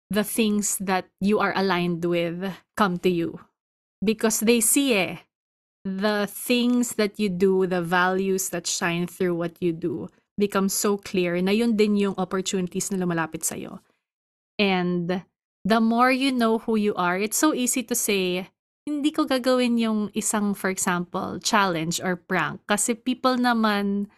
the 0.08 0.24
things 0.24 0.78
that 0.80 1.10
you 1.20 1.42
are 1.42 1.52
aligned 1.52 2.06
with 2.06 2.54
come 2.78 2.96
to 3.02 3.10
you. 3.10 3.42
Because 4.00 4.40
they 4.40 4.62
see 4.62 4.94
eh, 4.94 5.26
the 5.84 6.30
things 6.30 6.94
that 6.94 7.18
you 7.18 7.28
do, 7.28 7.66
the 7.66 7.82
values 7.82 8.48
that 8.50 8.66
shine 8.66 9.06
through 9.06 9.34
what 9.34 9.60
you 9.60 9.74
do 9.74 10.08
become 10.38 10.70
so 10.70 10.96
clear 10.96 11.42
na 11.42 11.50
yun 11.50 11.76
din 11.76 11.98
yung 11.98 12.14
opportunities 12.16 12.88
na 12.88 13.02
lumalapit 13.02 13.42
sa'yo. 13.44 13.82
And 14.56 15.26
the 15.66 15.80
more 15.82 16.14
you 16.14 16.30
know 16.30 16.58
who 16.62 16.76
you 16.76 16.94
are, 16.94 17.18
it's 17.18 17.36
so 17.36 17.52
easy 17.52 17.82
to 17.82 17.94
say, 17.94 18.48
hindi 18.88 19.12
ko 19.12 19.28
gagawin 19.28 19.76
yung 19.76 20.08
isang, 20.16 20.56
for 20.56 20.72
example, 20.72 21.36
challenge 21.44 22.00
or 22.00 22.16
prank. 22.16 22.64
Kasi 22.64 22.96
people 22.96 23.36
naman 23.36 24.08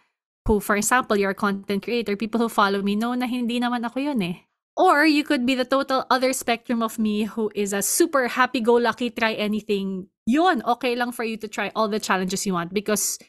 who, 0.47 0.63
for 0.63 0.79
example, 0.79 1.19
you're 1.19 1.35
a 1.35 1.37
content 1.37 1.83
creator, 1.83 2.15
people 2.15 2.39
who 2.39 2.47
follow 2.47 2.81
me 2.81 2.95
know 2.95 3.13
na 3.13 3.27
hindi 3.27 3.59
naman 3.59 3.83
ako 3.83 3.99
yun 3.99 4.23
eh. 4.23 4.47
Or 4.79 5.03
you 5.03 5.27
could 5.27 5.45
be 5.45 5.53
the 5.53 5.67
total 5.67 6.07
other 6.09 6.31
spectrum 6.31 6.81
of 6.81 6.97
me 6.97 7.27
who 7.27 7.51
is 7.53 7.75
a 7.75 7.83
super 7.83 8.31
happy-go-lucky, 8.31 9.11
try 9.11 9.35
anything. 9.35 10.07
Yun, 10.25 10.63
okay 10.63 10.95
lang 10.95 11.11
for 11.11 11.27
you 11.27 11.35
to 11.37 11.51
try 11.51 11.69
all 11.75 11.91
the 11.91 11.99
challenges 11.99 12.47
you 12.47 12.55
want 12.55 12.73
because 12.73 13.19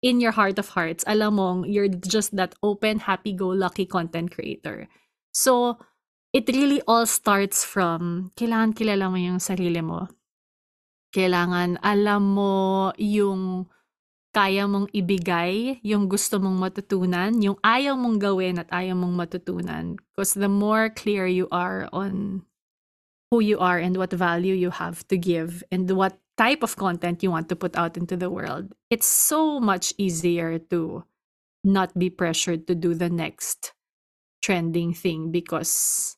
in 0.00 0.22
your 0.22 0.32
heart 0.32 0.58
of 0.62 0.70
hearts, 0.70 1.02
alam 1.06 1.36
mong 1.36 1.66
you're 1.66 1.90
just 1.90 2.34
that 2.38 2.54
open, 2.62 3.02
happy-go-lucky 3.02 3.84
content 3.86 4.30
creator. 4.30 4.86
So, 5.34 5.82
it 6.32 6.48
really 6.48 6.80
all 6.86 7.04
starts 7.04 7.66
from 7.66 8.32
kailangan 8.38 8.72
kilala 8.78 9.10
mo 9.10 9.18
yung 9.18 9.42
sarili 9.42 9.82
mo. 9.84 10.08
Kailangan 11.12 11.76
alam 11.84 12.22
mo 12.32 12.90
yung 12.96 13.68
kaya 14.32 14.64
mong 14.64 14.88
ibigay, 14.96 15.76
yung 15.84 16.08
gusto 16.08 16.40
mong 16.40 16.56
matutunan, 16.56 17.36
yung 17.44 17.60
ayaw 17.60 17.92
mong 18.00 18.16
gawin 18.16 18.56
at 18.56 18.68
ayaw 18.72 18.96
mong 18.96 19.12
matutunan. 19.12 20.00
Because 20.12 20.32
the 20.32 20.48
more 20.48 20.88
clear 20.88 21.28
you 21.28 21.52
are 21.52 21.84
on 21.92 22.40
who 23.28 23.44
you 23.44 23.60
are 23.60 23.76
and 23.76 24.00
what 24.00 24.12
value 24.12 24.56
you 24.56 24.72
have 24.72 25.04
to 25.12 25.20
give 25.20 25.60
and 25.68 25.84
what 25.92 26.16
type 26.40 26.64
of 26.64 26.80
content 26.80 27.20
you 27.20 27.30
want 27.30 27.52
to 27.52 27.56
put 27.56 27.76
out 27.76 28.00
into 28.00 28.16
the 28.16 28.32
world, 28.32 28.72
it's 28.88 29.06
so 29.06 29.60
much 29.60 29.92
easier 30.00 30.56
to 30.72 31.04
not 31.62 31.92
be 31.92 32.08
pressured 32.08 32.66
to 32.66 32.74
do 32.74 32.96
the 32.96 33.12
next 33.12 33.76
trending 34.40 34.92
thing 34.96 35.30
because 35.30 36.16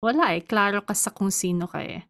wala 0.00 0.38
eh, 0.38 0.40
klaro 0.40 0.86
ka 0.86 0.94
sa 0.94 1.10
kung 1.10 1.34
sino 1.34 1.66
ka 1.66 1.82
eh. 1.82 2.06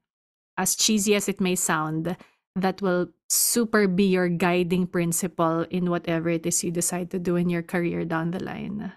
As 0.56 0.74
cheesy 0.74 1.14
as 1.14 1.28
it 1.28 1.40
may 1.40 1.54
sound, 1.54 2.16
that 2.56 2.80
will 2.80 3.08
super 3.28 3.86
be 3.86 4.04
your 4.04 4.28
guiding 4.28 4.86
principle 4.86 5.66
in 5.68 5.90
whatever 5.90 6.30
it 6.30 6.46
is 6.46 6.64
you 6.64 6.70
decide 6.70 7.10
to 7.10 7.18
do 7.18 7.36
in 7.36 7.50
your 7.50 7.62
career 7.62 8.04
down 8.04 8.30
the 8.30 8.42
line. 8.42 8.92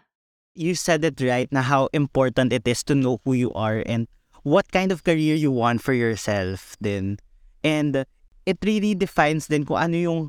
You 0.55 0.75
said 0.75 1.03
it 1.03 1.19
right 1.21 1.51
na 1.51 1.61
how 1.61 1.89
important 1.93 2.53
it 2.53 2.67
is 2.67 2.83
to 2.87 2.95
know 2.95 3.19
who 3.23 3.33
you 3.33 3.51
are 3.53 3.83
and 3.85 4.07
what 4.43 4.71
kind 4.71 4.91
of 4.91 5.03
career 5.03 5.35
you 5.35 5.51
want 5.51 5.81
for 5.81 5.93
yourself 5.93 6.75
din. 6.81 7.19
And 7.63 8.05
it 8.45 8.57
really 8.63 8.95
defines 8.95 9.47
din 9.47 9.65
kung 9.65 9.77
ano 9.77 9.97
yung 9.97 10.21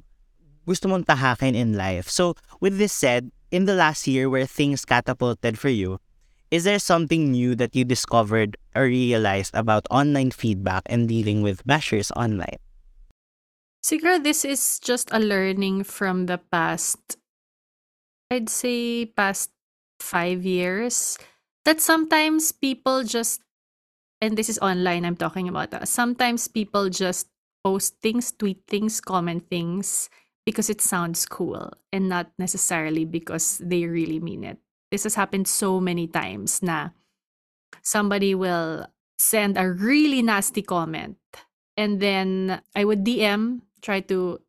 gusto 0.66 0.88
mong 0.90 1.06
tahakin 1.06 1.54
in 1.54 1.78
life. 1.78 2.10
So, 2.10 2.34
with 2.60 2.78
this 2.78 2.92
said, 2.92 3.30
in 3.50 3.64
the 3.66 3.74
last 3.74 4.06
year 4.06 4.30
where 4.30 4.46
things 4.46 4.84
catapulted 4.84 5.58
for 5.58 5.70
you, 5.70 5.98
is 6.50 6.64
there 6.64 6.78
something 6.78 7.30
new 7.30 7.54
that 7.54 7.74
you 7.76 7.84
discovered 7.84 8.56
or 8.74 8.84
realized 8.84 9.54
about 9.54 9.86
online 9.90 10.30
feedback 10.30 10.82
and 10.86 11.08
dealing 11.08 11.42
with 11.42 11.64
bashers 11.64 12.10
online? 12.16 12.58
Siguro 13.82 14.22
this 14.22 14.44
is 14.44 14.78
just 14.78 15.08
a 15.12 15.18
learning 15.18 15.84
from 15.84 16.26
the 16.26 16.38
past, 16.38 17.16
I'd 18.30 18.50
say 18.50 19.06
past 19.06 19.50
five 20.00 20.44
years, 20.44 21.16
that 21.64 21.80
sometimes 21.80 22.52
people 22.52 23.04
just, 23.04 23.40
and 24.20 24.36
this 24.36 24.48
is 24.48 24.58
online 24.58 25.04
I'm 25.04 25.16
talking 25.16 25.48
about, 25.48 25.72
uh, 25.72 25.84
sometimes 25.84 26.48
people 26.48 26.90
just 26.90 27.28
post 27.64 27.96
things, 28.02 28.32
tweet 28.32 28.66
things, 28.66 29.00
comment 29.00 29.48
things 29.48 30.10
because 30.44 30.68
it 30.68 30.80
sounds 30.80 31.26
cool 31.26 31.72
and 31.92 32.08
not 32.08 32.30
necessarily 32.38 33.04
because 33.04 33.58
they 33.62 33.86
really 33.86 34.20
mean 34.20 34.44
it. 34.44 34.58
This 34.90 35.04
has 35.04 35.14
happened 35.14 35.46
so 35.46 35.78
many 35.78 36.06
times 36.06 36.62
na 36.62 36.90
somebody 37.82 38.34
will 38.34 38.86
send 39.18 39.56
a 39.56 39.70
really 39.70 40.22
nasty 40.22 40.62
comment 40.62 41.16
and 41.76 42.00
then 42.00 42.60
I 42.74 42.84
would 42.84 43.04
DM 43.04 43.62
try 43.80 44.00
to 44.12 44.40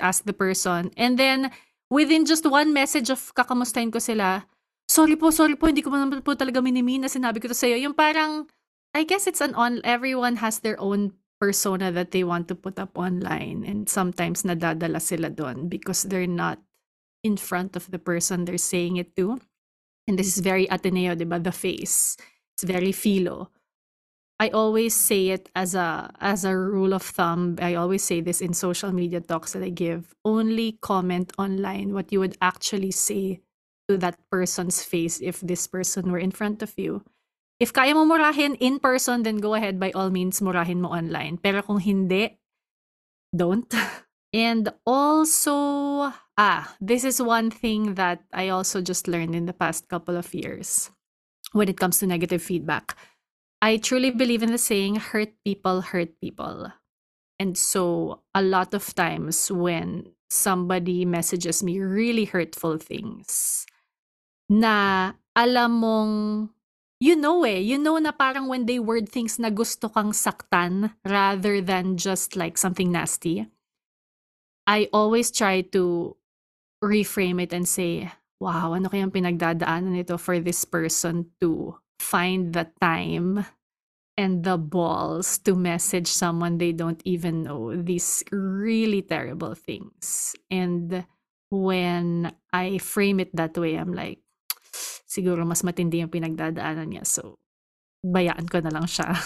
ask 0.00 0.24
the 0.24 0.36
person. 0.36 0.90
And 0.96 1.18
then, 1.18 1.50
within 1.90 2.24
just 2.24 2.46
one 2.46 2.72
message 2.72 3.10
of 3.10 3.34
kakamustahin 3.34 3.92
ko 3.92 3.98
sila, 3.98 4.44
sorry 4.88 5.16
po, 5.16 5.30
sorry 5.30 5.56
po, 5.56 5.66
hindi 5.66 5.82
ko 5.82 5.90
naman 5.90 6.24
po 6.24 6.34
talaga 6.34 6.62
minimin 6.62 7.04
na 7.04 7.10
sinabi 7.10 7.40
ko 7.42 7.48
to 7.48 7.56
sa'yo. 7.56 7.76
Yung 7.80 7.94
parang, 7.94 8.46
I 8.94 9.04
guess 9.04 9.26
it's 9.26 9.40
an 9.40 9.54
on, 9.54 9.80
everyone 9.84 10.36
has 10.40 10.60
their 10.60 10.78
own 10.80 11.12
persona 11.38 11.92
that 11.92 12.10
they 12.10 12.24
want 12.24 12.48
to 12.48 12.54
put 12.54 12.78
up 12.78 12.98
online. 12.98 13.62
And 13.64 13.88
sometimes 13.88 14.42
nadadala 14.42 15.00
sila 15.00 15.30
doon 15.30 15.68
because 15.68 16.04
they're 16.04 16.28
not 16.28 16.58
in 17.22 17.36
front 17.36 17.74
of 17.74 17.90
the 17.90 17.98
person 17.98 18.44
they're 18.44 18.58
saying 18.58 18.96
it 18.96 19.14
to. 19.16 19.38
And 20.08 20.18
this 20.18 20.32
is 20.32 20.40
very 20.40 20.64
Ateneo, 20.72 21.14
di 21.14 21.28
ba? 21.28 21.38
The 21.38 21.52
face. 21.52 22.16
It's 22.56 22.64
very 22.64 22.90
philo. 22.92 23.52
I 24.40 24.48
always 24.50 24.94
say 24.94 25.34
it 25.34 25.50
as 25.54 25.74
a 25.74 26.14
as 26.22 26.46
a 26.46 26.56
rule 26.56 26.94
of 26.94 27.02
thumb. 27.02 27.58
I 27.60 27.74
always 27.74 28.02
say 28.02 28.22
this 28.22 28.40
in 28.40 28.54
social 28.54 28.90
media 28.90 29.20
talks 29.20 29.52
that 29.52 29.62
I 29.62 29.68
give. 29.68 30.14
Only 30.24 30.78
comment 30.80 31.34
online 31.36 31.92
what 31.92 32.10
you 32.10 32.24
would 32.24 32.38
actually 32.40 32.94
say 32.94 33.42
to 33.90 33.98
that 33.98 34.16
person's 34.30 34.80
face 34.82 35.20
if 35.20 35.42
this 35.42 35.66
person 35.66 36.10
were 36.10 36.22
in 36.22 36.30
front 36.30 36.62
of 36.62 36.72
you. 36.78 37.02
If 37.58 37.74
kaya 37.74 37.98
mo 37.98 38.06
murahin 38.06 38.54
in 38.62 38.78
person, 38.78 39.26
then 39.26 39.42
go 39.42 39.58
ahead 39.58 39.82
by 39.82 39.90
all 39.90 40.14
means 40.14 40.38
murahin 40.38 40.86
mo 40.86 40.94
online. 40.94 41.42
Pero 41.42 41.60
kung 41.66 41.82
hindi, 41.82 42.38
don't. 43.34 43.68
And 44.28 44.68
also, 44.84 46.12
ah, 46.38 46.74
this 46.80 47.04
is 47.04 47.20
one 47.20 47.50
thing 47.50 47.94
that 47.94 48.22
I 48.32 48.48
also 48.48 48.80
just 48.80 49.08
learned 49.08 49.34
in 49.34 49.46
the 49.46 49.52
past 49.52 49.88
couple 49.88 50.16
of 50.16 50.32
years 50.32 50.90
when 51.52 51.68
it 51.68 51.76
comes 51.78 51.98
to 51.98 52.06
negative 52.06 52.42
feedback 52.42 52.96
I 53.60 53.76
truly 53.78 54.10
believe 54.10 54.42
in 54.42 54.52
the 54.52 54.58
saying, 54.58 55.10
hurt 55.10 55.34
people 55.44 55.80
hurt 55.82 56.14
people. 56.20 56.70
And 57.38 57.58
so, 57.58 58.22
a 58.34 58.42
lot 58.42 58.74
of 58.74 58.94
times 58.94 59.50
when 59.50 60.14
somebody 60.30 61.04
messages 61.04 61.62
me 61.62 61.80
really 61.80 62.24
hurtful 62.24 62.78
things, 62.78 63.66
na 64.48 65.12
alam 65.34 65.82
mong, 65.82 66.14
you 67.02 67.14
know 67.14 67.42
eh, 67.42 67.58
you 67.58 67.78
know 67.78 67.98
na 67.98 68.10
parang 68.14 68.46
when 68.46 68.66
they 68.66 68.78
word 68.78 69.08
things 69.10 69.38
na 69.38 69.50
gusto 69.50 69.90
kang 69.90 70.10
saktan 70.10 70.94
rather 71.06 71.62
than 71.62 71.98
just 71.98 72.34
like 72.34 72.58
something 72.58 72.90
nasty, 72.90 73.46
I 74.66 74.86
always 74.94 75.30
try 75.30 75.62
to 75.74 76.14
reframe 76.82 77.42
it 77.42 77.52
and 77.52 77.66
say, 77.66 78.10
wow, 78.38 78.74
ano 78.74 78.88
kayang 78.88 79.10
pinagdadaanan 79.10 79.94
nito 79.94 80.18
for 80.18 80.38
this 80.38 80.64
person 80.64 81.26
to 81.42 81.74
find 81.98 82.54
the 82.54 82.70
time 82.78 83.42
and 84.18 84.42
the 84.42 84.58
balls 84.58 85.38
to 85.42 85.54
message 85.54 86.10
someone 86.10 86.58
they 86.58 86.74
don't 86.74 87.02
even 87.06 87.42
know 87.46 87.74
these 87.74 88.22
really 88.30 89.02
terrible 89.02 89.54
things. 89.54 90.34
And 90.50 91.06
when 91.50 92.30
I 92.52 92.78
frame 92.78 93.20
it 93.20 93.34
that 93.34 93.58
way, 93.58 93.78
I'm 93.78 93.94
like, 93.94 94.22
siguro 95.10 95.46
mas 95.46 95.62
matindi 95.62 96.02
yung 96.02 96.10
pinagdadaanan 96.10 96.94
niya. 96.94 97.06
So, 97.06 97.38
bayaan 98.02 98.50
ko 98.50 98.58
na 98.62 98.74
lang 98.74 98.86
siya. 98.86 99.14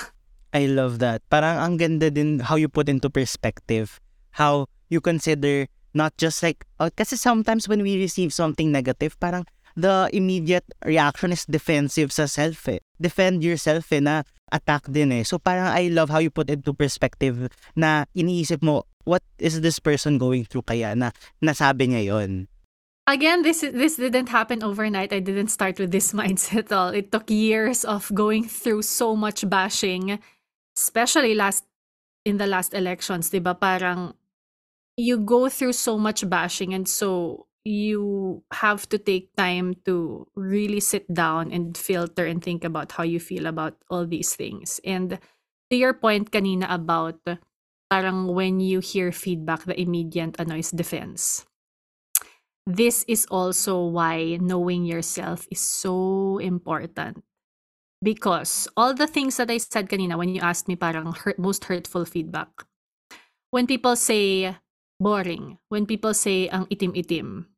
I 0.53 0.69
love 0.69 1.01
that. 1.01 1.25
Parang 1.33 1.57
ang 1.57 1.75
ganda 1.81 2.13
din 2.13 2.45
how 2.45 2.61
you 2.61 2.69
put 2.69 2.93
into 2.93 3.09
perspective 3.09 3.97
how 4.37 4.69
you 4.89 5.01
consider 5.01 5.69
not 5.95 6.17
just 6.17 6.43
like, 6.43 6.65
oh, 6.81 6.91
kasi 6.91 7.17
sometimes 7.17 7.69
when 7.69 7.83
we 7.83 8.01
receive 8.01 8.33
something 8.33 8.73
negative, 8.73 9.19
parang 9.21 9.45
the 9.77 10.09
immediate 10.13 10.65
reaction 10.85 11.33
is 11.33 11.45
defensive 11.47 12.13
sa 12.13 12.27
self 12.27 12.69
eh. 12.69 12.81
Defend 13.01 13.45
yourself 13.45 13.89
eh, 13.93 14.01
na 14.01 14.23
attack 14.53 14.89
din 14.89 15.13
eh. 15.13 15.25
So 15.25 15.39
parang 15.39 15.69
I 15.73 15.89
love 15.89 16.11
how 16.11 16.21
you 16.21 16.31
put 16.31 16.51
into 16.51 16.77
perspective 16.77 17.49
na 17.77 18.05
iniisip 18.17 18.63
mo, 18.63 18.85
what 19.05 19.23
is 19.39 19.61
this 19.61 19.79
person 19.79 20.19
going 20.19 20.45
through 20.45 20.69
kaya 20.69 20.95
na 20.95 21.11
nasabi 21.41 21.89
niya 21.89 22.13
yon 22.13 22.49
Again, 23.11 23.43
this 23.43 23.67
this 23.67 23.99
didn't 23.99 24.31
happen 24.31 24.63
overnight. 24.63 25.11
I 25.11 25.19
didn't 25.19 25.51
start 25.51 25.83
with 25.83 25.91
this 25.91 26.13
mindset 26.19 26.71
at 26.71 26.73
all. 26.73 26.95
It 26.95 27.11
took 27.11 27.27
years 27.27 27.83
of 27.83 28.07
going 28.15 28.47
through 28.47 28.87
so 28.87 29.19
much 29.19 29.43
bashing, 29.43 30.23
especially 30.79 31.35
last 31.35 31.67
in 32.23 32.39
the 32.39 32.47
last 32.47 32.71
elections, 32.71 33.35
'di 33.35 33.43
ba? 33.43 33.59
Parang 33.59 34.15
you 34.97 35.19
go 35.19 35.49
through 35.49 35.73
so 35.73 35.99
much 35.99 36.29
bashing 36.29 36.75
and 36.75 36.89
so 36.89 37.47
you 37.65 38.43
have 38.53 38.89
to 38.89 38.99
take 38.99 39.35
time 39.37 39.75
to 39.85 40.27
really 40.35 40.81
sit 40.81 41.07
down 41.15 41.53
and 41.53 41.79
filter 41.79 42.27
and 42.27 42.43
think 42.43 42.65
about 42.65 42.93
how 42.93 43.05
you 43.05 43.21
feel 43.21 43.47
about 43.47 43.77
all 43.89 44.07
these 44.07 44.35
things. 44.35 44.81
And 44.85 45.19
to 45.71 45.77
your 45.77 45.95
point 45.95 46.33
kanina 46.33 46.67
about 46.69 47.23
parang 47.91 48.35
when 48.35 48.59
you 48.59 48.81
hear 48.81 49.13
feedback, 49.13 49.65
the 49.65 49.79
immediate 49.79 50.35
ano 50.41 50.59
defense. 50.75 51.47
This 52.67 53.05
is 53.07 53.27
also 53.27 53.87
why 53.87 54.39
knowing 54.41 54.85
yourself 54.85 55.47
is 55.51 55.61
so 55.61 56.39
important. 56.39 57.23
Because 58.03 58.67
all 58.77 58.95
the 58.95 59.07
things 59.07 59.37
that 59.39 59.51
I 59.51 59.59
said 59.59 59.87
kanina 59.89 60.19
when 60.19 60.35
you 60.35 60.43
asked 60.43 60.67
me 60.67 60.75
parang 60.75 61.13
hurt, 61.15 61.39
most 61.39 61.65
hurtful 61.71 62.05
feedback. 62.05 62.51
When 63.51 63.67
people 63.67 63.95
say 63.95 64.57
boring, 65.03 65.59
when 65.69 65.85
people 65.85 66.15
say 66.15 66.47
ang 66.49 66.71
itim-itim, 66.71 67.51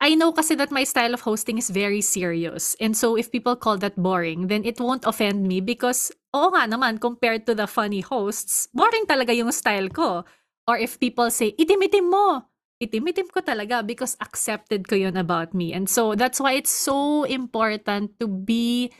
I 0.00 0.16
know 0.16 0.32
kasi 0.32 0.56
that 0.56 0.72
my 0.72 0.84
style 0.84 1.12
of 1.12 1.20
hosting 1.20 1.60
is 1.60 1.68
very 1.68 2.00
serious. 2.00 2.76
And 2.80 2.96
so 2.96 3.16
if 3.16 3.30
people 3.30 3.56
call 3.56 3.76
that 3.84 3.96
boring, 4.00 4.48
then 4.48 4.64
it 4.64 4.80
won't 4.80 5.04
offend 5.04 5.44
me 5.44 5.60
because, 5.60 6.08
oo 6.32 6.48
nga 6.48 6.64
naman, 6.64 6.96
compared 7.00 7.44
to 7.46 7.54
the 7.54 7.68
funny 7.68 8.00
hosts, 8.00 8.68
boring 8.72 9.04
talaga 9.04 9.36
yung 9.36 9.52
style 9.52 9.92
ko. 9.92 10.24
Or 10.66 10.80
if 10.80 10.98
people 10.98 11.30
say, 11.30 11.52
itim-itim 11.60 12.08
mo, 12.08 12.48
itim-itim 12.82 13.28
ko 13.32 13.40
talaga 13.40 13.84
because 13.86 14.16
accepted 14.20 14.88
ko 14.88 14.96
yun 14.96 15.16
about 15.16 15.52
me. 15.52 15.72
And 15.72 15.88
so 15.88 16.16
that's 16.16 16.40
why 16.40 16.56
it's 16.56 16.72
so 16.72 17.24
important 17.24 18.18
to 18.20 18.26
be 18.26 18.92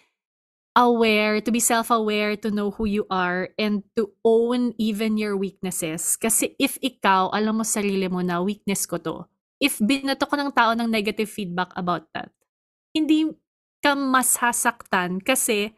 aware, 0.77 1.41
to 1.41 1.51
be 1.51 1.59
self-aware, 1.59 2.37
to 2.37 2.53
know 2.53 2.71
who 2.71 2.85
you 2.85 3.09
are, 3.09 3.49
and 3.57 3.83
to 3.97 4.13
own 4.23 4.77
even 4.77 5.17
your 5.17 5.35
weaknesses. 5.35 6.21
Kasi 6.21 6.53
if 6.61 6.77
ikaw, 6.85 7.33
alam 7.33 7.59
mo 7.59 7.65
sarili 7.65 8.07
mo 8.13 8.21
na 8.21 8.45
weakness 8.45 8.85
ko 8.85 9.01
to, 9.01 9.25
if 9.57 9.81
binato 9.81 10.29
ko 10.29 10.37
ng 10.37 10.53
tao 10.53 10.77
ng 10.77 10.87
negative 10.93 11.33
feedback 11.33 11.73
about 11.75 12.05
that, 12.13 12.29
hindi 12.93 13.33
ka 13.81 13.97
masasaktan 13.97 15.25
kasi 15.25 15.73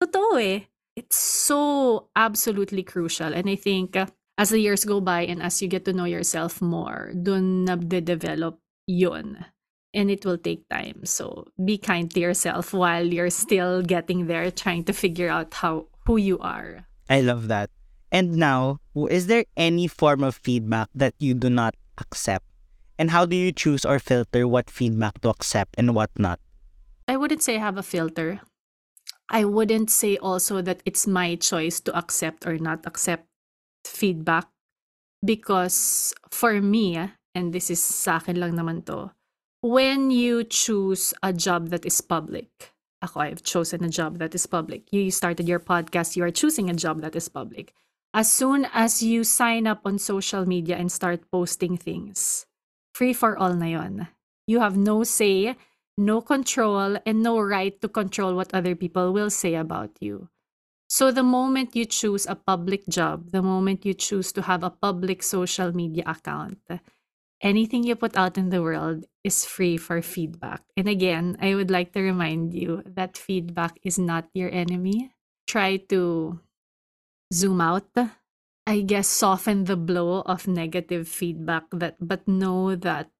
totoo 0.00 0.40
eh. 0.40 0.64
It's 0.98 1.20
so 1.20 2.10
absolutely 2.16 2.82
crucial. 2.82 3.30
And 3.30 3.46
I 3.46 3.54
think 3.54 3.94
uh, 3.94 4.10
as 4.34 4.50
the 4.50 4.58
years 4.58 4.82
go 4.82 4.98
by 4.98 5.22
and 5.30 5.38
as 5.38 5.62
you 5.62 5.68
get 5.70 5.84
to 5.86 5.94
know 5.94 6.10
yourself 6.10 6.58
more, 6.58 7.14
dun 7.14 7.70
nabde-develop 7.70 8.58
yun. 8.88 9.46
And 9.94 10.10
it 10.10 10.24
will 10.24 10.38
take 10.38 10.68
time. 10.68 11.04
So 11.04 11.48
be 11.64 11.78
kind 11.78 12.10
to 12.12 12.20
yourself 12.20 12.72
while 12.72 13.06
you're 13.06 13.30
still 13.30 13.82
getting 13.82 14.26
there, 14.26 14.50
trying 14.50 14.84
to 14.84 14.92
figure 14.92 15.30
out 15.30 15.54
how 15.54 15.88
who 16.04 16.16
you 16.16 16.38
are. 16.40 16.86
I 17.08 17.20
love 17.20 17.48
that. 17.48 17.70
And 18.12 18.36
now, 18.36 18.80
is 18.96 19.26
there 19.26 19.44
any 19.56 19.86
form 19.86 20.24
of 20.24 20.36
feedback 20.36 20.88
that 20.94 21.14
you 21.18 21.34
do 21.34 21.50
not 21.50 21.74
accept? 22.00 22.44
And 22.98 23.10
how 23.10 23.26
do 23.26 23.36
you 23.36 23.52
choose 23.52 23.84
or 23.84 23.98
filter 23.98 24.48
what 24.48 24.70
feedback 24.70 25.20
to 25.20 25.28
accept 25.28 25.76
and 25.78 25.94
what 25.94 26.10
not? 26.18 26.40
I 27.06 27.16
wouldn't 27.16 27.42
say 27.42 27.56
I 27.56 27.60
have 27.60 27.76
a 27.76 27.82
filter. 27.82 28.40
I 29.28 29.44
wouldn't 29.44 29.90
say 29.90 30.16
also 30.16 30.62
that 30.62 30.82
it's 30.84 31.06
my 31.06 31.36
choice 31.36 31.80
to 31.80 31.96
accept 31.96 32.46
or 32.46 32.56
not 32.58 32.84
accept 32.86 33.28
feedback 33.84 34.48
because 35.24 36.14
for 36.30 36.60
me, 36.60 36.96
and 37.34 37.52
this 37.52 37.70
is 37.70 37.80
sa 37.80 38.16
akin 38.16 38.40
lang 38.40 38.56
naman 38.56 38.84
to, 38.86 39.12
when 39.60 40.10
you 40.10 40.44
choose 40.44 41.14
a 41.22 41.32
job 41.32 41.70
that 41.70 41.84
is 41.84 42.00
public, 42.00 42.72
ako, 43.02 43.20
I've 43.20 43.42
chosen 43.42 43.82
a 43.84 43.88
job 43.88 44.18
that 44.18 44.34
is 44.34 44.46
public. 44.46 44.86
You 44.92 45.10
started 45.10 45.48
your 45.48 45.60
podcast, 45.60 46.16
you 46.16 46.22
are 46.24 46.30
choosing 46.30 46.70
a 46.70 46.74
job 46.74 47.00
that 47.02 47.16
is 47.16 47.28
public. 47.28 47.74
As 48.14 48.30
soon 48.30 48.66
as 48.72 49.02
you 49.02 49.24
sign 49.24 49.66
up 49.66 49.82
on 49.84 49.98
social 49.98 50.46
media 50.46 50.76
and 50.76 50.90
start 50.90 51.30
posting 51.30 51.76
things, 51.76 52.46
free 52.94 53.12
for 53.12 53.36
all 53.36 53.54
na 53.54 53.66
yon. 53.66 54.08
You 54.46 54.60
have 54.60 54.76
no 54.76 55.04
say, 55.04 55.56
no 55.98 56.22
control, 56.22 56.96
and 57.04 57.22
no 57.22 57.38
right 57.38 57.78
to 57.82 57.88
control 57.88 58.34
what 58.34 58.54
other 58.54 58.74
people 58.74 59.12
will 59.12 59.28
say 59.28 59.54
about 59.54 59.90
you. 60.00 60.30
So 60.88 61.12
the 61.12 61.22
moment 61.22 61.76
you 61.76 61.84
choose 61.84 62.24
a 62.24 62.34
public 62.34 62.88
job, 62.88 63.30
the 63.30 63.42
moment 63.42 63.84
you 63.84 63.92
choose 63.92 64.32
to 64.32 64.42
have 64.42 64.64
a 64.64 64.70
public 64.70 65.22
social 65.22 65.74
media 65.76 66.04
account, 66.06 66.58
anything 67.40 67.84
you 67.84 67.94
put 67.94 68.16
out 68.16 68.38
in 68.38 68.50
the 68.50 68.62
world 68.62 69.04
is 69.24 69.44
free 69.44 69.76
for 69.76 70.02
feedback. 70.02 70.62
And 70.76 70.88
again, 70.88 71.36
I 71.40 71.54
would 71.54 71.70
like 71.70 71.92
to 71.92 72.02
remind 72.02 72.54
you 72.54 72.82
that 72.86 73.16
feedback 73.16 73.78
is 73.82 73.98
not 73.98 74.28
your 74.34 74.50
enemy. 74.50 75.12
Try 75.46 75.76
to 75.88 76.40
zoom 77.32 77.60
out. 77.60 77.90
I 78.66 78.82
guess 78.82 79.08
soften 79.08 79.64
the 79.64 79.76
blow 79.76 80.20
of 80.22 80.46
negative 80.46 81.08
feedback 81.08 81.64
that 81.72 81.96
but 82.00 82.28
know 82.28 82.76
that 82.76 83.10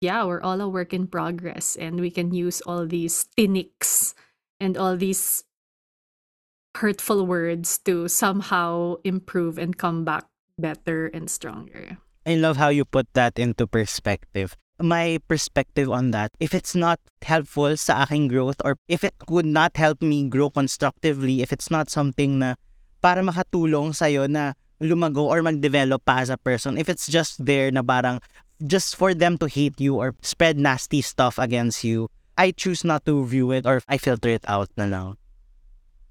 yeah, 0.00 0.24
we're 0.24 0.42
all 0.42 0.60
a 0.60 0.68
work 0.68 0.92
in 0.92 1.06
progress 1.06 1.76
and 1.76 2.00
we 2.00 2.10
can 2.10 2.34
use 2.34 2.60
all 2.62 2.86
these 2.86 3.30
tinics 3.38 4.14
and 4.58 4.76
all 4.76 4.96
these 4.96 5.44
hurtful 6.74 7.24
words 7.24 7.78
to 7.86 8.08
somehow 8.08 8.96
improve 9.04 9.58
and 9.58 9.78
come 9.78 10.04
back 10.04 10.26
better 10.58 11.06
and 11.06 11.30
stronger. 11.30 11.98
I 12.26 12.38
love 12.38 12.56
how 12.56 12.68
you 12.68 12.84
put 12.84 13.10
that 13.14 13.38
into 13.38 13.66
perspective. 13.66 14.56
My 14.78 15.18
perspective 15.26 15.90
on 15.90 16.10
that, 16.12 16.30
if 16.38 16.54
it's 16.54 16.74
not 16.74 16.98
helpful 17.22 17.76
sa 17.76 18.02
aking 18.02 18.28
growth 18.28 18.58
or 18.64 18.78
if 18.88 19.02
it 19.02 19.14
would 19.28 19.46
not 19.46 19.76
help 19.76 20.02
me 20.02 20.26
grow 20.30 20.50
constructively, 20.50 21.42
if 21.42 21.52
it's 21.52 21.70
not 21.70 21.90
something 21.90 22.38
na 22.38 22.54
para 23.02 23.22
makatulong 23.22 23.94
sa'yo 23.94 24.26
na 24.30 24.54
lumago 24.78 25.26
or 25.26 25.42
mag-develop 25.42 26.02
pa 26.06 26.22
as 26.22 26.30
a 26.30 26.38
person, 26.38 26.78
if 26.78 26.88
it's 26.88 27.06
just 27.06 27.42
there 27.42 27.70
na 27.70 27.82
parang 27.82 28.22
just 28.62 28.94
for 28.94 29.14
them 29.14 29.38
to 29.38 29.46
hate 29.46 29.78
you 29.82 29.98
or 29.98 30.14
spread 30.22 30.58
nasty 30.58 31.02
stuff 31.02 31.38
against 31.38 31.82
you, 31.82 32.06
I 32.38 32.50
choose 32.54 32.82
not 32.82 33.04
to 33.06 33.26
view 33.26 33.50
it 33.50 33.66
or 33.66 33.82
I 33.86 33.98
filter 33.98 34.30
it 34.30 34.46
out 34.46 34.70
na 34.78 34.86
lang. 34.86 35.18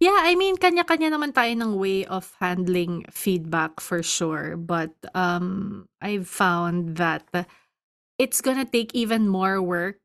Yeah, 0.01 0.17
I 0.17 0.33
mean, 0.33 0.57
kanya-kanya 0.57 1.13
naman 1.13 1.29
tayo 1.29 1.53
ng 1.53 1.77
way 1.77 2.09
of 2.09 2.33
handling 2.41 3.05
feedback 3.13 3.77
for 3.77 4.01
sure. 4.01 4.57
But 4.57 4.97
um, 5.13 5.85
I've 6.01 6.25
found 6.25 6.97
that 6.97 7.29
it's 8.17 8.41
gonna 8.41 8.65
take 8.65 8.97
even 8.97 9.29
more 9.29 9.61
work 9.61 10.01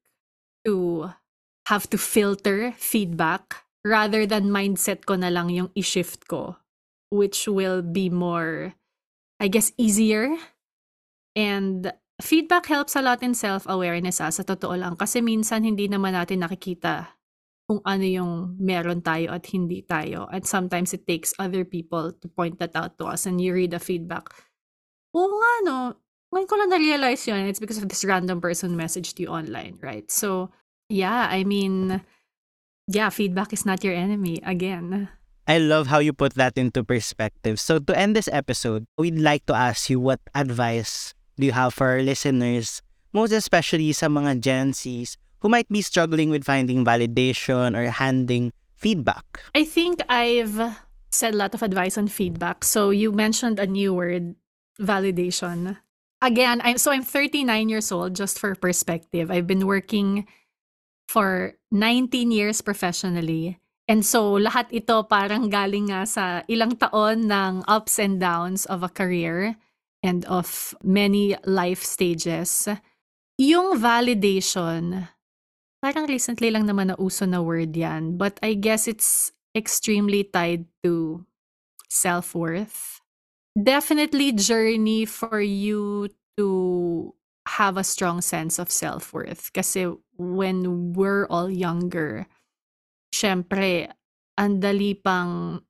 to 0.68 1.08
have 1.72 1.88
to 1.90 1.98
filter 1.98 2.76
feedback 2.76 3.64
rather 3.88 4.28
than 4.28 4.52
mindset 4.52 5.08
ko 5.08 5.16
na 5.16 5.32
lang 5.32 5.48
yung 5.48 5.72
i-shift 5.72 6.28
ko, 6.28 6.60
which 7.08 7.48
will 7.48 7.80
be 7.80 8.12
more, 8.12 8.76
I 9.40 9.48
guess, 9.48 9.72
easier. 9.80 10.36
And 11.32 11.88
feedback 12.20 12.68
helps 12.68 12.96
a 12.96 13.02
lot 13.02 13.24
in 13.24 13.32
self-awareness 13.32 14.20
ah, 14.20 14.28
sa 14.28 14.44
totoo 14.44 14.76
lang. 14.76 15.00
Kasi 15.00 15.24
minsan 15.24 15.64
hindi 15.64 15.88
naman 15.88 16.12
natin 16.12 16.44
nakikita 16.44 17.15
kung 17.66 17.82
ano 17.82 18.06
yung 18.06 18.32
meron 18.62 19.02
tayo 19.02 19.34
at 19.34 19.46
hindi 19.50 19.82
tayo. 19.82 20.30
And 20.30 20.46
sometimes 20.46 20.94
it 20.94 21.06
takes 21.06 21.34
other 21.38 21.66
people 21.66 22.14
to 22.14 22.26
point 22.30 22.62
that 22.62 22.78
out 22.78 22.98
to 23.02 23.10
us 23.10 23.26
and 23.26 23.42
you 23.42 23.52
read 23.52 23.74
the 23.74 23.82
feedback. 23.82 24.30
Oo 25.10 25.26
nga 25.26 25.52
no, 25.66 25.76
ngayon 26.30 26.46
ko 26.46 26.54
lang 26.54 26.70
na-realize 26.70 27.26
yun. 27.26 27.46
It's 27.50 27.58
because 27.58 27.82
of 27.82 27.90
this 27.90 28.06
random 28.06 28.38
person 28.38 28.78
messaged 28.78 29.18
you 29.18 29.26
online, 29.26 29.78
right? 29.82 30.06
So, 30.10 30.54
yeah, 30.88 31.26
I 31.26 31.42
mean, 31.42 32.02
yeah, 32.86 33.10
feedback 33.10 33.52
is 33.52 33.66
not 33.66 33.82
your 33.82 33.94
enemy, 33.94 34.38
again. 34.46 35.10
I 35.46 35.58
love 35.58 35.86
how 35.86 35.98
you 35.98 36.12
put 36.12 36.34
that 36.34 36.58
into 36.58 36.82
perspective. 36.82 37.58
So 37.58 37.78
to 37.78 37.94
end 37.94 38.14
this 38.14 38.28
episode, 38.30 38.86
we'd 38.98 39.18
like 39.18 39.46
to 39.46 39.54
ask 39.54 39.90
you 39.90 40.00
what 40.00 40.18
advice 40.34 41.14
do 41.38 41.46
you 41.46 41.52
have 41.52 41.74
for 41.74 41.86
our 41.94 42.02
listeners, 42.02 42.82
most 43.14 43.30
especially 43.30 43.94
sa 43.94 44.10
mga 44.10 44.42
Gen 44.42 44.72
Zs 44.74 45.14
who 45.46 45.50
might 45.54 45.70
be 45.70 45.80
struggling 45.80 46.28
with 46.28 46.42
finding 46.42 46.84
validation 46.84 47.78
or 47.78 47.86
handing 47.86 48.50
feedback? 48.74 49.22
I 49.54 49.62
think 49.62 50.02
I've 50.10 50.58
said 51.12 51.34
a 51.34 51.36
lot 51.36 51.54
of 51.54 51.62
advice 51.62 51.96
on 51.96 52.08
feedback. 52.08 52.64
So 52.64 52.90
you 52.90 53.12
mentioned 53.12 53.62
a 53.62 53.66
new 53.70 53.94
word, 53.94 54.34
validation. 54.82 55.78
Again, 56.20 56.60
I'm 56.64 56.82
so 56.82 56.90
I'm 56.90 57.06
39 57.06 57.68
years 57.68 57.92
old 57.92 58.18
just 58.18 58.40
for 58.42 58.58
perspective. 58.58 59.30
I've 59.30 59.46
been 59.46 59.70
working 59.70 60.26
for 61.06 61.54
19 61.70 62.32
years 62.34 62.58
professionally. 62.58 63.62
And 63.86 64.02
so 64.02 64.34
lahat 64.42 64.66
ito 64.74 65.06
parang 65.06 65.46
galing 65.46 65.94
nga 65.94 66.10
sa 66.10 66.42
ilang 66.50 66.74
taon 66.74 67.30
ng 67.30 67.62
ups 67.70 68.02
and 68.02 68.18
downs 68.18 68.66
of 68.66 68.82
a 68.82 68.90
career 68.90 69.54
and 70.02 70.26
of 70.26 70.74
many 70.82 71.38
life 71.46 71.86
stages. 71.86 72.66
Yung 73.38 73.78
validation, 73.78 75.06
Parang 75.86 76.10
recently 76.10 76.50
lang 76.50 76.66
naman 76.66 76.90
nauso 76.90 77.30
na 77.30 77.38
word 77.38 77.70
yan, 77.70 78.18
but 78.18 78.42
I 78.42 78.58
guess 78.58 78.90
it's 78.90 79.30
extremely 79.54 80.26
tied 80.26 80.66
to 80.82 81.22
self-worth. 81.86 82.98
Definitely 83.54 84.34
journey 84.34 85.06
for 85.06 85.38
you 85.38 86.10
to 86.34 87.14
have 87.46 87.78
a 87.78 87.86
strong 87.86 88.18
sense 88.18 88.58
of 88.58 88.66
self-worth. 88.66 89.54
Kasi 89.54 89.94
when 90.18 90.90
we're 90.98 91.30
all 91.30 91.46
younger, 91.46 92.26
syempre, 93.14 93.86
ang 94.34 94.58
dali 94.58 94.98
pang 94.98 95.62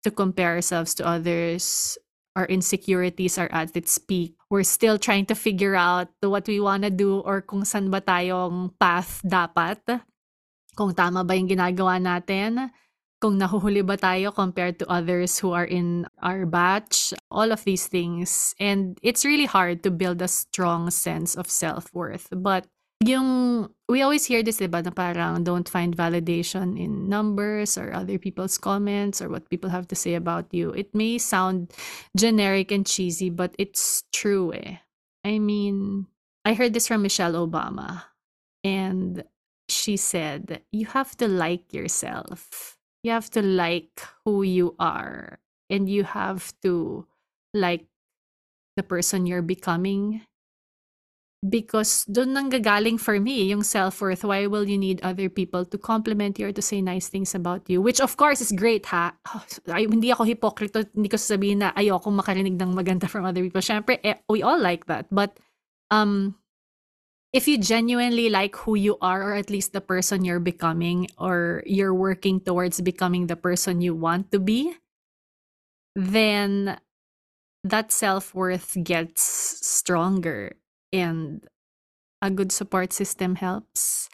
to 0.00 0.08
compare 0.08 0.56
ourselves 0.56 0.96
to 0.96 1.04
others. 1.04 2.00
Our 2.40 2.48
insecurities 2.48 3.36
are 3.36 3.52
at 3.52 3.76
its 3.76 4.00
peak 4.00 4.37
we're 4.50 4.66
still 4.66 4.98
trying 4.98 5.26
to 5.28 5.36
figure 5.36 5.76
out 5.76 6.08
what 6.20 6.48
we 6.48 6.60
wanna 6.60 6.90
do 6.90 7.20
or 7.20 7.40
kung 7.40 7.62
saan 7.62 7.92
ba 7.92 8.00
tayong 8.00 8.72
path 8.80 9.20
dapat. 9.24 9.80
Kung 10.72 10.94
tama 10.96 11.24
ba 11.24 11.36
yung 11.36 11.48
ginagawa 11.48 12.00
natin. 12.00 12.72
Kung 13.18 13.36
nahuhuli 13.36 13.82
ba 13.84 13.98
tayo 13.98 14.30
compared 14.30 14.78
to 14.78 14.86
others 14.86 15.42
who 15.42 15.50
are 15.52 15.66
in 15.66 16.06
our 16.22 16.46
batch. 16.46 17.12
All 17.28 17.50
of 17.52 17.66
these 17.66 17.90
things. 17.90 18.54
And 18.62 18.96
it's 19.02 19.26
really 19.26 19.50
hard 19.50 19.82
to 19.84 19.90
build 19.90 20.22
a 20.22 20.30
strong 20.30 20.88
sense 20.94 21.34
of 21.34 21.50
self-worth. 21.50 22.30
But 22.30 22.70
yung 23.04 23.70
we 23.88 24.02
always 24.02 24.26
hear 24.26 24.42
this, 24.42 24.58
diba, 24.58 24.84
na 24.84 24.90
parang 24.90 25.44
don't 25.44 25.68
find 25.68 25.96
validation 25.96 26.78
in 26.78 27.08
numbers 27.08 27.78
or 27.78 27.92
other 27.92 28.18
people's 28.18 28.58
comments 28.58 29.22
or 29.22 29.28
what 29.28 29.48
people 29.48 29.70
have 29.70 29.88
to 29.88 29.96
say 29.96 30.14
about 30.14 30.52
you. 30.52 30.70
It 30.70 30.94
may 30.94 31.18
sound 31.18 31.72
generic 32.16 32.70
and 32.70 32.84
cheesy, 32.86 33.30
but 33.30 33.54
it's 33.58 34.04
true 34.12 34.52
eh. 34.52 34.76
I 35.24 35.38
mean, 35.38 36.06
I 36.44 36.54
heard 36.54 36.74
this 36.74 36.86
from 36.86 37.02
Michelle 37.02 37.34
Obama. 37.34 38.04
And 38.64 39.24
she 39.68 39.96
said, 39.96 40.62
you 40.72 40.86
have 40.86 41.16
to 41.18 41.28
like 41.28 41.72
yourself. 41.72 42.76
You 43.02 43.12
have 43.12 43.30
to 43.30 43.42
like 43.42 44.02
who 44.24 44.42
you 44.42 44.74
are. 44.78 45.38
And 45.70 45.88
you 45.88 46.04
have 46.04 46.52
to 46.62 47.06
like 47.54 47.86
the 48.76 48.82
person 48.82 49.26
you're 49.26 49.42
becoming 49.42 50.22
because 51.46 52.02
doon 52.10 52.34
nanggagaling 52.34 52.98
for 52.98 53.20
me 53.20 53.46
yung 53.46 53.62
self-worth. 53.62 54.24
Why 54.26 54.46
will 54.46 54.66
you 54.66 54.78
need 54.78 54.98
other 55.02 55.28
people 55.30 55.64
to 55.66 55.78
compliment 55.78 56.38
you 56.38 56.50
or 56.50 56.52
to 56.52 56.62
say 56.62 56.82
nice 56.82 57.06
things 57.06 57.34
about 57.34 57.70
you? 57.70 57.80
Which 57.80 58.00
of 58.00 58.16
course 58.16 58.40
is 58.40 58.50
great 58.50 58.86
ha. 58.86 59.14
Oh, 59.30 59.44
ay, 59.70 59.86
hindi 59.86 60.10
ako 60.10 60.24
hypocrite. 60.24 60.74
Hindi 60.74 61.08
ko 61.08 61.16
sasabihin 61.16 61.62
na 61.62 61.70
ayoko 61.78 62.10
makarinig 62.10 62.58
ng 62.58 62.74
maganda 62.74 63.06
from 63.06 63.24
other 63.24 63.42
people. 63.42 63.62
Syempre, 63.62 64.02
eh, 64.02 64.18
we 64.28 64.42
all 64.42 64.58
like 64.58 64.86
that. 64.86 65.06
But 65.14 65.38
um, 65.94 66.34
if 67.32 67.46
you 67.46 67.58
genuinely 67.58 68.30
like 68.30 68.56
who 68.56 68.74
you 68.74 68.98
are 68.98 69.22
or 69.22 69.34
at 69.38 69.50
least 69.50 69.72
the 69.72 69.80
person 69.80 70.24
you're 70.24 70.42
becoming 70.42 71.06
or 71.18 71.62
you're 71.66 71.94
working 71.94 72.40
towards 72.40 72.80
becoming 72.80 73.30
the 73.30 73.38
person 73.38 73.80
you 73.80 73.94
want 73.94 74.32
to 74.32 74.40
be, 74.42 74.74
then 75.94 76.78
that 77.62 77.92
self-worth 77.92 78.74
gets 78.82 79.22
stronger 79.22 80.57
and 80.92 81.46
a 82.22 82.30
good 82.30 82.52
support 82.52 82.92
system 82.92 83.36
helps. 83.36 84.08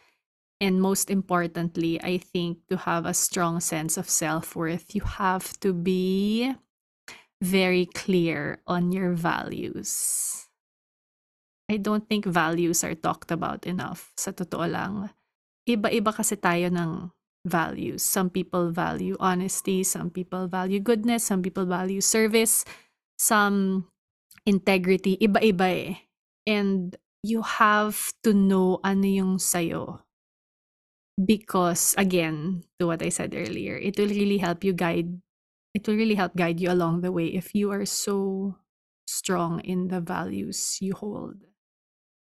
And 0.60 0.80
most 0.80 1.10
importantly, 1.10 2.00
I 2.02 2.18
think 2.18 2.66
to 2.70 2.76
have 2.88 3.04
a 3.06 3.14
strong 3.14 3.60
sense 3.60 3.96
of 3.96 4.08
self 4.08 4.56
worth, 4.56 4.94
you 4.94 5.02
have 5.02 5.58
to 5.60 5.72
be 5.72 6.54
very 7.42 7.86
clear 7.86 8.62
on 8.66 8.92
your 8.92 9.12
values. 9.12 10.46
I 11.68 11.76
don't 11.76 12.08
think 12.08 12.24
values 12.24 12.84
are 12.84 12.94
talked 12.94 13.32
about 13.32 13.66
enough. 13.66 14.12
Sa 14.16 14.30
totoo 14.32 14.68
lang. 14.68 15.10
Iba-iba 15.68 16.12
kasi 16.12 16.36
tayo 16.36 16.68
ng 16.68 17.08
values. 17.44 18.04
Some 18.04 18.28
people 18.28 18.72
value 18.72 19.16
honesty, 19.20 19.84
some 19.84 20.08
people 20.08 20.48
value 20.48 20.80
goodness, 20.80 21.24
some 21.24 21.40
people 21.40 21.64
value 21.64 22.00
service, 22.00 22.64
some 23.16 23.88
integrity. 24.44 25.16
Iba-iba 25.20 25.68
eh. 25.72 26.03
And 26.46 26.96
you 27.22 27.42
have 27.42 28.12
to 28.22 28.34
know 28.34 28.80
ano 28.84 29.06
yung 29.06 29.38
sayo. 29.38 30.04
Because 31.16 31.94
again, 31.96 32.64
to 32.78 32.86
what 32.86 33.02
I 33.02 33.08
said 33.08 33.34
earlier, 33.34 33.76
it 33.76 33.96
will 33.98 34.10
really 34.10 34.38
help 34.38 34.64
you 34.64 34.72
guide 34.72 35.20
it 35.74 35.88
will 35.88 35.96
really 35.96 36.14
help 36.14 36.36
guide 36.36 36.60
you 36.60 36.70
along 36.70 37.02
the 37.02 37.10
way 37.10 37.26
if 37.26 37.54
you 37.54 37.70
are 37.72 37.84
so 37.84 38.54
strong 39.06 39.60
in 39.60 39.88
the 39.88 40.00
values 40.00 40.78
you 40.80 40.94
hold. 40.94 41.34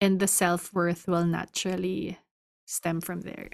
And 0.00 0.18
the 0.20 0.26
self-worth 0.26 1.06
will 1.06 1.24
naturally 1.24 2.18
stem 2.66 3.00
from 3.00 3.22
there. 3.22 3.48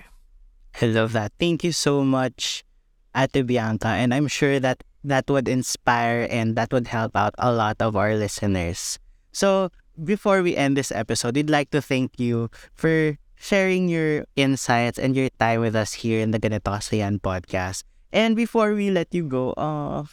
I 0.81 0.87
love 0.87 1.13
that. 1.13 1.33
Thank 1.39 1.63
you 1.63 1.73
so 1.73 2.03
much, 2.03 2.65
Ate 3.15 3.47
Bianca. 3.47 3.89
And 3.89 4.15
I'm 4.15 4.27
sure 4.27 4.59
that 4.59 4.83
that 5.05 5.29
would 5.29 5.47
inspire 5.47 6.27
and 6.31 6.57
that 6.57 6.73
would 6.73 6.89
help 6.89 7.15
out 7.15 7.35
a 7.39 7.53
lot 7.53 7.77
of 7.81 7.95
our 7.95 8.17
listeners. 8.17 8.99
So, 9.31 9.71
before 9.97 10.43
we 10.43 10.57
end 10.57 10.77
this 10.77 10.93
episode, 10.93 11.37
we'd 11.37 11.51
like 11.51 11.71
to 11.71 11.83
thank 11.83 12.19
you 12.19 12.49
for 12.75 13.19
sharing 13.37 13.89
your 13.89 14.25
insights 14.37 14.99
and 14.99 15.17
your 15.17 15.29
time 15.41 15.61
with 15.61 15.75
us 15.75 15.93
here 16.07 16.21
in 16.21 16.31
the 16.31 16.39
Ganito 16.39 16.71
Kasi 16.71 17.03
Yan 17.03 17.19
podcast. 17.19 17.83
And 18.13 18.37
before 18.37 18.77
we 18.77 18.93
let 18.93 19.11
you 19.11 19.25
go, 19.25 19.57
uh, 19.57 20.05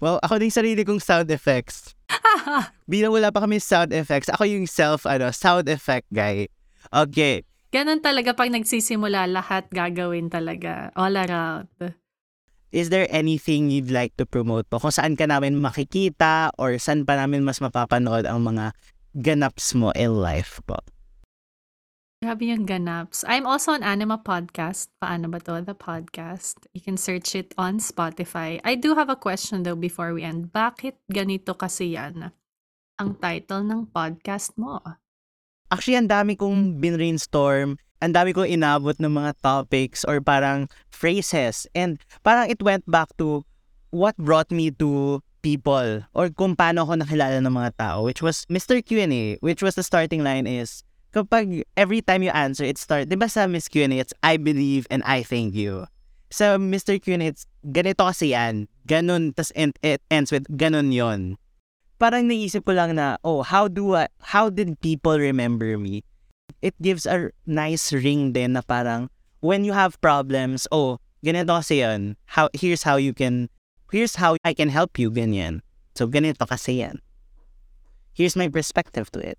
well, 0.00 0.18
ako 0.24 0.40
din 0.40 0.50
sarili 0.50 0.82
kong 0.82 0.98
sound 0.98 1.30
effects. 1.30 1.94
Bilang 2.90 3.12
wala 3.12 3.30
pa 3.30 3.44
kami 3.44 3.60
sound 3.60 3.92
effects, 3.92 4.32
ako 4.32 4.48
yung 4.48 4.66
self, 4.66 5.04
ano, 5.04 5.30
sound 5.30 5.68
effect 5.68 6.08
guy. 6.10 6.48
Okay. 6.90 7.44
Ganon 7.68 8.00
talaga 8.00 8.32
pag 8.32 8.48
nagsisimula, 8.48 9.28
lahat 9.28 9.68
gagawin 9.68 10.32
talaga. 10.32 10.88
All 10.96 11.14
around. 11.14 11.68
Is 12.72 12.88
there 12.88 13.08
anything 13.08 13.72
you'd 13.72 13.92
like 13.92 14.16
to 14.20 14.24
promote 14.24 14.68
po? 14.68 14.80
Kung 14.80 14.92
saan 14.92 15.16
ka 15.16 15.24
namin 15.24 15.60
makikita 15.60 16.52
or 16.56 16.76
saan 16.80 17.04
pa 17.04 17.16
namin 17.16 17.44
mas 17.44 17.60
mapapanood 17.60 18.28
ang 18.28 18.44
mga 18.44 18.72
ganaps 19.18 19.74
mo 19.74 19.90
in 19.98 20.14
life 20.14 20.62
po? 20.64 20.78
Grabe 22.18 22.50
yung 22.50 22.66
ganaps. 22.66 23.22
I'm 23.30 23.46
also 23.46 23.70
on 23.78 23.86
Anima 23.86 24.18
Podcast. 24.18 24.90
Paano 24.98 25.30
ba 25.30 25.38
to? 25.38 25.62
The 25.62 25.78
podcast. 25.78 26.66
You 26.74 26.82
can 26.82 26.98
search 26.98 27.38
it 27.38 27.54
on 27.54 27.78
Spotify. 27.78 28.58
I 28.66 28.74
do 28.74 28.98
have 28.98 29.06
a 29.06 29.14
question 29.14 29.62
though 29.62 29.78
before 29.78 30.10
we 30.10 30.26
end. 30.26 30.50
Bakit 30.50 30.98
ganito 31.06 31.54
kasi 31.54 31.94
yan 31.94 32.34
ang 32.98 33.10
title 33.22 33.62
ng 33.62 33.94
podcast 33.94 34.58
mo? 34.58 34.82
Actually, 35.70 36.02
ang 36.02 36.10
dami 36.10 36.34
kong 36.34 36.82
binrainstorm. 36.82 37.78
Ang 38.02 38.12
dami 38.14 38.34
kong 38.34 38.50
inabot 38.50 38.98
ng 38.98 39.14
mga 39.14 39.38
topics 39.38 40.02
or 40.02 40.18
parang 40.18 40.66
phrases. 40.90 41.70
And 41.70 42.02
parang 42.26 42.50
it 42.50 42.58
went 42.58 42.82
back 42.90 43.14
to 43.22 43.46
what 43.94 44.18
brought 44.18 44.50
me 44.50 44.74
to 44.82 45.22
people 45.40 46.04
or 46.12 46.28
kung 46.30 46.54
paano 46.54 46.84
ako 46.84 47.00
nakilala 47.00 47.38
ng 47.38 47.54
mga 47.54 47.70
tao 47.78 48.04
which 48.04 48.20
was 48.20 48.44
Mr. 48.50 48.82
Q&A 48.82 49.38
which 49.40 49.62
was 49.62 49.74
the 49.74 49.84
starting 49.86 50.22
line 50.22 50.46
is 50.46 50.82
kapag 51.14 51.64
every 51.76 52.04
time 52.04 52.22
you 52.22 52.32
answer 52.34 52.64
it 52.64 52.76
start 52.76 53.08
'di 53.08 53.16
ba 53.16 53.30
sa 53.30 53.48
Miss 53.48 53.66
Q&A 53.66 53.90
it's 53.96 54.12
I 54.20 54.36
believe 54.36 54.84
and 54.92 55.00
I 55.08 55.24
thank 55.24 55.56
you 55.56 55.88
sa 56.28 56.60
Mr. 56.60 57.00
Q&A 57.00 57.32
it's 57.32 57.48
ganito 57.64 58.04
kasi 58.04 58.36
yan 58.36 58.68
ganun 58.84 59.32
tas 59.32 59.52
it, 59.56 59.76
it 59.80 60.04
ends 60.12 60.28
with 60.28 60.44
ganun 60.52 60.92
yon 60.92 61.40
parang 61.96 62.28
naisip 62.28 62.62
ko 62.62 62.76
lang 62.76 62.94
na 62.94 63.18
oh 63.24 63.42
how 63.42 63.66
do 63.66 63.96
I, 63.96 64.06
how 64.36 64.52
did 64.52 64.78
people 64.84 65.16
remember 65.16 65.74
me 65.80 66.04
it 66.62 66.76
gives 66.80 67.08
a 67.08 67.32
nice 67.48 67.90
ring 67.90 68.32
din 68.32 68.54
na 68.54 68.62
parang 68.62 69.10
when 69.40 69.64
you 69.64 69.72
have 69.72 69.98
problems 70.04 70.68
oh 70.70 71.00
ganito 71.24 71.56
kasi 71.58 71.82
yan 71.82 72.14
how 72.36 72.46
here's 72.54 72.86
how 72.86 72.94
you 73.00 73.10
can 73.16 73.50
here's 73.90 74.16
how 74.16 74.36
I 74.44 74.54
can 74.54 74.68
help 74.68 74.98
you, 74.98 75.10
ganyan. 75.10 75.60
So, 75.94 76.06
ganito 76.06 76.46
kasi 76.48 76.80
yan. 76.80 77.00
Here's 78.12 78.36
my 78.36 78.48
perspective 78.48 79.10
to 79.12 79.20
it. 79.20 79.38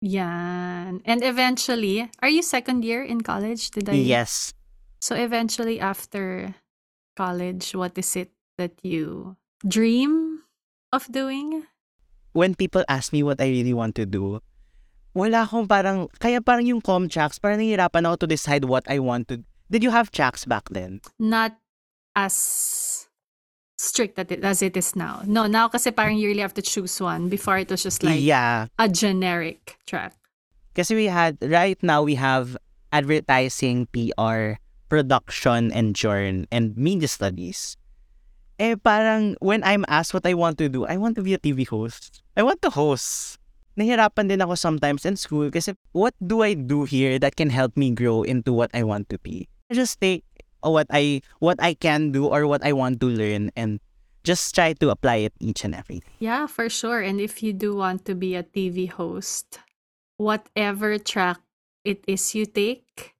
Yan. 0.00 1.00
And 1.04 1.24
eventually, 1.24 2.10
are 2.20 2.28
you 2.28 2.42
second 2.42 2.84
year 2.84 3.02
in 3.02 3.22
college? 3.22 3.70
Did 3.70 3.88
I? 3.88 3.96
Yes. 3.96 4.52
So, 5.00 5.14
eventually, 5.16 5.80
after 5.80 6.54
college, 7.16 7.74
what 7.74 7.96
is 7.96 8.16
it 8.16 8.32
that 8.58 8.72
you 8.82 9.36
dream 9.66 10.44
of 10.92 11.08
doing? 11.10 11.64
When 12.32 12.54
people 12.54 12.84
ask 12.88 13.12
me 13.12 13.22
what 13.22 13.40
I 13.40 13.48
really 13.48 13.72
want 13.72 13.94
to 13.96 14.06
do, 14.06 14.40
wala 15.14 15.46
akong 15.46 15.68
parang, 15.68 16.10
kaya 16.18 16.42
parang 16.42 16.66
yung 16.66 16.82
Comchacks, 16.82 17.38
parang 17.38 17.62
nahihirapan 17.62 18.04
ako 18.04 18.26
to 18.26 18.34
decide 18.34 18.66
what 18.66 18.84
I 18.90 18.98
want 18.98 19.28
to. 19.28 19.40
Did 19.70 19.82
you 19.82 19.90
have 19.90 20.10
Chacks 20.10 20.44
back 20.44 20.68
then? 20.68 21.00
Not 21.18 21.56
as 22.16 23.06
strict 23.76 24.18
at 24.18 24.30
it, 24.30 24.44
as 24.44 24.62
it 24.62 24.76
is 24.76 24.94
now. 24.96 25.22
No, 25.26 25.46
now 25.46 25.68
kasi 25.68 25.90
parang 25.90 26.16
you 26.16 26.28
really 26.28 26.42
have 26.42 26.54
to 26.54 26.62
choose 26.62 27.00
one. 27.00 27.28
Before 27.28 27.58
it 27.58 27.70
was 27.70 27.82
just 27.82 28.02
like 28.02 28.20
yeah. 28.20 28.66
a 28.78 28.88
generic 28.88 29.78
track. 29.86 30.14
Kasi 30.74 30.94
we 30.94 31.06
had, 31.06 31.38
right 31.42 31.78
now 31.82 32.02
we 32.02 32.14
have 32.16 32.56
advertising, 32.92 33.86
PR, 33.90 34.58
production, 34.88 35.72
and 35.72 35.94
journal, 35.94 36.46
and 36.50 36.76
media 36.76 37.08
studies. 37.08 37.76
Eh 38.58 38.78
parang 38.78 39.34
when 39.42 39.66
I'm 39.66 39.82
asked 39.90 40.14
what 40.14 40.26
I 40.26 40.34
want 40.34 40.58
to 40.62 40.70
do, 40.70 40.86
I 40.86 40.96
want 40.96 41.18
to 41.18 41.22
be 41.26 41.34
a 41.34 41.42
TV 41.42 41.66
host. 41.66 42.22
I 42.38 42.42
want 42.46 42.62
to 42.62 42.70
host. 42.70 43.38
Nahirapan 43.74 44.30
din 44.30 44.38
ako 44.38 44.54
sometimes 44.54 45.02
in 45.02 45.18
school 45.18 45.50
kasi 45.50 45.74
what 45.90 46.14
do 46.22 46.46
I 46.46 46.54
do 46.54 46.86
here 46.86 47.18
that 47.18 47.34
can 47.34 47.50
help 47.50 47.74
me 47.74 47.90
grow 47.90 48.22
into 48.22 48.54
what 48.54 48.70
I 48.70 48.86
want 48.86 49.10
to 49.10 49.18
be? 49.18 49.50
I 49.66 49.74
just 49.74 49.98
take 49.98 50.22
what 50.64 50.86
I 50.90 51.20
what 51.38 51.60
I 51.60 51.74
can 51.74 52.12
do 52.12 52.26
or 52.26 52.46
what 52.46 52.64
I 52.64 52.72
want 52.72 53.00
to 53.00 53.08
learn 53.08 53.50
and 53.56 53.80
just 54.24 54.54
try 54.54 54.72
to 54.72 54.90
apply 54.90 55.28
it 55.28 55.34
each 55.38 55.64
and 55.64 55.74
every 55.74 56.00
day. 56.00 56.12
Yeah, 56.18 56.46
for 56.46 56.68
sure. 56.68 57.00
And 57.00 57.20
if 57.20 57.42
you 57.42 57.52
do 57.52 57.76
want 57.76 58.04
to 58.06 58.14
be 58.16 58.34
a 58.34 58.42
TV 58.42 58.88
host, 58.88 59.60
whatever 60.16 60.96
track 60.98 61.40
it 61.84 62.02
is 62.08 62.34
you 62.34 62.46
take, 62.48 63.14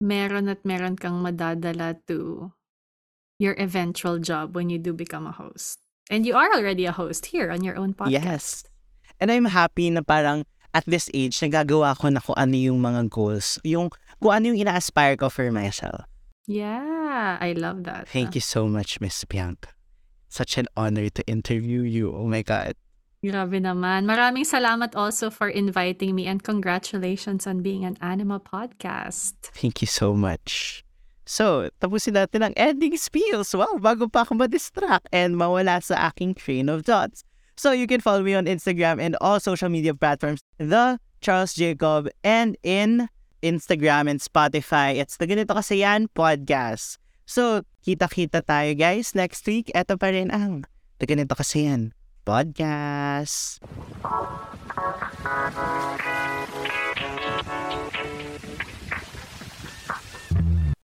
meron 0.00 0.48
at 0.52 0.64
meron 0.64 1.00
kang 1.00 1.24
madadala 1.24 1.96
to 2.06 2.52
your 3.40 3.56
eventual 3.58 4.20
job 4.20 4.54
when 4.54 4.68
you 4.68 4.78
do 4.78 4.92
become 4.92 5.26
a 5.26 5.32
host. 5.32 5.80
And 6.12 6.28
you 6.28 6.36
are 6.36 6.52
already 6.52 6.84
a 6.84 6.92
host 6.92 7.32
here 7.32 7.50
on 7.50 7.64
your 7.64 7.80
own 7.80 7.96
podcast. 7.96 8.12
Yes. 8.12 8.44
And 9.18 9.32
I'm 9.32 9.48
happy 9.48 9.88
na 9.88 10.04
parang 10.04 10.44
at 10.74 10.84
this 10.84 11.08
age, 11.14 11.38
nagagawa 11.40 11.96
ko 11.96 12.10
na 12.10 12.20
kung 12.20 12.36
ano 12.36 12.52
yung 12.58 12.82
mga 12.82 13.08
goals, 13.08 13.56
yung 13.62 13.88
kung 14.20 14.34
ano 14.34 14.52
yung 14.52 14.60
ina-aspire 14.66 15.16
ko 15.16 15.30
for 15.30 15.48
myself. 15.54 16.04
Yeah, 16.46 17.38
I 17.40 17.52
love 17.52 17.84
that. 17.84 18.08
Thank 18.08 18.34
you 18.34 18.40
so 18.40 18.68
much, 18.68 19.00
Miss 19.00 19.24
Bianca. 19.24 19.70
Such 20.28 20.58
an 20.58 20.66
honor 20.76 21.08
to 21.08 21.22
interview 21.26 21.82
you. 21.82 22.12
Oh 22.12 22.26
my 22.26 22.42
God. 22.42 22.74
Grabe 23.24 23.56
naman. 23.56 24.04
Maraming 24.04 24.44
salamat 24.44 24.92
also 24.92 25.32
for 25.32 25.48
inviting 25.48 26.12
me 26.12 26.28
and 26.28 26.44
congratulations 26.44 27.48
on 27.48 27.64
being 27.64 27.88
an 27.88 27.96
Anima 28.04 28.36
podcast. 28.36 29.32
Thank 29.56 29.80
you 29.80 29.88
so 29.88 30.12
much. 30.12 30.84
So, 31.24 31.72
tapusin 31.80 32.20
natin 32.20 32.44
ang 32.44 32.54
ending 32.60 33.00
spiels. 33.00 33.56
Wow, 33.56 33.80
bago 33.80 34.12
pa 34.12 34.28
ako 34.28 34.36
ma-distract 34.36 35.08
and 35.08 35.40
mawala 35.40 35.80
sa 35.80 36.12
aking 36.12 36.36
train 36.36 36.68
of 36.68 36.84
thoughts. 36.84 37.24
So, 37.56 37.72
you 37.72 37.88
can 37.88 38.04
follow 38.04 38.20
me 38.20 38.36
on 38.36 38.44
Instagram 38.44 39.00
and 39.00 39.16
all 39.24 39.40
social 39.40 39.72
media 39.72 39.96
platforms, 39.96 40.44
The 40.60 41.00
Charles 41.24 41.56
Jacob, 41.56 42.12
and 42.20 42.60
in 42.60 43.08
Instagram 43.44 44.08
and 44.08 44.24
Spotify. 44.24 44.96
It's 44.96 45.20
the 45.20 45.28
Ganito 45.28 45.52
Kasi 45.52 45.84
Yan 45.84 46.08
podcast. 46.08 46.96
So, 47.28 47.68
kita-kita 47.84 48.40
tayo 48.40 48.72
guys 48.72 49.12
next 49.12 49.44
week. 49.44 49.68
Ito 49.76 50.00
pa 50.00 50.08
rin 50.16 50.32
ang 50.32 50.64
The 50.96 51.04
Ganito 51.04 51.36
Kasi 51.36 51.68
Yan 51.68 51.92
podcast. 52.24 53.60